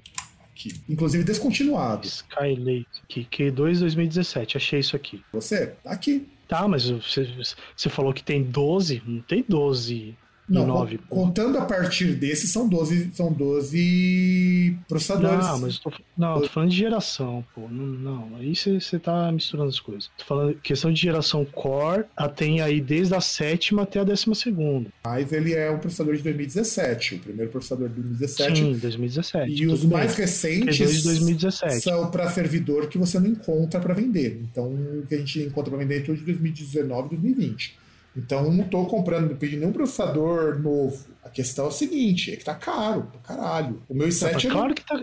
[0.50, 0.72] aqui.
[0.88, 2.06] Inclusive descontinuado.
[2.06, 4.56] Skylake, aqui, Q2 2017.
[4.56, 5.22] Achei isso aqui.
[5.32, 5.74] Você?
[5.82, 6.26] Tá aqui.
[6.48, 7.28] Tá, mas você,
[7.76, 9.02] você falou que tem 12.
[9.06, 10.16] Não tem 12
[10.48, 10.98] não, 9.
[11.08, 15.46] Contando a partir desse, são 12, são 12 processadores.
[15.46, 17.68] Não, mas eu tô, não, tô falando de geração, pô.
[17.68, 20.10] Não, não aí você tá misturando as coisas.
[20.18, 22.04] Tô falando questão de geração core,
[22.34, 24.90] tem aí desde a sétima até a décima segunda.
[25.04, 28.56] Mas ele é um processador de 2017, o primeiro processador de 2017.
[28.58, 29.52] Sim, 2017.
[29.52, 29.90] E os bem.
[29.90, 31.80] mais recentes 2017.
[31.80, 34.40] são para servidor que você não encontra para vender.
[34.42, 37.81] Então, o que a gente encontra para vender é tudo de 2019 e 2020.
[38.16, 41.06] Então não estou comprando, pedindo nenhum processador novo.
[41.24, 43.82] A questão é o seguinte, é que tá caro, do caralho.
[43.88, 44.50] O meu i7 tá, é...
[44.50, 44.98] Claro que tá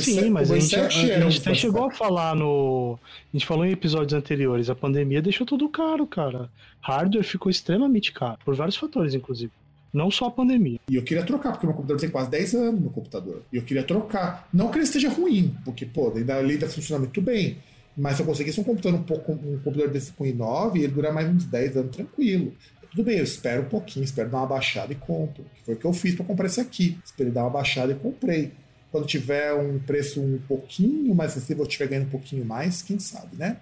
[0.00, 2.98] Sim, mas a gente, a, a gente até chegou a falar no.
[3.32, 6.50] A gente falou em episódios anteriores, a pandemia deixou tudo caro, cara.
[6.80, 9.52] Hardware ficou extremamente caro, por vários fatores, inclusive.
[9.92, 10.80] Não só a pandemia.
[10.90, 13.42] E eu queria trocar, porque meu computador tem quase 10 anos, meu computador.
[13.52, 14.48] E eu queria trocar.
[14.52, 17.56] Não que ele esteja ruim, porque, pô, ainda, ele ainda funciona muito bem.
[17.96, 21.12] Mas se eu conseguisse um computador um pouco um computador desse com i9, ele durar
[21.12, 22.52] mais uns 10 anos tranquilo.
[22.90, 25.44] Tudo bem, eu espero um pouquinho, espero dar uma baixada e compro.
[25.54, 26.98] Que foi o que eu fiz para comprar esse aqui.
[27.04, 28.52] Esperei dar uma baixada e comprei.
[28.90, 32.98] Quando tiver um preço um pouquinho mais acessível, eu estiver ganhando um pouquinho mais, quem
[32.98, 33.58] sabe, né?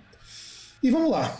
[0.82, 1.36] E vamos lá.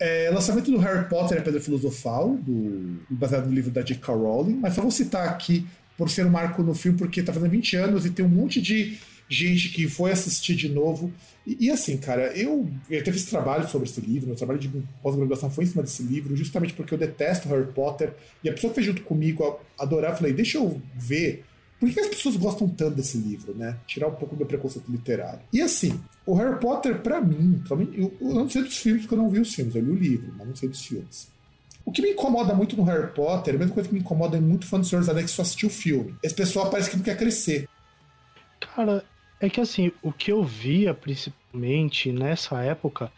[0.00, 4.14] É, lançamento do Harry Potter e a Pedra Filosofal, do, baseado no livro da J.K.
[4.14, 7.50] Rowling, mas só vou citar aqui por ser um marco no filme, porque tá fazendo
[7.50, 8.98] 20 anos e tem um monte de
[9.28, 11.12] gente que foi assistir de novo.
[11.46, 14.70] E, e assim, cara, eu, eu até fiz trabalho sobre esse livro, meu trabalho de
[15.02, 18.14] pós-graduação foi em cima desse livro, justamente porque eu detesto Harry Potter.
[18.42, 21.44] E a pessoa que fez junto comigo adorar, falei, deixa eu ver
[21.78, 23.76] por que as pessoas gostam tanto desse livro, né?
[23.86, 25.40] Tirar um pouco do preconceito literário.
[25.52, 27.62] E assim, o Harry Potter, para mim,
[27.94, 29.94] eu, eu não sei dos filmes, porque eu não vi os filmes, eu li o
[29.94, 31.28] livro, mas não sei dos filmes.
[31.84, 34.66] O que me incomoda muito no Harry Potter, a mesma coisa que me incomoda muito
[34.66, 36.14] fã do Senhor dos Anéis que só assistiu o filme.
[36.22, 37.68] Esse pessoal parece que não quer crescer.
[38.74, 39.04] Cara,
[39.44, 43.10] é que assim, o que eu via principalmente nessa época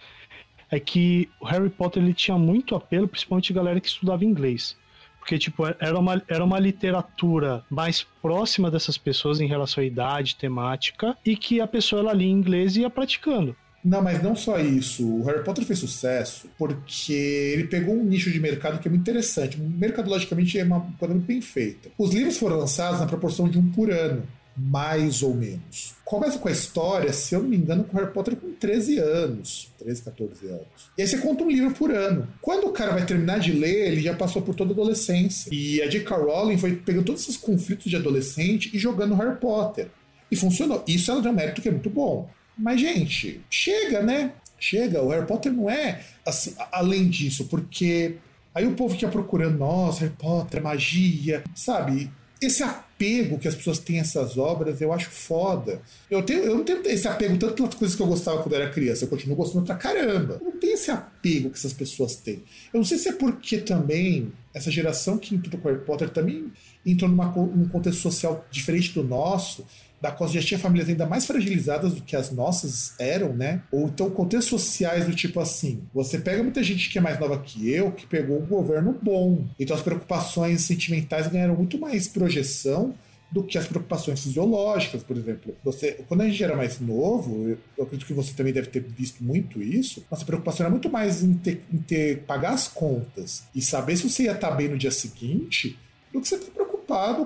[0.70, 4.77] é que o Harry Potter ele tinha muito apelo, principalmente galera que estudava inglês.
[5.19, 10.36] Porque, tipo, era uma, era uma literatura mais próxima dessas pessoas em relação à idade,
[10.36, 13.57] temática, e que a pessoa ela lia inglês e ia praticando.
[13.85, 15.07] Não, mas não só isso.
[15.07, 19.03] O Harry Potter fez sucesso porque ele pegou um nicho de mercado que é muito
[19.03, 19.61] interessante.
[19.61, 21.89] Mercadologicamente é uma coisa bem feita.
[21.97, 24.24] Os livros foram lançados na proporção de um por ano
[24.56, 25.94] mais ou menos.
[26.04, 29.70] Começa com a história, se eu não me engano, com Harry Potter com 13 anos,
[29.78, 30.66] 13, 14 anos.
[30.96, 32.26] E aí você conta um livro por ano.
[32.40, 35.50] Quando o cara vai terminar de ler, ele já passou por toda a adolescência.
[35.52, 36.16] E a J.K.
[36.16, 39.88] Rowling foi pegando todos esses conflitos de adolescente e jogando Harry Potter.
[40.30, 40.82] E funcionou.
[40.86, 42.28] Isso ela deu um mérito que é muito bom.
[42.56, 44.32] Mas, gente, chega, né?
[44.58, 45.02] Chega.
[45.02, 48.16] O Harry Potter não é assim, além disso, porque
[48.54, 52.10] aí o povo fica procurando, nossa, Harry Potter, magia, sabe?
[52.40, 52.62] esse
[52.97, 55.81] apego que as pessoas têm a essas obras, eu acho foda.
[56.10, 58.70] Eu, tenho, eu não tenho esse apego tanto pelas coisas que eu gostava quando era
[58.70, 60.39] criança, eu continuo gostando pra caramba.
[60.40, 62.43] Eu não tenho esse apego que essas pessoas têm.
[62.73, 66.51] Eu não sei se é porque também essa geração que entrou com Harry Potter também
[66.85, 69.66] entrou numa, num contexto social diferente do nosso,
[70.01, 73.62] da qual já tinha famílias ainda mais fragilizadas do que as nossas eram, né?
[73.73, 77.39] Ou então contextos sociais do tipo assim: você pega muita gente que é mais nova
[77.39, 79.44] que eu, que pegou um governo bom.
[79.59, 82.94] Então as preocupações sentimentais ganharam muito mais projeção
[83.31, 85.55] do que as preocupações fisiológicas, por exemplo.
[85.64, 89.23] Você, quando a gente era mais novo, eu, acredito que você também deve ter visto
[89.24, 90.05] muito isso.
[90.10, 94.09] Nossa preocupação era muito mais em ter, em ter pagar as contas e saber se
[94.09, 95.77] você ia estar bem no dia seguinte
[96.12, 96.76] do que você tá preocupado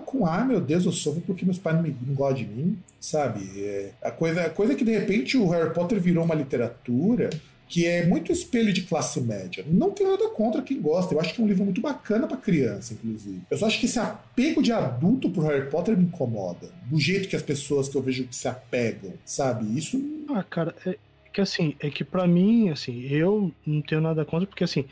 [0.00, 2.78] com, ah, meu Deus, eu sofro porque meus pais não, me, não gostam de mim,
[3.00, 3.40] sabe?
[3.62, 7.30] É, a, coisa, a coisa é que de repente o Harry Potter virou uma literatura
[7.68, 9.64] que é muito espelho de classe média.
[9.68, 11.14] Não tenho nada contra quem gosta.
[11.14, 13.42] Eu acho que é um livro muito bacana para criança, inclusive.
[13.48, 16.68] Eu só acho que esse apego de adulto pro Harry Potter me incomoda.
[16.86, 19.78] Do jeito que as pessoas que eu vejo que se apegam, sabe?
[19.78, 20.02] Isso.
[20.30, 20.96] Ah, cara, é
[21.32, 24.84] que assim, é que para mim, assim, eu não tenho nada contra, porque assim,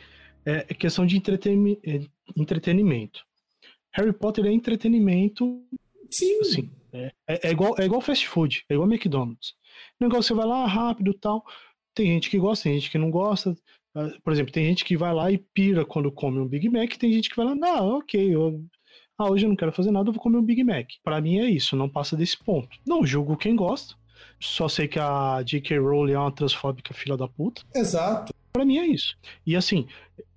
[0.47, 2.01] é questão de é,
[2.36, 3.27] entretenimento.
[3.93, 5.62] Harry Potter é entretenimento.
[6.10, 6.40] Sim.
[6.40, 9.55] Assim, é, é, é, igual, é igual fast food, é igual McDonald's.
[10.01, 11.44] O negócio você vai lá rápido tal.
[11.94, 13.56] Tem gente que gosta, tem gente que não gosta.
[13.94, 16.97] Ah, por exemplo, tem gente que vai lá e pira quando come um Big Mac,
[16.97, 18.65] tem gente que vai lá, não, ok, eu,
[19.19, 20.86] ah, hoje eu não quero fazer nada, eu vou comer um Big Mac.
[21.02, 22.69] Para mim é isso, não passa desse ponto.
[22.86, 23.94] Não julgo quem gosta,
[24.40, 25.78] só sei que a J.K.
[25.78, 27.62] Rowling é uma transfóbica filha da puta.
[27.74, 28.32] Exato.
[28.52, 29.16] Para mim é isso.
[29.44, 29.86] E assim,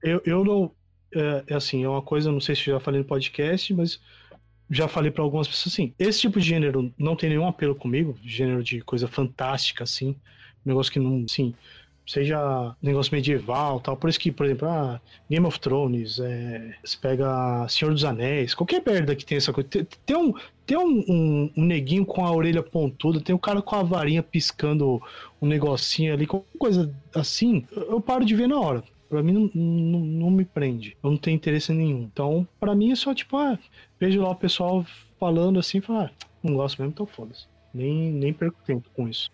[0.01, 0.71] eu, eu não.
[1.13, 3.99] É, é, assim, é uma coisa, não sei se já falei no podcast, mas
[4.69, 8.17] já falei para algumas pessoas assim: esse tipo de gênero não tem nenhum apelo comigo,
[8.23, 10.15] gênero de coisa fantástica, assim,
[10.65, 11.25] negócio que não.
[11.25, 11.53] Assim,
[12.07, 13.95] seja negócio medieval tal.
[13.95, 18.53] Por isso que, por exemplo, ah, Game of Thrones, é, você pega Senhor dos Anéis,
[18.53, 19.69] qualquer merda que tem essa coisa.
[19.69, 20.33] Tem, tem um,
[20.65, 24.23] tem um, um, um, neguinho com a orelha pontuda, tem um cara com a varinha
[24.23, 25.01] piscando
[25.41, 28.83] um negocinho ali, qualquer coisa assim, eu paro de ver na hora.
[29.11, 30.95] Pra mim não, não, não me prende.
[31.03, 32.03] Eu não tenho interesse nenhum.
[32.03, 33.59] Então, pra mim é só tipo, ah,
[33.99, 34.85] vejo lá o pessoal
[35.19, 37.45] falando assim falar, ah, não gosto mesmo, então foda-se.
[37.73, 39.29] Nem, nem perco tempo com isso.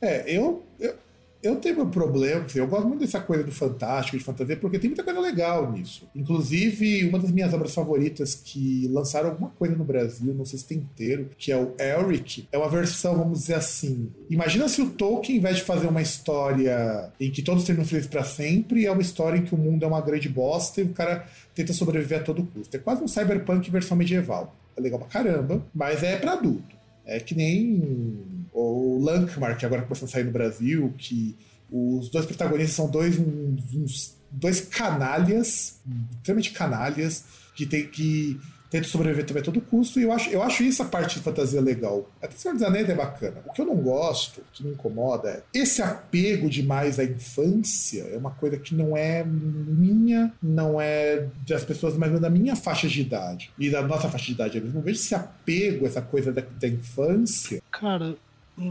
[0.00, 0.94] É, eu, eu,
[1.42, 4.90] eu tenho meu problema, eu gosto muito dessa coisa do fantástico, de fantasia, porque tem
[4.90, 6.08] muita coisa legal nisso.
[6.14, 10.66] Inclusive, uma das minhas obras favoritas que lançaram alguma coisa no Brasil, não sei se
[10.66, 14.10] tem inteiro, que é o Elric, é uma versão, vamos dizer assim.
[14.28, 18.10] Imagina se o Tolkien, ao invés de fazer uma história em que todos terminam felizes
[18.10, 20.88] para sempre, é uma história em que o mundo é uma grande bosta e o
[20.92, 22.76] cara tenta sobreviver a todo custo.
[22.76, 24.56] É quase um cyberpunk versão medieval.
[24.76, 26.76] É legal pra caramba, mas é para adulto.
[27.04, 28.18] É que nem
[28.58, 31.36] o Lankmar, que agora começou a sair no Brasil, que
[31.70, 35.80] os dois protagonistas são dois, uns, uns dois canalhas,
[36.16, 37.24] extremamente canalhas,
[37.54, 38.40] que tem que
[38.70, 41.24] tenta sobreviver também a todo custo, e eu acho, eu acho isso a parte de
[41.24, 42.08] fantasia legal.
[42.22, 43.42] Até Senhor dos Anéis é bacana.
[43.46, 48.16] O que eu não gosto, que me incomoda, é esse apego demais à infância é
[48.16, 53.00] uma coisa que não é minha, não é das pessoas, mas da minha faixa de
[53.00, 53.50] idade.
[53.58, 54.58] E da nossa faixa de idade.
[54.58, 57.62] Eu não vejo esse apego, essa coisa da, da infância.
[57.70, 58.16] Cara,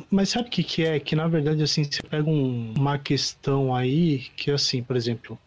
[0.09, 0.99] mas sabe o que, que é?
[0.99, 5.38] Que na verdade, assim, você pega um, uma questão aí que, assim, por exemplo,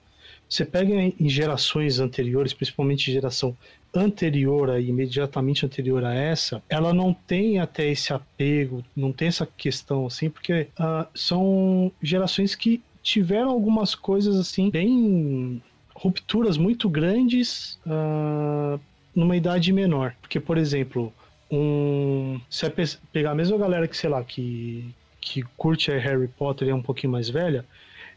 [0.49, 3.57] você pega em gerações anteriores, principalmente geração
[3.95, 9.47] anterior a imediatamente anterior a essa, ela não tem até esse apego, não tem essa
[9.47, 15.63] questão assim, porque uh, são gerações que tiveram algumas coisas assim bem
[15.95, 18.81] rupturas muito grandes uh,
[19.15, 20.15] numa idade menor.
[20.21, 21.13] Porque, por exemplo,
[21.51, 22.41] um.
[22.49, 22.73] Se é
[23.13, 26.83] pegar a mesma galera que, sei lá, que, que curte Harry Potter e é um
[26.83, 27.65] pouquinho mais velha,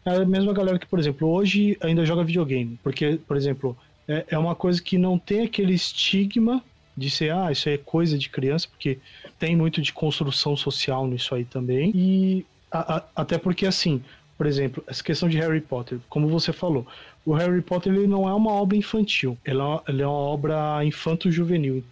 [0.04, 2.78] é a mesma galera que, por exemplo, hoje ainda joga videogame.
[2.82, 6.62] Porque, por exemplo, é, é uma coisa que não tem aquele estigma
[6.96, 8.98] de ser, ah, isso é coisa de criança, porque
[9.38, 11.90] tem muito de construção social nisso aí também.
[11.94, 14.02] E a, a, até porque, assim,
[14.36, 16.86] por exemplo, essa questão de Harry Potter, como você falou,
[17.24, 21.82] o Harry Potter ele não é uma obra infantil, ela, ele é uma obra infanto-juvenil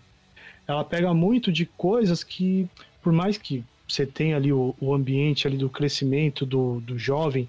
[0.73, 2.69] ela pega muito de coisas que,
[3.03, 7.49] por mais que você tenha ali o, o ambiente ali do crescimento do, do jovem,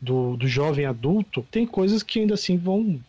[0.00, 3.00] do, do jovem adulto, tem coisas que ainda assim vão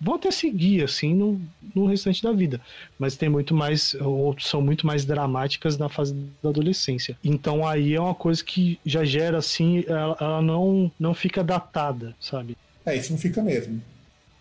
[0.00, 1.40] vão até seguir assim no,
[1.72, 2.60] no restante da vida,
[2.98, 6.12] mas tem muito mais ou são muito mais dramáticas na fase
[6.42, 7.16] da adolescência.
[7.22, 12.16] Então aí é uma coisa que já gera assim, ela, ela não não fica datada,
[12.20, 12.56] sabe?
[12.84, 13.80] É, isso não fica mesmo.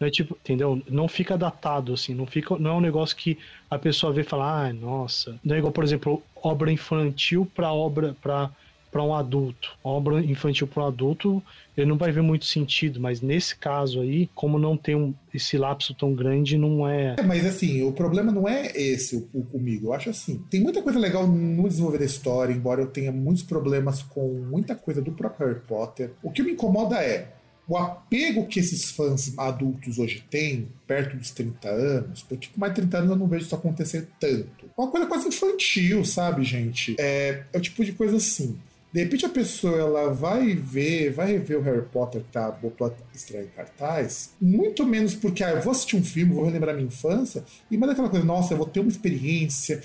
[0.02, 0.82] Não é tipo, entendeu?
[0.90, 2.58] Não fica datado, assim, não fica.
[2.58, 3.38] Não é um negócio que
[3.70, 5.40] a pessoa vê e fala, ah, nossa.
[5.44, 8.16] Não é igual, por exemplo, obra infantil para obra.
[8.20, 8.50] para
[8.92, 9.72] para um adulto.
[9.82, 11.44] Obra infantil para um adulto,
[11.78, 15.58] ele não vai ver muito sentido, mas nesse caso aí, como não tem um, esse
[15.58, 17.16] lapso tão grande, não é...
[17.18, 17.24] é.
[17.24, 19.88] Mas assim, o problema não é esse o, o, comigo.
[19.88, 23.44] Eu acho assim, tem muita coisa legal no desenvolver da história, embora eu tenha muitos
[23.44, 26.12] problemas com muita coisa do próprio Harry Potter.
[26.22, 27.30] O que me incomoda é
[27.68, 32.74] o apego que esses fãs adultos hoje têm, perto dos 30 anos, porque com mais
[32.74, 34.66] de 30 anos eu não vejo isso acontecer tanto.
[34.66, 36.96] É uma coisa quase infantil, sabe, gente?
[37.00, 38.58] É, é o tipo de coisa assim.
[38.92, 42.94] De repente a pessoa ela vai ver, vai rever o Harry Potter que tá, botou
[43.16, 46.88] estreia em cartaz, muito menos porque ah, eu vou assistir um filme, vou relembrar minha
[46.88, 49.82] infância, e mais aquela coisa, nossa, eu vou ter uma experiência,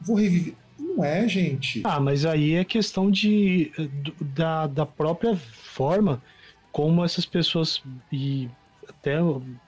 [0.00, 0.54] vou reviver.
[0.78, 1.80] Não é, gente.
[1.84, 3.72] Ah, mas aí é questão de
[4.20, 6.22] da, da própria forma
[6.72, 8.48] como essas pessoas e
[8.88, 9.18] até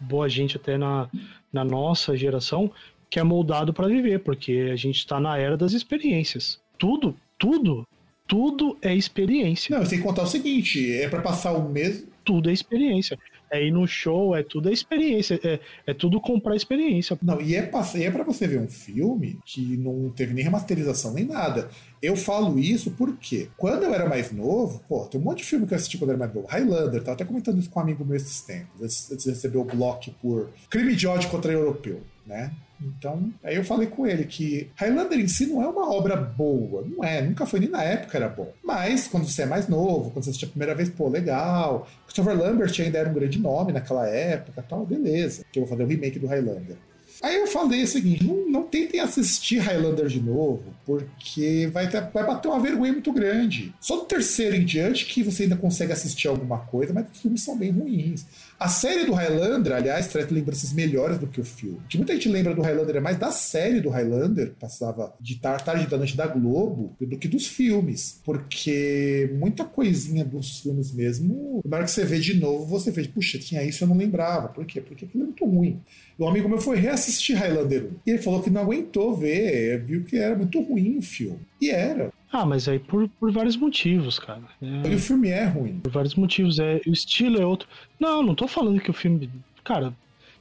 [0.01, 1.09] boa gente até na,
[1.53, 2.73] na nossa geração
[3.11, 6.61] que é moldado para viver, porque a gente está na era das experiências.
[6.77, 7.87] Tudo, tudo,
[8.27, 9.79] tudo é experiência.
[9.79, 12.09] Não, sem contar o seguinte, é para passar o mesmo.
[12.25, 13.17] Tudo é experiência
[13.55, 17.17] é ir no show, é tudo a experiência, é, é tudo comprar experiência.
[17.23, 21.13] Não, e é, e é pra você ver um filme que não teve nem remasterização
[21.13, 21.69] nem nada.
[22.03, 25.67] Eu falo isso porque, quando eu era mais novo, pô, tem um monte de filme
[25.67, 26.49] que eu assisti quando eu era mais novo.
[26.49, 29.65] Highlander, tava até comentando isso com um amigo meu esses tempos, antes de receber o
[29.65, 32.53] bloco por crime de ódio contra europeu, né?
[32.85, 36.85] Então, aí eu falei com ele que Highlander em si não é uma obra boa,
[36.87, 38.53] não é, nunca foi nem na época era bom.
[38.63, 41.89] Mas quando você é mais novo, quando você assiste a primeira vez, pô, legal.
[42.05, 45.45] Christopher Lambert ainda era um grande nome naquela época, tal, beleza.
[45.51, 46.77] Que eu vou fazer o remake do Highlander.
[47.23, 52.03] Aí eu falei o seguinte: não, não tentem assistir Highlander de novo, porque vai, ter,
[52.13, 53.73] vai bater uma vergonha muito grande.
[53.81, 57.43] Só do terceiro em diante que você ainda consegue assistir alguma coisa, mas os filmes
[57.43, 58.27] são bem ruins.
[58.65, 61.77] A série do Highlander, aliás, traz lembranças melhores do que o filme.
[61.85, 65.35] O que muita gente lembra do Highlander é mais da série do Highlander, passava de
[65.39, 68.23] tarde da noite da Globo, do que dos filmes.
[68.25, 73.07] Porque muita coisinha dos filmes mesmo, na hora que você vê de novo, você vê,
[73.07, 74.49] puxa, tinha isso eu não lembrava.
[74.49, 74.81] Por quê?
[74.81, 75.83] Porque aquilo é muito ruim.
[76.19, 77.91] Um amigo meu foi reassistir Highlander 1.
[78.07, 81.41] E ele falou que não aguentou ver, viu que era muito ruim o filme.
[81.61, 82.11] E era.
[82.35, 84.43] Ah, mas aí por, por vários motivos, cara.
[84.61, 84.89] É...
[84.89, 85.79] E o filme é ruim.
[85.79, 86.59] Por vários motivos.
[86.59, 87.69] É, o estilo é outro.
[87.99, 89.31] Não, não tô falando que o filme.
[89.63, 89.95] Cara,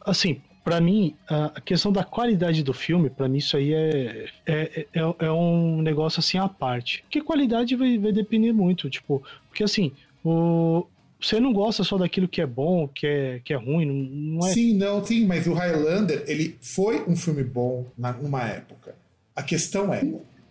[0.04, 4.88] assim, para mim, a questão da qualidade do filme, para mim, isso aí é, é,
[4.92, 7.04] é, é, um negócio assim à parte.
[7.04, 9.92] Porque qualidade vai, vai depender muito, tipo, porque assim,
[10.26, 10.88] o,
[11.22, 14.52] você não gosta só daquilo que é bom, que é, que é ruim, não, é.
[14.52, 18.96] Sim, não, sim, mas o Highlander, ele foi um filme bom na, numa época.
[19.36, 20.02] A questão é.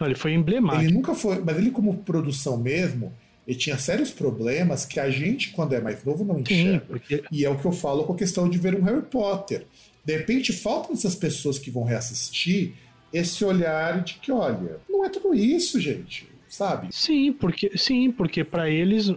[0.02, 0.84] Não, ele foi emblemático.
[0.84, 1.40] Ele nunca foi.
[1.40, 3.12] Mas ele, como produção mesmo,
[3.46, 6.80] ele tinha sérios problemas que a gente, quando é mais novo, não enxerga.
[6.80, 7.22] Sim, porque...
[7.30, 9.64] E é o que eu falo com a questão de ver um Harry Potter.
[10.04, 12.72] De repente, faltam essas pessoas que vão reassistir
[13.12, 16.88] esse olhar de que, olha, não é tudo isso, gente, sabe?
[16.90, 19.14] Sim, porque sim, porque para eles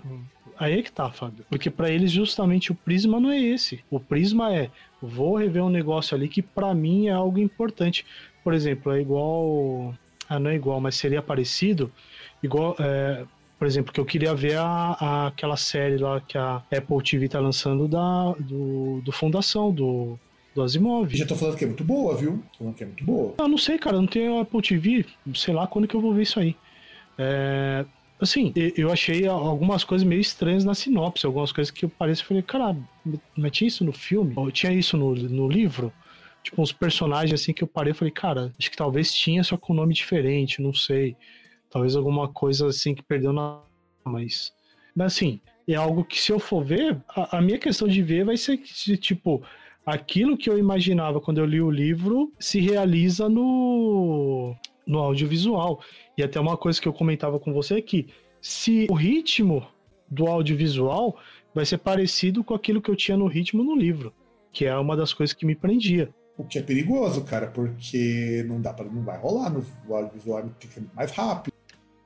[0.57, 1.45] Aí é que tá, Fábio.
[1.49, 3.79] Porque para eles justamente o prisma não é esse.
[3.89, 4.69] O prisma é
[5.01, 8.05] vou rever um negócio ali que para mim é algo importante.
[8.43, 9.93] Por exemplo, é igual.
[10.29, 11.91] Ah, não é igual, mas seria parecido.
[12.41, 12.75] Igual.
[12.79, 13.23] É,
[13.57, 17.29] por exemplo, que eu queria ver a, a, aquela série lá que a Apple TV
[17.29, 20.19] tá lançando da, do, do Fundação, do,
[20.53, 21.15] do Asimov.
[21.15, 22.43] Já tô falando que é muito boa, viu?
[22.51, 23.33] Tô falando que é muito boa.
[23.37, 26.23] Ah, não sei, cara, não tenho Apple TV, sei lá quando que eu vou ver
[26.23, 26.55] isso aí.
[27.17, 27.85] É,
[28.19, 32.25] Assim, eu achei algumas coisas meio estranhas na sinopse, algumas coisas que eu pareci e
[32.25, 32.75] falei, cara,
[33.35, 34.31] mas tinha isso no filme?
[34.37, 35.91] Ou tinha isso no, no livro?
[36.45, 39.57] Tipo, uns personagens assim que eu parei e falei, cara, acho que talvez tinha, só
[39.57, 41.17] com nome diferente, não sei.
[41.71, 43.63] Talvez alguma coisa assim que perdeu na.
[44.03, 44.53] Mas.
[44.95, 48.25] Mas assim, é algo que se eu for ver, a, a minha questão de ver
[48.25, 49.41] vai ser que, tipo,
[49.83, 54.55] aquilo que eu imaginava quando eu li o livro se realiza no,
[54.85, 55.81] no audiovisual.
[56.15, 58.07] E até uma coisa que eu comentava com você é que
[58.39, 59.67] se o ritmo
[60.07, 61.17] do audiovisual
[61.55, 64.13] vai ser parecido com aquilo que eu tinha no ritmo no livro,
[64.53, 66.13] que é uma das coisas que me prendia.
[66.37, 70.69] O que é perigoso, cara, porque não dá para não vai rolar no audiovisual, tem
[70.69, 71.53] que ser mais rápido.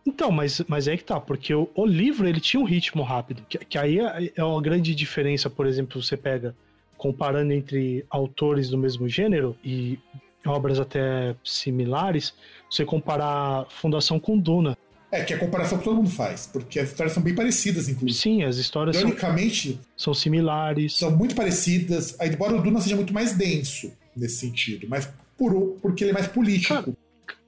[0.05, 3.43] Então, mas, mas é que tá, porque o, o livro ele tinha um ritmo rápido,
[3.47, 6.55] que, que aí é, é uma grande diferença, por exemplo, você pega
[6.97, 9.97] comparando entre autores do mesmo gênero e
[10.45, 12.33] obras até similares,
[12.69, 14.77] você comparar Fundação com Duna.
[15.11, 17.89] É, que é a comparação que todo mundo faz, porque as histórias são bem parecidas,
[17.89, 18.19] inclusive.
[18.19, 20.97] Sim, as histórias Teoricamente, são, são similares.
[20.97, 26.03] São muito parecidas, embora o Duna seja muito mais denso nesse sentido, mas por, porque
[26.03, 26.73] ele é mais político.
[26.73, 26.95] Cara,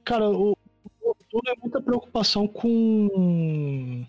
[0.04, 0.58] cara o,
[1.02, 4.06] o é muita preocupação com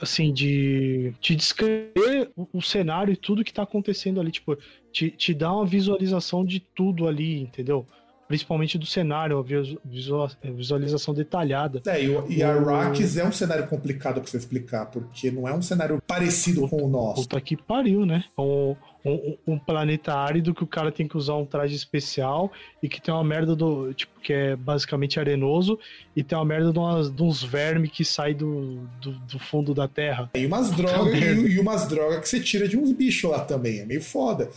[0.00, 4.56] assim, de te descrever o, o, cenário e tudo que tá acontecendo ali, tipo,
[4.92, 7.86] te, te dá uma visualização de tudo ali, entendeu?
[8.28, 11.80] Principalmente do cenário, a visualização detalhada.
[11.86, 15.62] É, e, e Arrakis é um cenário complicado pra você explicar, porque não é um
[15.62, 17.22] cenário parecido com o nosso.
[17.22, 18.24] Puta que pariu, né?
[18.36, 22.52] Um, um, um, planeta árido que o cara tem que usar um traje especial
[22.82, 23.94] e que tem uma merda do.
[23.94, 25.78] Tipo, que é basicamente arenoso
[26.14, 29.72] e tem uma merda de, umas, de uns vermes que sai do, do, do, fundo
[29.72, 30.30] da terra.
[30.34, 33.80] E umas drogas, e, e, umas drogas que você tira de uns bichos lá também.
[33.80, 34.50] É meio foda.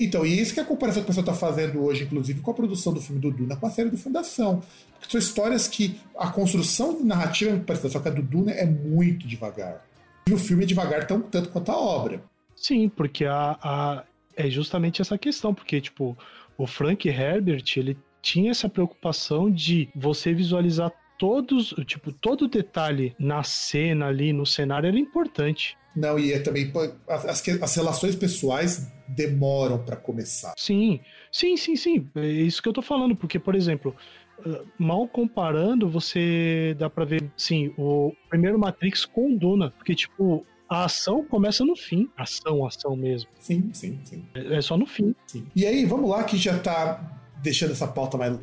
[0.00, 2.50] Então, e isso que é a comparação que o pessoal está fazendo hoje, inclusive, com
[2.50, 4.62] a produção do filme do Duna com a série do Fundação.
[4.98, 8.52] Porque são histórias que a construção narrativa é muito parecida, só que a do Duna
[8.52, 9.84] é muito devagar.
[10.26, 12.22] E o filme é devagar tão, tanto quanto a obra.
[12.56, 14.04] Sim, porque a, a,
[14.34, 16.16] é justamente essa questão, porque, tipo,
[16.56, 23.42] o Frank Herbert, ele tinha essa preocupação de você visualizar todos, tipo, todo detalhe na
[23.42, 25.76] cena ali, no cenário era importante.
[25.94, 26.72] Não, e é também
[27.08, 30.54] as, as relações pessoais demoram para começar.
[30.56, 31.00] Sim,
[31.30, 32.08] sim, sim, sim.
[32.14, 33.94] É isso que eu tô falando, porque, por exemplo,
[34.44, 40.44] ah, mal comparando, você dá para ver, sim, o primeiro Matrix com Duna, porque, tipo,
[40.68, 42.08] a ação começa no fim.
[42.16, 43.30] Ação, ação mesmo.
[43.38, 44.24] Sim, sim, sim.
[44.34, 45.14] É, é só no fim.
[45.26, 45.46] Sim.
[45.54, 48.34] E aí, vamos lá, que já tá deixando essa pauta mais,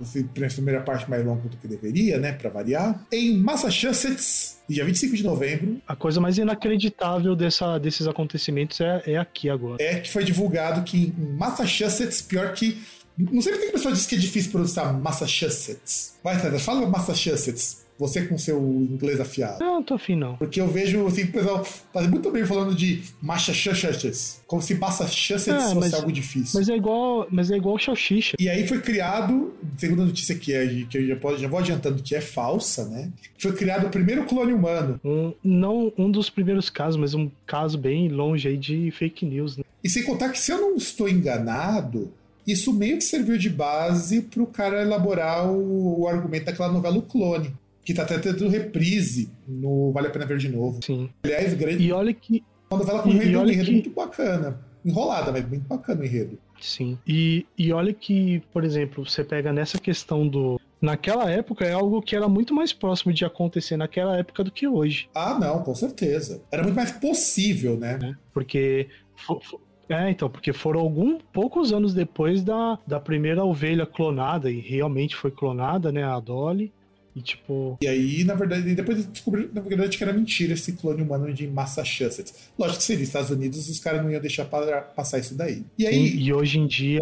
[0.54, 3.04] primeira parte mais longa do que deveria, né, para variar.
[3.12, 5.82] Em Massachusetts, dia 25 de novembro.
[5.88, 9.82] A coisa mais inacreditável dessa, desses acontecimentos é, é aqui agora.
[9.82, 12.80] É que foi divulgado que em Massachusetts, pior que
[13.18, 16.20] Não sei porque a pessoa diz que é difícil pronunciar Massachusetts.
[16.24, 17.82] Vai, César, fala Massachusetts.
[18.02, 19.60] Você com seu inglês afiado.
[19.60, 20.36] Não, não tô afim, não.
[20.38, 24.42] Porque eu vejo, assim, o pessoal faz muito bem falando de Massachusetts.
[24.48, 26.60] Como se Massachusetts Ah, fosse mas- algo difícil.
[26.60, 28.36] Mas é igual, mas é igual salsicha.
[28.40, 31.60] E aí foi criado, segundo a notícia que, é, que eu já, posso, já vou
[31.60, 33.12] adiantando que é falsa, né?
[33.38, 35.00] Foi criado o primeiro clone humano.
[35.06, 39.58] Um, não um dos primeiros casos, mas um caso bem longe aí de fake news,
[39.58, 39.64] né?
[39.84, 42.12] E sem contar que, se eu não estou enganado,
[42.48, 46.98] isso meio que serviu de base para o cara elaborar o, o argumento daquela novela
[46.98, 47.54] O Clone,
[47.92, 50.80] que tá até tendo reprise no Vale a Pena Ver de Novo.
[50.84, 51.10] Sim.
[51.24, 52.44] Aliás, grande, E olha que.
[52.70, 54.60] uma novela com e- um enredo, um enredo que- muito bacana.
[54.84, 56.40] Enrolada, mas muito bacana o enredo.
[56.60, 56.98] Sim.
[57.06, 60.60] E, e olha que, por exemplo, você pega nessa questão do.
[60.82, 64.68] Naquela época é algo que era muito mais próximo de acontecer naquela época do que
[64.68, 65.08] hoje.
[65.14, 66.42] Ah, não, com certeza.
[66.52, 68.16] Era muito mais possível, né?
[68.34, 68.88] Porque.
[69.16, 74.50] fo- fo- É, então, porque foram alguns poucos anos depois da, da primeira ovelha clonada,
[74.50, 76.72] e realmente foi clonada, né, a Dolly.
[77.16, 81.02] E tipo, E aí, na verdade, depois descobriram na verdade, que era mentira esse clone
[81.02, 82.34] humano de Massachusetts.
[82.58, 85.64] Lógico que seria Estados Unidos, os caras não iam deixar pa- passar isso daí.
[85.78, 87.02] E aí, E, e hoje em dia.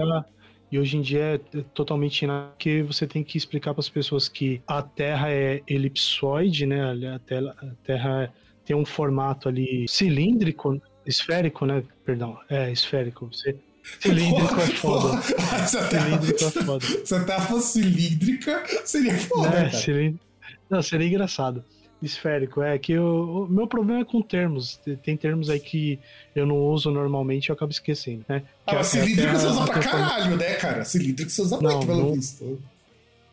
[0.71, 1.19] E hoje em dia
[1.53, 5.63] é totalmente na que você tem que explicar para as pessoas que a Terra é
[5.67, 6.91] elipsoide, né?
[7.15, 8.33] A Terra, a Terra
[8.63, 11.83] tem um formato ali cilíndrico, esférico, né?
[12.05, 13.27] Perdão, é esférico.
[13.33, 13.55] Você,
[13.99, 15.21] cilíndrico é foda.
[15.67, 16.85] Cilíndrico é foda.
[17.05, 20.23] se a terra fosse cilíndrica, seria foda, É, cilíndrico.
[20.69, 21.63] Não, seria engraçado.
[22.01, 24.79] Esférico, é que o, meu problema é com termos.
[25.03, 25.99] Tem termos aí que
[26.33, 28.43] eu não uso normalmente e eu acabo esquecendo, né?
[28.65, 30.85] Ah, mas é- é cilíndrica até você usa pra caralho, né, cara?
[30.85, 32.61] Cilíndrica você usa Não, muito, pelo não- visto.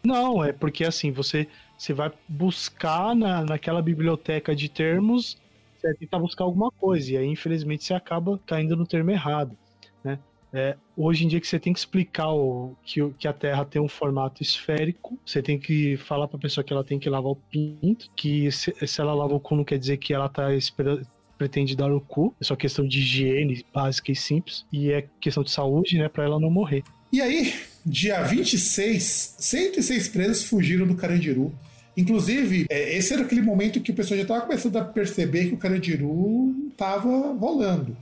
[0.05, 1.47] Não, é porque assim, você,
[1.78, 5.37] você vai buscar na, naquela biblioteca de termos,
[5.78, 9.57] você vai tentar buscar alguma coisa, e aí infelizmente você acaba caindo no termo errado.
[10.03, 10.19] Né?
[10.59, 13.83] É, hoje em dia que você tem que explicar o, que, que a Terra tem
[13.83, 17.37] um formato esférico, você tem que falar pra pessoa que ela tem que lavar o
[17.37, 21.07] pinto, que se, se ela lava o cu não quer dizer que ela tá esperando
[21.37, 25.43] pretende dar o cu, é só questão de higiene básica e simples, e é questão
[25.43, 26.83] de saúde, né, para ela não morrer.
[27.12, 27.53] E aí,
[27.85, 31.53] dia 26, 106 presos fugiram do Carandiru.
[31.95, 35.55] Inclusive, é, esse era aquele momento que o pessoal já estava começando a perceber que
[35.55, 37.95] o Carandiru estava rolando.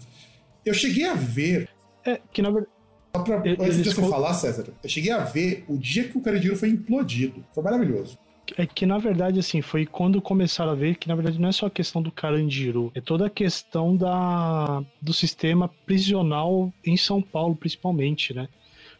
[0.64, 1.68] Eu cheguei a ver,
[2.04, 2.72] É, que na verdade
[3.16, 6.18] só pra, antes de você co- falar, César, eu cheguei a ver o dia que
[6.18, 7.44] o Carandiru foi implodido.
[7.52, 8.18] Foi maravilhoso.
[8.58, 11.52] É que, na verdade, assim, foi quando começaram a ver que, na verdade, não é
[11.52, 17.22] só a questão do Carandiru, é toda a questão da, do sistema prisional em São
[17.22, 18.48] Paulo, principalmente, né?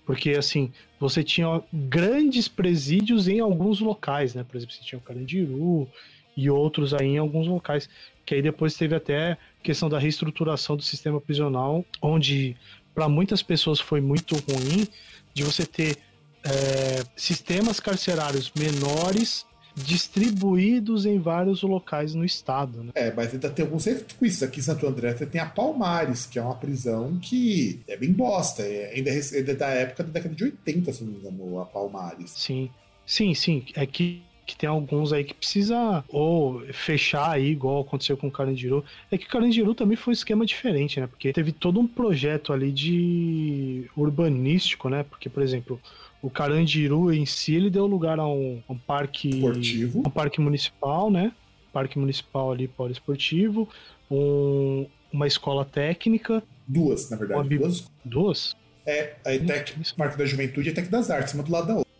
[0.07, 4.45] Porque, assim, você tinha grandes presídios em alguns locais, né?
[4.45, 5.89] Por exemplo, você tinha o Carandiru
[6.37, 7.89] e outros aí em alguns locais.
[8.25, 12.57] Que aí depois teve até questão da reestruturação do sistema prisional, onde
[12.95, 14.87] para muitas pessoas foi muito ruim
[15.33, 15.99] de você ter
[16.45, 19.45] é, sistemas carcerários menores
[19.75, 22.93] distribuídos em vários locais no estado, né?
[22.95, 24.43] É, mas ainda tem alguns recursos.
[24.43, 28.13] Aqui em Santo André você tem a Palmares, que é uma prisão que é bem
[28.13, 28.63] bosta.
[28.63, 31.61] É, ainda, é ainda é da época da década de 80, se não me engano,
[31.61, 32.31] a Palmares.
[32.31, 32.71] Sim,
[33.05, 33.65] sim, sim.
[33.75, 38.31] É que, que tem alguns aí que precisa ou fechar aí, igual aconteceu com o
[38.31, 38.85] Carandiru.
[39.11, 41.07] É que o Carandiru também foi um esquema diferente, né?
[41.07, 45.05] Porque teve todo um projeto ali de urbanístico, né?
[45.05, 45.81] Porque, por exemplo,
[46.21, 49.29] o Carandiru em si, ele deu lugar a um, um parque...
[49.29, 50.01] Esportivo.
[50.01, 51.33] um parque municipal, né?
[51.73, 53.69] Parque municipal ali, poliesportivo,
[54.11, 57.41] um, uma escola técnica, Duas, na verdade.
[57.41, 57.91] Uma Duas.
[58.05, 58.57] duas.
[58.87, 59.75] É, a ETEC.
[59.97, 61.93] Parque da Juventude e a ETEC das Artes, uma do lado da outra.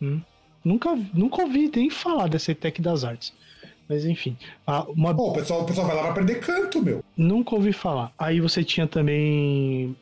[0.65, 3.33] Nunca, nunca ouvi nem falar dessa ETEC das Artes.
[3.89, 4.35] Mas enfim,
[4.97, 7.05] uma, Pô, o pessoal, o pessoal vai lá pra aprender canto, meu.
[7.17, 8.13] nunca ouvi falar.
[8.19, 9.95] Aí você tinha também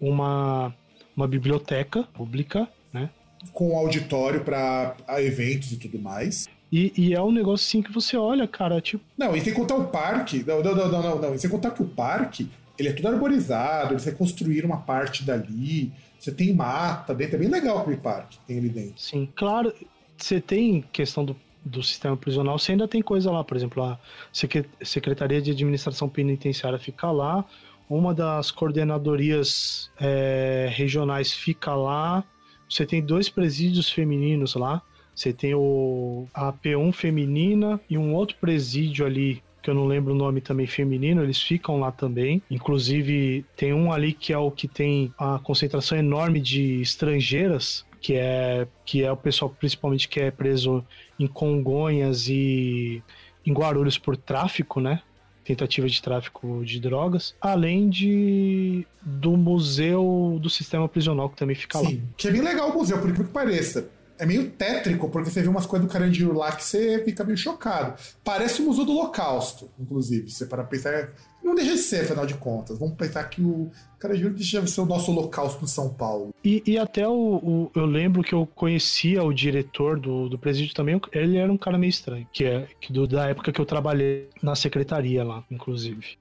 [0.00, 0.72] uma,
[1.16, 3.10] uma biblioteca pública, né?
[3.52, 6.48] Com auditório pra a eventos e tudo mais.
[6.70, 9.74] E, e é um negócio assim que você olha, cara, tipo, Não, e sem contar
[9.76, 10.44] o parque.
[10.46, 11.34] Não, não, não, não, não, não.
[11.34, 12.48] E sem contar que o parque,
[12.78, 15.92] ele é tudo arborizado, eles reconstruíram uma parte dali.
[16.28, 19.00] Você tem mata dentro, é bem legal parque que tem ali dentro.
[19.00, 19.72] Sim, claro,
[20.14, 21.34] você tem questão do,
[21.64, 23.98] do sistema prisional, você ainda tem coisa lá, por exemplo, a
[24.30, 27.46] Secre- Secretaria de Administração Penitenciária fica lá,
[27.88, 32.22] uma das coordenadorias é, regionais fica lá,
[32.68, 34.82] você tem dois presídios femininos lá,
[35.14, 40.12] você tem o, a P1 feminina e um outro presídio ali, que eu não lembro
[40.12, 42.42] o nome também feminino, eles ficam lá também.
[42.50, 48.14] Inclusive, tem um ali que é o que tem a concentração enorme de estrangeiras, que
[48.14, 50.84] é, que é o pessoal principalmente que é preso
[51.18, 53.02] em Congonhas e
[53.44, 55.02] em Guarulhos por tráfico, né?
[55.44, 61.78] tentativa de tráfico de drogas, além de do museu do sistema prisional que também fica
[61.78, 62.02] Sim, lá.
[62.18, 63.88] que é bem legal o museu, por incrível que pareça.
[64.18, 67.38] É meio tétrico, porque você vê umas coisas do Carandiru lá que você fica meio
[67.38, 67.94] chocado.
[68.24, 70.28] Parece o Museu do Holocausto, inclusive.
[70.30, 71.10] Você para pensar.
[71.42, 72.78] Não deixa de ser, afinal de contas.
[72.78, 76.34] Vamos pensar que o Carandiru deixa de ser o nosso Holocausto em São Paulo.
[76.44, 80.74] E, e até o, o- eu lembro que eu conhecia o diretor do, do presídio
[80.74, 83.64] também, ele era um cara meio estranho, que é que do- da época que eu
[83.64, 86.18] trabalhei na secretaria lá, inclusive.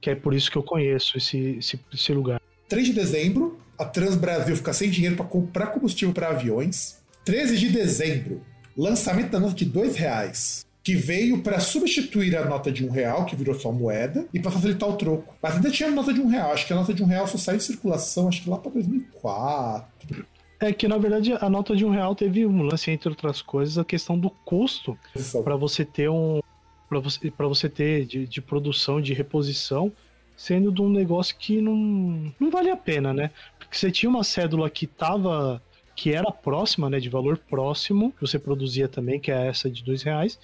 [0.00, 2.40] Que é por isso que eu conheço esse, esse, esse lugar.
[2.68, 7.03] 3 de dezembro, a Transbrasil fica sem dinheiro para comprar combustível para aviões.
[7.24, 8.42] 13 de dezembro,
[8.76, 13.24] lançamento da nota de dois reais, que veio para substituir a nota de um real,
[13.24, 15.34] que virou só moeda, e para facilitar o troco.
[15.42, 16.52] Mas ainda tinha a nota de um real.
[16.52, 18.72] Acho que a nota de um real só saiu em circulação, acho que lá para
[18.72, 20.26] 2004.
[20.60, 23.78] É que na verdade a nota de um real teve um lance, entre outras coisas,
[23.78, 24.96] a questão do custo
[25.42, 26.40] para você ter um.
[26.88, 29.90] para você, pra você ter de, de produção, de reposição,
[30.36, 33.30] sendo de um negócio que não, não vale a pena, né?
[33.58, 35.62] Porque você tinha uma cédula que tava.
[35.94, 36.98] Que era próxima, né?
[36.98, 40.38] De valor próximo, que você produzia também, que é essa de dois reais.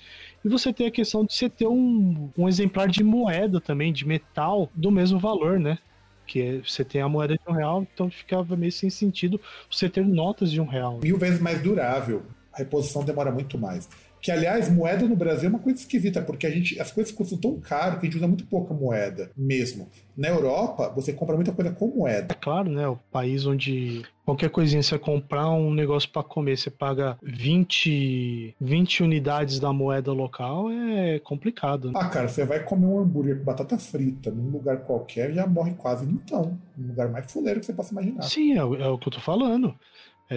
[0.45, 4.07] E você tem a questão de você ter um, um exemplar de moeda também, de
[4.07, 5.79] metal, do mesmo valor, né?
[6.27, 9.41] Que é- você tem a moeda de um real, então ficava meio sem sentido
[9.71, 11.01] você ter notas de um real.
[11.03, 12.23] Mil vezes mais durável.
[12.53, 13.89] A reposição demora muito mais.
[14.23, 17.39] Que, aliás, moeda no Brasil é uma coisa esquisita, porque a gente, as coisas custam
[17.39, 19.89] tão caro que a gente usa muito pouca moeda mesmo.
[20.17, 22.35] Na Europa, você compra muita coisa com moeda.
[22.35, 22.87] É claro, né?
[22.87, 29.03] O país onde qualquer coisinha você comprar um negócio pra comer, você paga 20, 20
[29.03, 31.89] unidades da moeda local, é complicado.
[31.91, 31.99] né?
[32.01, 35.73] Ah, cara, você vai comer um hambúrguer com batata frita num lugar qualquer, já morre
[35.75, 36.59] quase então.
[36.79, 38.23] Um lugar mais fuleiro que você possa imaginar.
[38.23, 39.75] Sim, é, o- é o que eu tô falando.
[40.29, 40.37] É,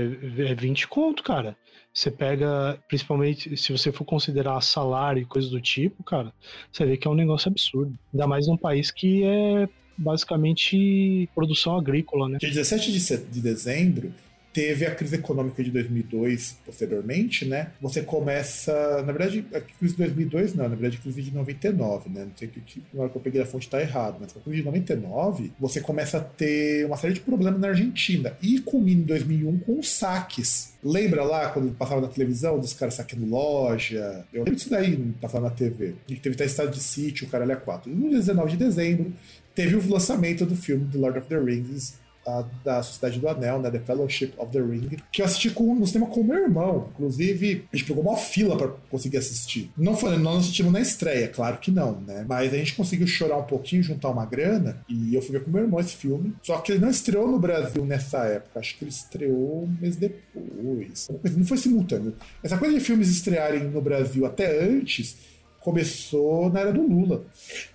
[0.51, 1.55] é 20 conto, cara.
[1.93, 6.33] Você pega, principalmente se você for considerar salário e coisas do tipo, cara,
[6.71, 7.93] você vê que é um negócio absurdo.
[8.11, 12.39] Ainda mais num país que é basicamente produção agrícola, né?
[12.39, 12.91] Dia 17
[13.29, 14.11] de, dezembro,
[14.53, 17.71] teve a crise econômica de 2002, posteriormente, né?
[17.81, 19.01] Você começa.
[19.03, 22.25] Na verdade, a crise de 2002 não, na verdade, a crise de 99, né?
[22.25, 24.39] Não sei que tipo, na hora que eu peguei a fonte tá errado, mas a
[24.39, 28.37] crise de 99, você começa a ter uma série de problemas na Argentina.
[28.41, 30.73] E culmina em 2001 com os saques.
[30.83, 34.25] Lembra lá quando passava na televisão dos caras saqueando loja?
[34.31, 35.95] Eu lembro disso daí, passava na TV.
[36.07, 37.89] E teve até estado de sítio, o caralho é 4.
[37.89, 39.13] E no dia 19 de dezembro,
[39.55, 43.59] teve o lançamento do filme The Lord of the Rings, a- da Sociedade do Anel,
[43.59, 46.37] né, The Fellowship of the Ring, que eu assisti com, no cinema com o meu
[46.37, 46.89] irmão.
[46.93, 49.71] Inclusive, a gente pegou uma fila pra conseguir assistir.
[49.77, 52.25] Não foi, nós não assistimos na estreia, claro que não, né?
[52.27, 55.51] Mas a gente conseguiu chorar um pouquinho, juntar uma grana, e eu fui ver com
[55.51, 56.33] meu irmão esse filme.
[56.41, 59.95] Só que ele não estreou no Brasil nessa época, acho que ele estreou um mês
[59.95, 61.09] depois.
[61.37, 62.13] Não foi simultâneo.
[62.43, 65.17] Essa coisa de filmes estrearem no Brasil até antes
[65.59, 67.23] começou na era do Lula.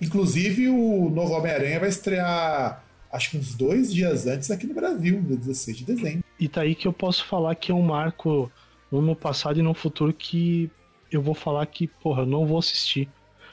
[0.01, 5.21] Inclusive, o novo Homem-Aranha vai estrear, acho que uns dois dias antes aqui no Brasil,
[5.21, 6.25] no dia 16 de dezembro.
[6.39, 8.51] E tá aí que eu posso falar que é um marco
[8.91, 10.71] no passado e no futuro que
[11.11, 13.09] eu vou falar que, porra, eu não vou assistir.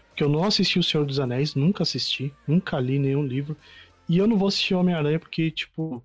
[0.09, 3.55] Porque eu não assisti O Senhor dos Anéis, nunca assisti, nunca li nenhum livro.
[4.07, 6.01] E eu não vou assistir Homem-Aranha porque, tipo,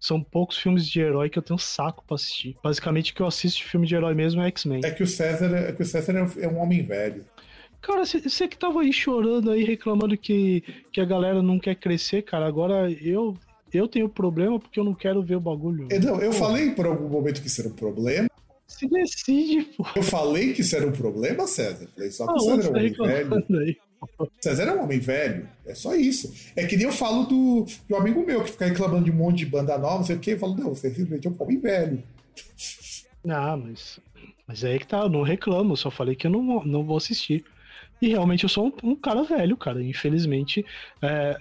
[0.00, 2.56] são poucos filmes de herói que eu tenho saco pra assistir.
[2.62, 4.80] Basicamente, o que eu assisto de filme de herói mesmo é X-Men.
[4.84, 7.24] É que o César é, que o César é um- é um homem velho.
[7.82, 12.22] Cara, você que tava aí chorando aí, reclamando que, que a galera não quer crescer,
[12.22, 13.36] cara, agora eu,
[13.72, 15.88] eu tenho problema porque eu não quero ver o bagulho.
[15.90, 18.28] É, Não, eu falei por algum momento que isso era um problema.
[18.68, 19.84] Se decide, pô.
[19.96, 21.88] Eu falei que isso era um problema, César.
[21.94, 23.58] Falei só que Ah, o César é você um tá homem velho.
[23.60, 23.76] aí.
[24.40, 25.48] César é um homem velho.
[25.66, 26.32] É só isso.
[26.56, 29.38] É que nem eu falo do, um amigo meu que fica reclamando de um monte
[29.38, 30.32] de banda nova, não sei o quê.
[30.34, 32.02] Eu falo, não, você simplesmente é um homem velho.
[33.28, 34.00] Ah, mas,
[34.46, 37.44] mas aí que tá, eu não reclamo, só falei que eu não, não vou assistir.
[38.02, 39.80] E realmente eu sou um, um cara velho, cara.
[39.82, 40.66] Infelizmente,
[41.00, 41.36] é,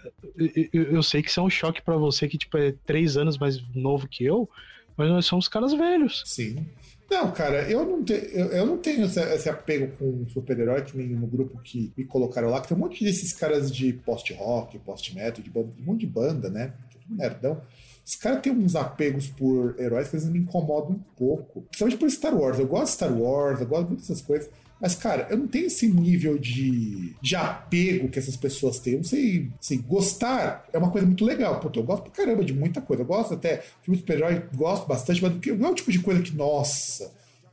[0.71, 3.37] eu, eu- sei que isso é um choque pra você que tipo, é três anos
[3.37, 4.47] mais novo que eu,
[4.95, 6.21] mas nós somos caras velhos.
[6.25, 6.65] Sim.
[7.09, 10.95] Não, cara, eu não, te, eu, eu não tenho esse, esse apego com super-herói que
[10.95, 14.77] nem no grupo que me colocaram lá, que tem um monte desses caras de post-rock,
[14.79, 16.71] post-metal, de, banda- um monte de banda, né?
[16.91, 17.61] Tudo nerdão.
[18.05, 21.61] Os caras têm uns apegos por heróis que às vezes me incomodam um pouco.
[21.63, 22.59] Principalmente por Star Wars.
[22.59, 24.49] Eu gosto de Star Wars, eu gosto muito dessas coisas.
[24.81, 28.93] Mas, cara, eu não tenho esse nível de, de apego que essas pessoas têm.
[28.93, 31.59] Eu não sei, assim, gostar é uma coisa muito legal.
[31.59, 33.03] Pô, eu gosto pra caramba de muita coisa.
[33.03, 36.23] Eu gosto até, filme de super-herói, gosto bastante, mas não é o tipo de coisa
[36.23, 37.03] que, nossa,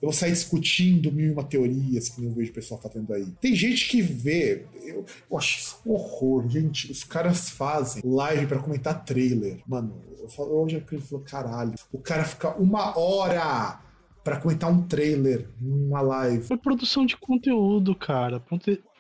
[0.01, 3.27] eu vou sair discutindo mil e uma teorias que eu vejo o pessoal fazendo aí.
[3.41, 6.91] Tem gente que vê, eu, eu acho isso um horror, gente.
[6.91, 9.59] Os caras fazem live pra comentar trailer.
[9.67, 13.81] Mano, eu falo, eu falei, caralho, o cara fica uma hora
[14.29, 16.53] para comentar um trailer, uma live.
[16.53, 18.43] É produção de conteúdo, cara.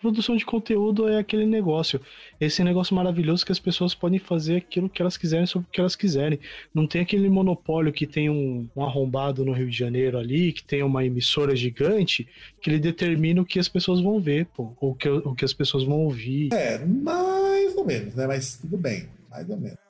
[0.00, 2.00] Produção de conteúdo é aquele negócio.
[2.40, 5.80] Esse negócio maravilhoso que as pessoas podem fazer aquilo que elas quiserem sobre o que
[5.80, 6.40] elas quiserem.
[6.72, 10.64] Não tem aquele monopólio que tem um, um arrombado no Rio de Janeiro ali, que
[10.64, 12.26] tem uma emissora gigante,
[12.62, 15.52] que ele determina o que as pessoas vão ver, pô, ou que, o que as
[15.52, 16.55] pessoas vão ouvir.
[16.55, 18.26] É, mais ou menos, né?
[18.26, 19.88] Mas tudo bem, mais ou menos.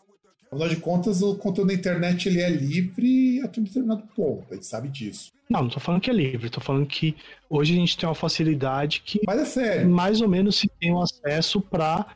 [0.50, 4.54] Afinal de contas, o conteúdo na internet ele é livre até um determinado ponto, a
[4.54, 5.30] gente sabe disso.
[5.48, 7.16] Não, não tô falando que é livre, tô falando que
[7.48, 9.88] hoje a gente tem uma facilidade que Mas é sério.
[9.88, 12.06] mais ou menos se tem um acesso para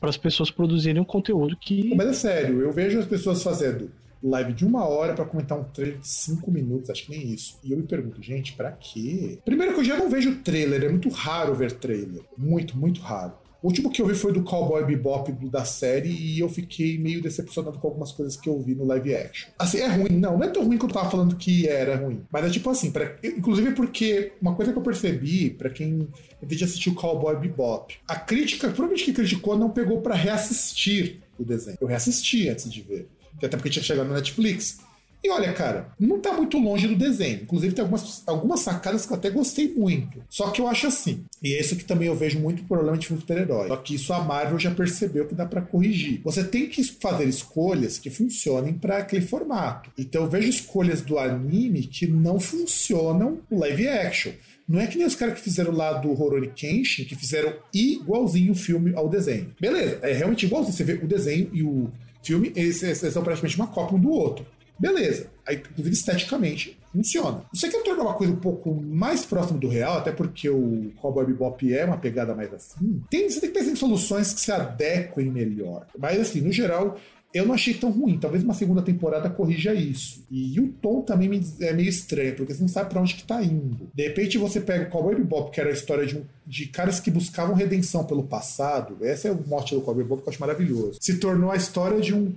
[0.00, 1.94] as pessoas produzirem um conteúdo que.
[1.94, 3.90] Mas é sério, eu vejo as pessoas fazendo
[4.22, 7.58] live de uma hora para comentar um trailer de cinco minutos, acho que nem isso.
[7.64, 9.38] E eu me pergunto, gente, para quê?
[9.44, 12.22] Primeiro que eu já não vejo trailer, é muito raro ver trailer.
[12.38, 13.32] Muito, muito raro.
[13.62, 17.22] O último que eu vi foi do Cowboy Bebop da série e eu fiquei meio
[17.22, 19.50] decepcionado com algumas coisas que eu vi no live action.
[19.56, 20.18] Assim, é ruim.
[20.18, 22.22] Não, não é tão ruim que eu tava falando que era ruim.
[22.30, 26.08] Mas é tipo assim, pra, inclusive porque uma coisa que eu percebi, para quem
[26.50, 31.78] já assistiu Cowboy Bebop, a crítica, provavelmente que criticou, não pegou para reassistir o desenho.
[31.80, 33.06] Eu reassisti antes de ver.
[33.36, 34.80] Até porque tinha chegado na Netflix.
[35.24, 37.42] E olha, cara, não tá muito longe do desenho.
[37.42, 40.22] Inclusive, tem algumas, algumas sacadas que eu até gostei muito.
[40.28, 43.06] Só que eu acho assim, e é isso que também eu vejo muito problema de
[43.06, 43.68] filme super-herói.
[43.68, 46.20] Só que isso a Marvel já percebeu que dá para corrigir.
[46.24, 49.90] Você tem que fazer escolhas que funcionem para aquele formato.
[49.96, 54.32] Então eu vejo escolhas do anime que não funcionam no live action.
[54.68, 58.52] Não é que nem os caras que fizeram lá do Horoni Kenshin, que fizeram igualzinho
[58.52, 59.54] o filme ao desenho.
[59.60, 60.74] Beleza, é realmente igualzinho.
[60.74, 61.90] Você vê o desenho e o
[62.22, 64.46] filme, eles, eles são praticamente uma cópia um do outro.
[64.82, 65.28] Beleza.
[65.46, 67.44] Aí, inclusive, esteticamente, funciona.
[67.54, 71.24] Você quer tornar uma coisa um pouco mais próxima do real, até porque o Cowboy
[71.24, 74.50] Bebop é uma pegada mais assim, tem, você tem que pensar em soluções que se
[74.50, 75.86] adequem melhor.
[75.96, 76.98] Mas, assim, no geral,
[77.32, 78.18] eu não achei tão ruim.
[78.18, 80.24] Talvez uma segunda temporada corrija isso.
[80.28, 83.40] E o tom também é meio estranho, porque você não sabe para onde que tá
[83.40, 83.88] indo.
[83.94, 86.98] De repente você pega o Cowboy Bebop, que era a história de, um, de caras
[86.98, 88.98] que buscavam redenção pelo passado.
[89.00, 90.98] Esse é o mote do Cowboy Bebop que eu acho maravilhoso.
[91.00, 92.34] Se tornou a história de um,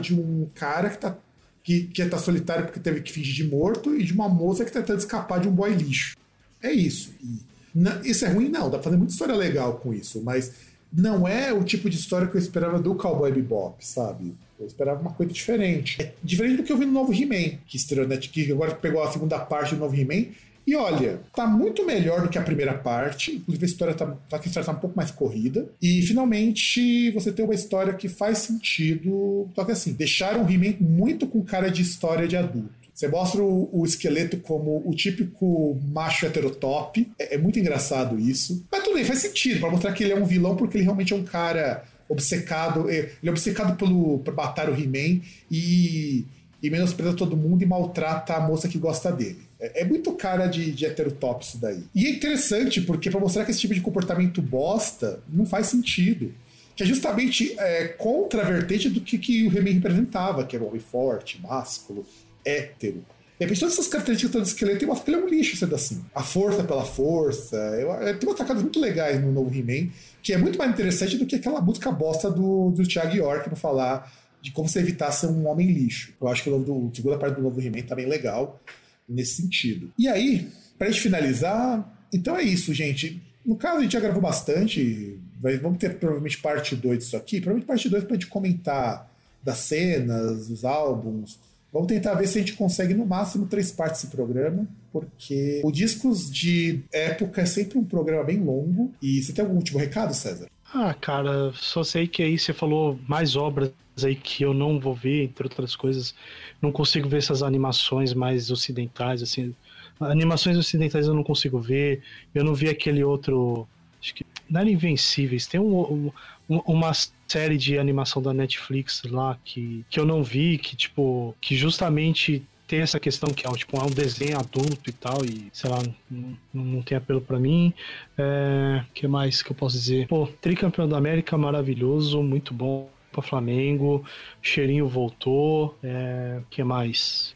[0.00, 1.16] de um cara que tá
[1.64, 4.70] que, que tá solitário porque teve que fingir de morto, e de uma moça que
[4.70, 6.16] tá tentando escapar de um boy lixo.
[6.62, 7.10] É isso.
[7.20, 7.38] E,
[7.74, 8.70] não, isso é ruim, não.
[8.70, 10.52] Dá pra fazer muita história legal com isso, mas
[10.92, 14.34] não é o tipo de história que eu esperava do Cowboy Bebop, sabe?
[14.60, 16.00] Eu esperava uma coisa diferente.
[16.00, 19.02] É diferente do que eu vi no novo He-Man, que estreou né, que agora pegou
[19.02, 20.26] a segunda parte do novo He-Man
[20.66, 23.36] e olha, tá muito melhor do que a primeira parte.
[23.36, 25.68] Inclusive, a história tá, a história tá um pouco mais corrida.
[25.80, 29.48] E finalmente você tem uma história que faz sentido.
[29.54, 32.84] Só que assim, deixaram o He-Man muito com cara de história de adulto.
[32.94, 37.10] Você mostra o, o, esqueleto como o típico macho heterotop.
[37.18, 38.64] É, é muito engraçado isso.
[38.70, 41.12] Mas tudo bem, faz sentido, para mostrar que ele é um vilão, porque ele realmente
[41.12, 42.88] é um cara obcecado.
[42.88, 45.20] É, ele é obcecado pelo, por matar o He-Man
[45.50, 46.24] e,
[46.62, 49.43] e menospreza todo mundo e maltrata a moça que gosta dele.
[49.60, 51.84] É, é muito cara de, de heterotop isso daí.
[51.94, 56.32] E é interessante, porque para mostrar que esse tipo de comportamento bosta não faz sentido.
[56.76, 60.64] Que é justamente é, contra a vertente do que, que o He-Man representava, que era
[60.64, 62.04] um homem forte, másculo,
[62.44, 63.04] hétero.
[63.38, 66.04] De todas essas características do esqueleto tem uma que ele é um lixo, sendo assim.
[66.14, 67.56] A força pela força.
[67.56, 69.90] Eu, eu, tem umas sacadas muito legais no novo He-Man,
[70.22, 73.56] que é muito mais interessante do que aquela música bosta do, do Thiago York para
[73.56, 76.12] falar de como você evitar ser um homem lixo.
[76.20, 78.60] Eu acho que o segunda parte do novo He-Man tá bem legal
[79.08, 79.92] nesse sentido.
[79.98, 80.48] E aí,
[80.78, 83.22] para gente finalizar, então é isso, gente.
[83.44, 85.18] No caso, a gente já gravou bastante.
[85.60, 87.40] Vamos ter provavelmente parte 2 disso aqui.
[87.40, 89.10] Provavelmente parte 2 para gente comentar
[89.42, 91.38] das cenas, dos álbuns.
[91.72, 95.72] Vamos tentar ver se a gente consegue no máximo três partes desse programa, porque o
[95.72, 98.92] Discos de Época é sempre um programa bem longo.
[99.02, 100.46] E você tem algum último recado, César?
[100.72, 103.72] Ah, cara, só sei que aí você falou mais obras
[104.02, 106.14] aí que eu não vou ver, entre outras coisas.
[106.60, 109.54] Não consigo ver essas animações mais ocidentais, assim.
[110.00, 112.02] Animações ocidentais eu não consigo ver.
[112.34, 113.68] Eu não vi aquele outro.
[114.00, 114.24] Acho que.
[114.48, 115.46] Não era Invencíveis.
[115.46, 116.10] Tem um,
[116.48, 116.92] um, uma
[117.28, 122.42] série de animação da Netflix lá que, que eu não vi, que, tipo, que justamente
[122.66, 125.82] tem essa questão que é, tipo, é um desenho adulto e tal, e sei lá,
[126.10, 127.72] não, não tem apelo para mim.
[128.16, 130.08] É, que mais que eu posso dizer?
[130.08, 134.04] Pô, tricampeão da América maravilhoso, muito bom para Flamengo,
[134.42, 137.34] Cheirinho voltou, é, que mais?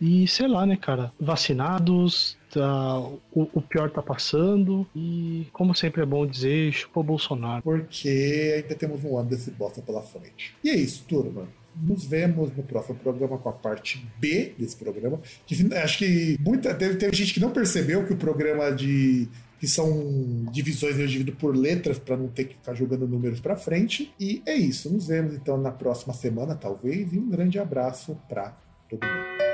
[0.00, 2.98] E sei lá, né, cara, vacinados, tá,
[3.32, 7.62] o, o, pior tá passando e, como sempre é bom dizer, chupa Bolsonaro.
[7.62, 10.54] Porque ainda temos um ano desse bosta pela frente.
[10.62, 11.48] E é isso, turma
[11.82, 15.20] nos vemos no próximo programa com a parte B desse programa.
[15.82, 20.46] Acho que muita, teve, teve gente que não percebeu que o programa de que são
[20.52, 24.14] divisões divido por letras para não ter que ficar jogando números para frente.
[24.18, 24.92] E é isso.
[24.92, 28.56] Nos vemos então na próxima semana, talvez, e um grande abraço para
[28.88, 29.45] todo mundo.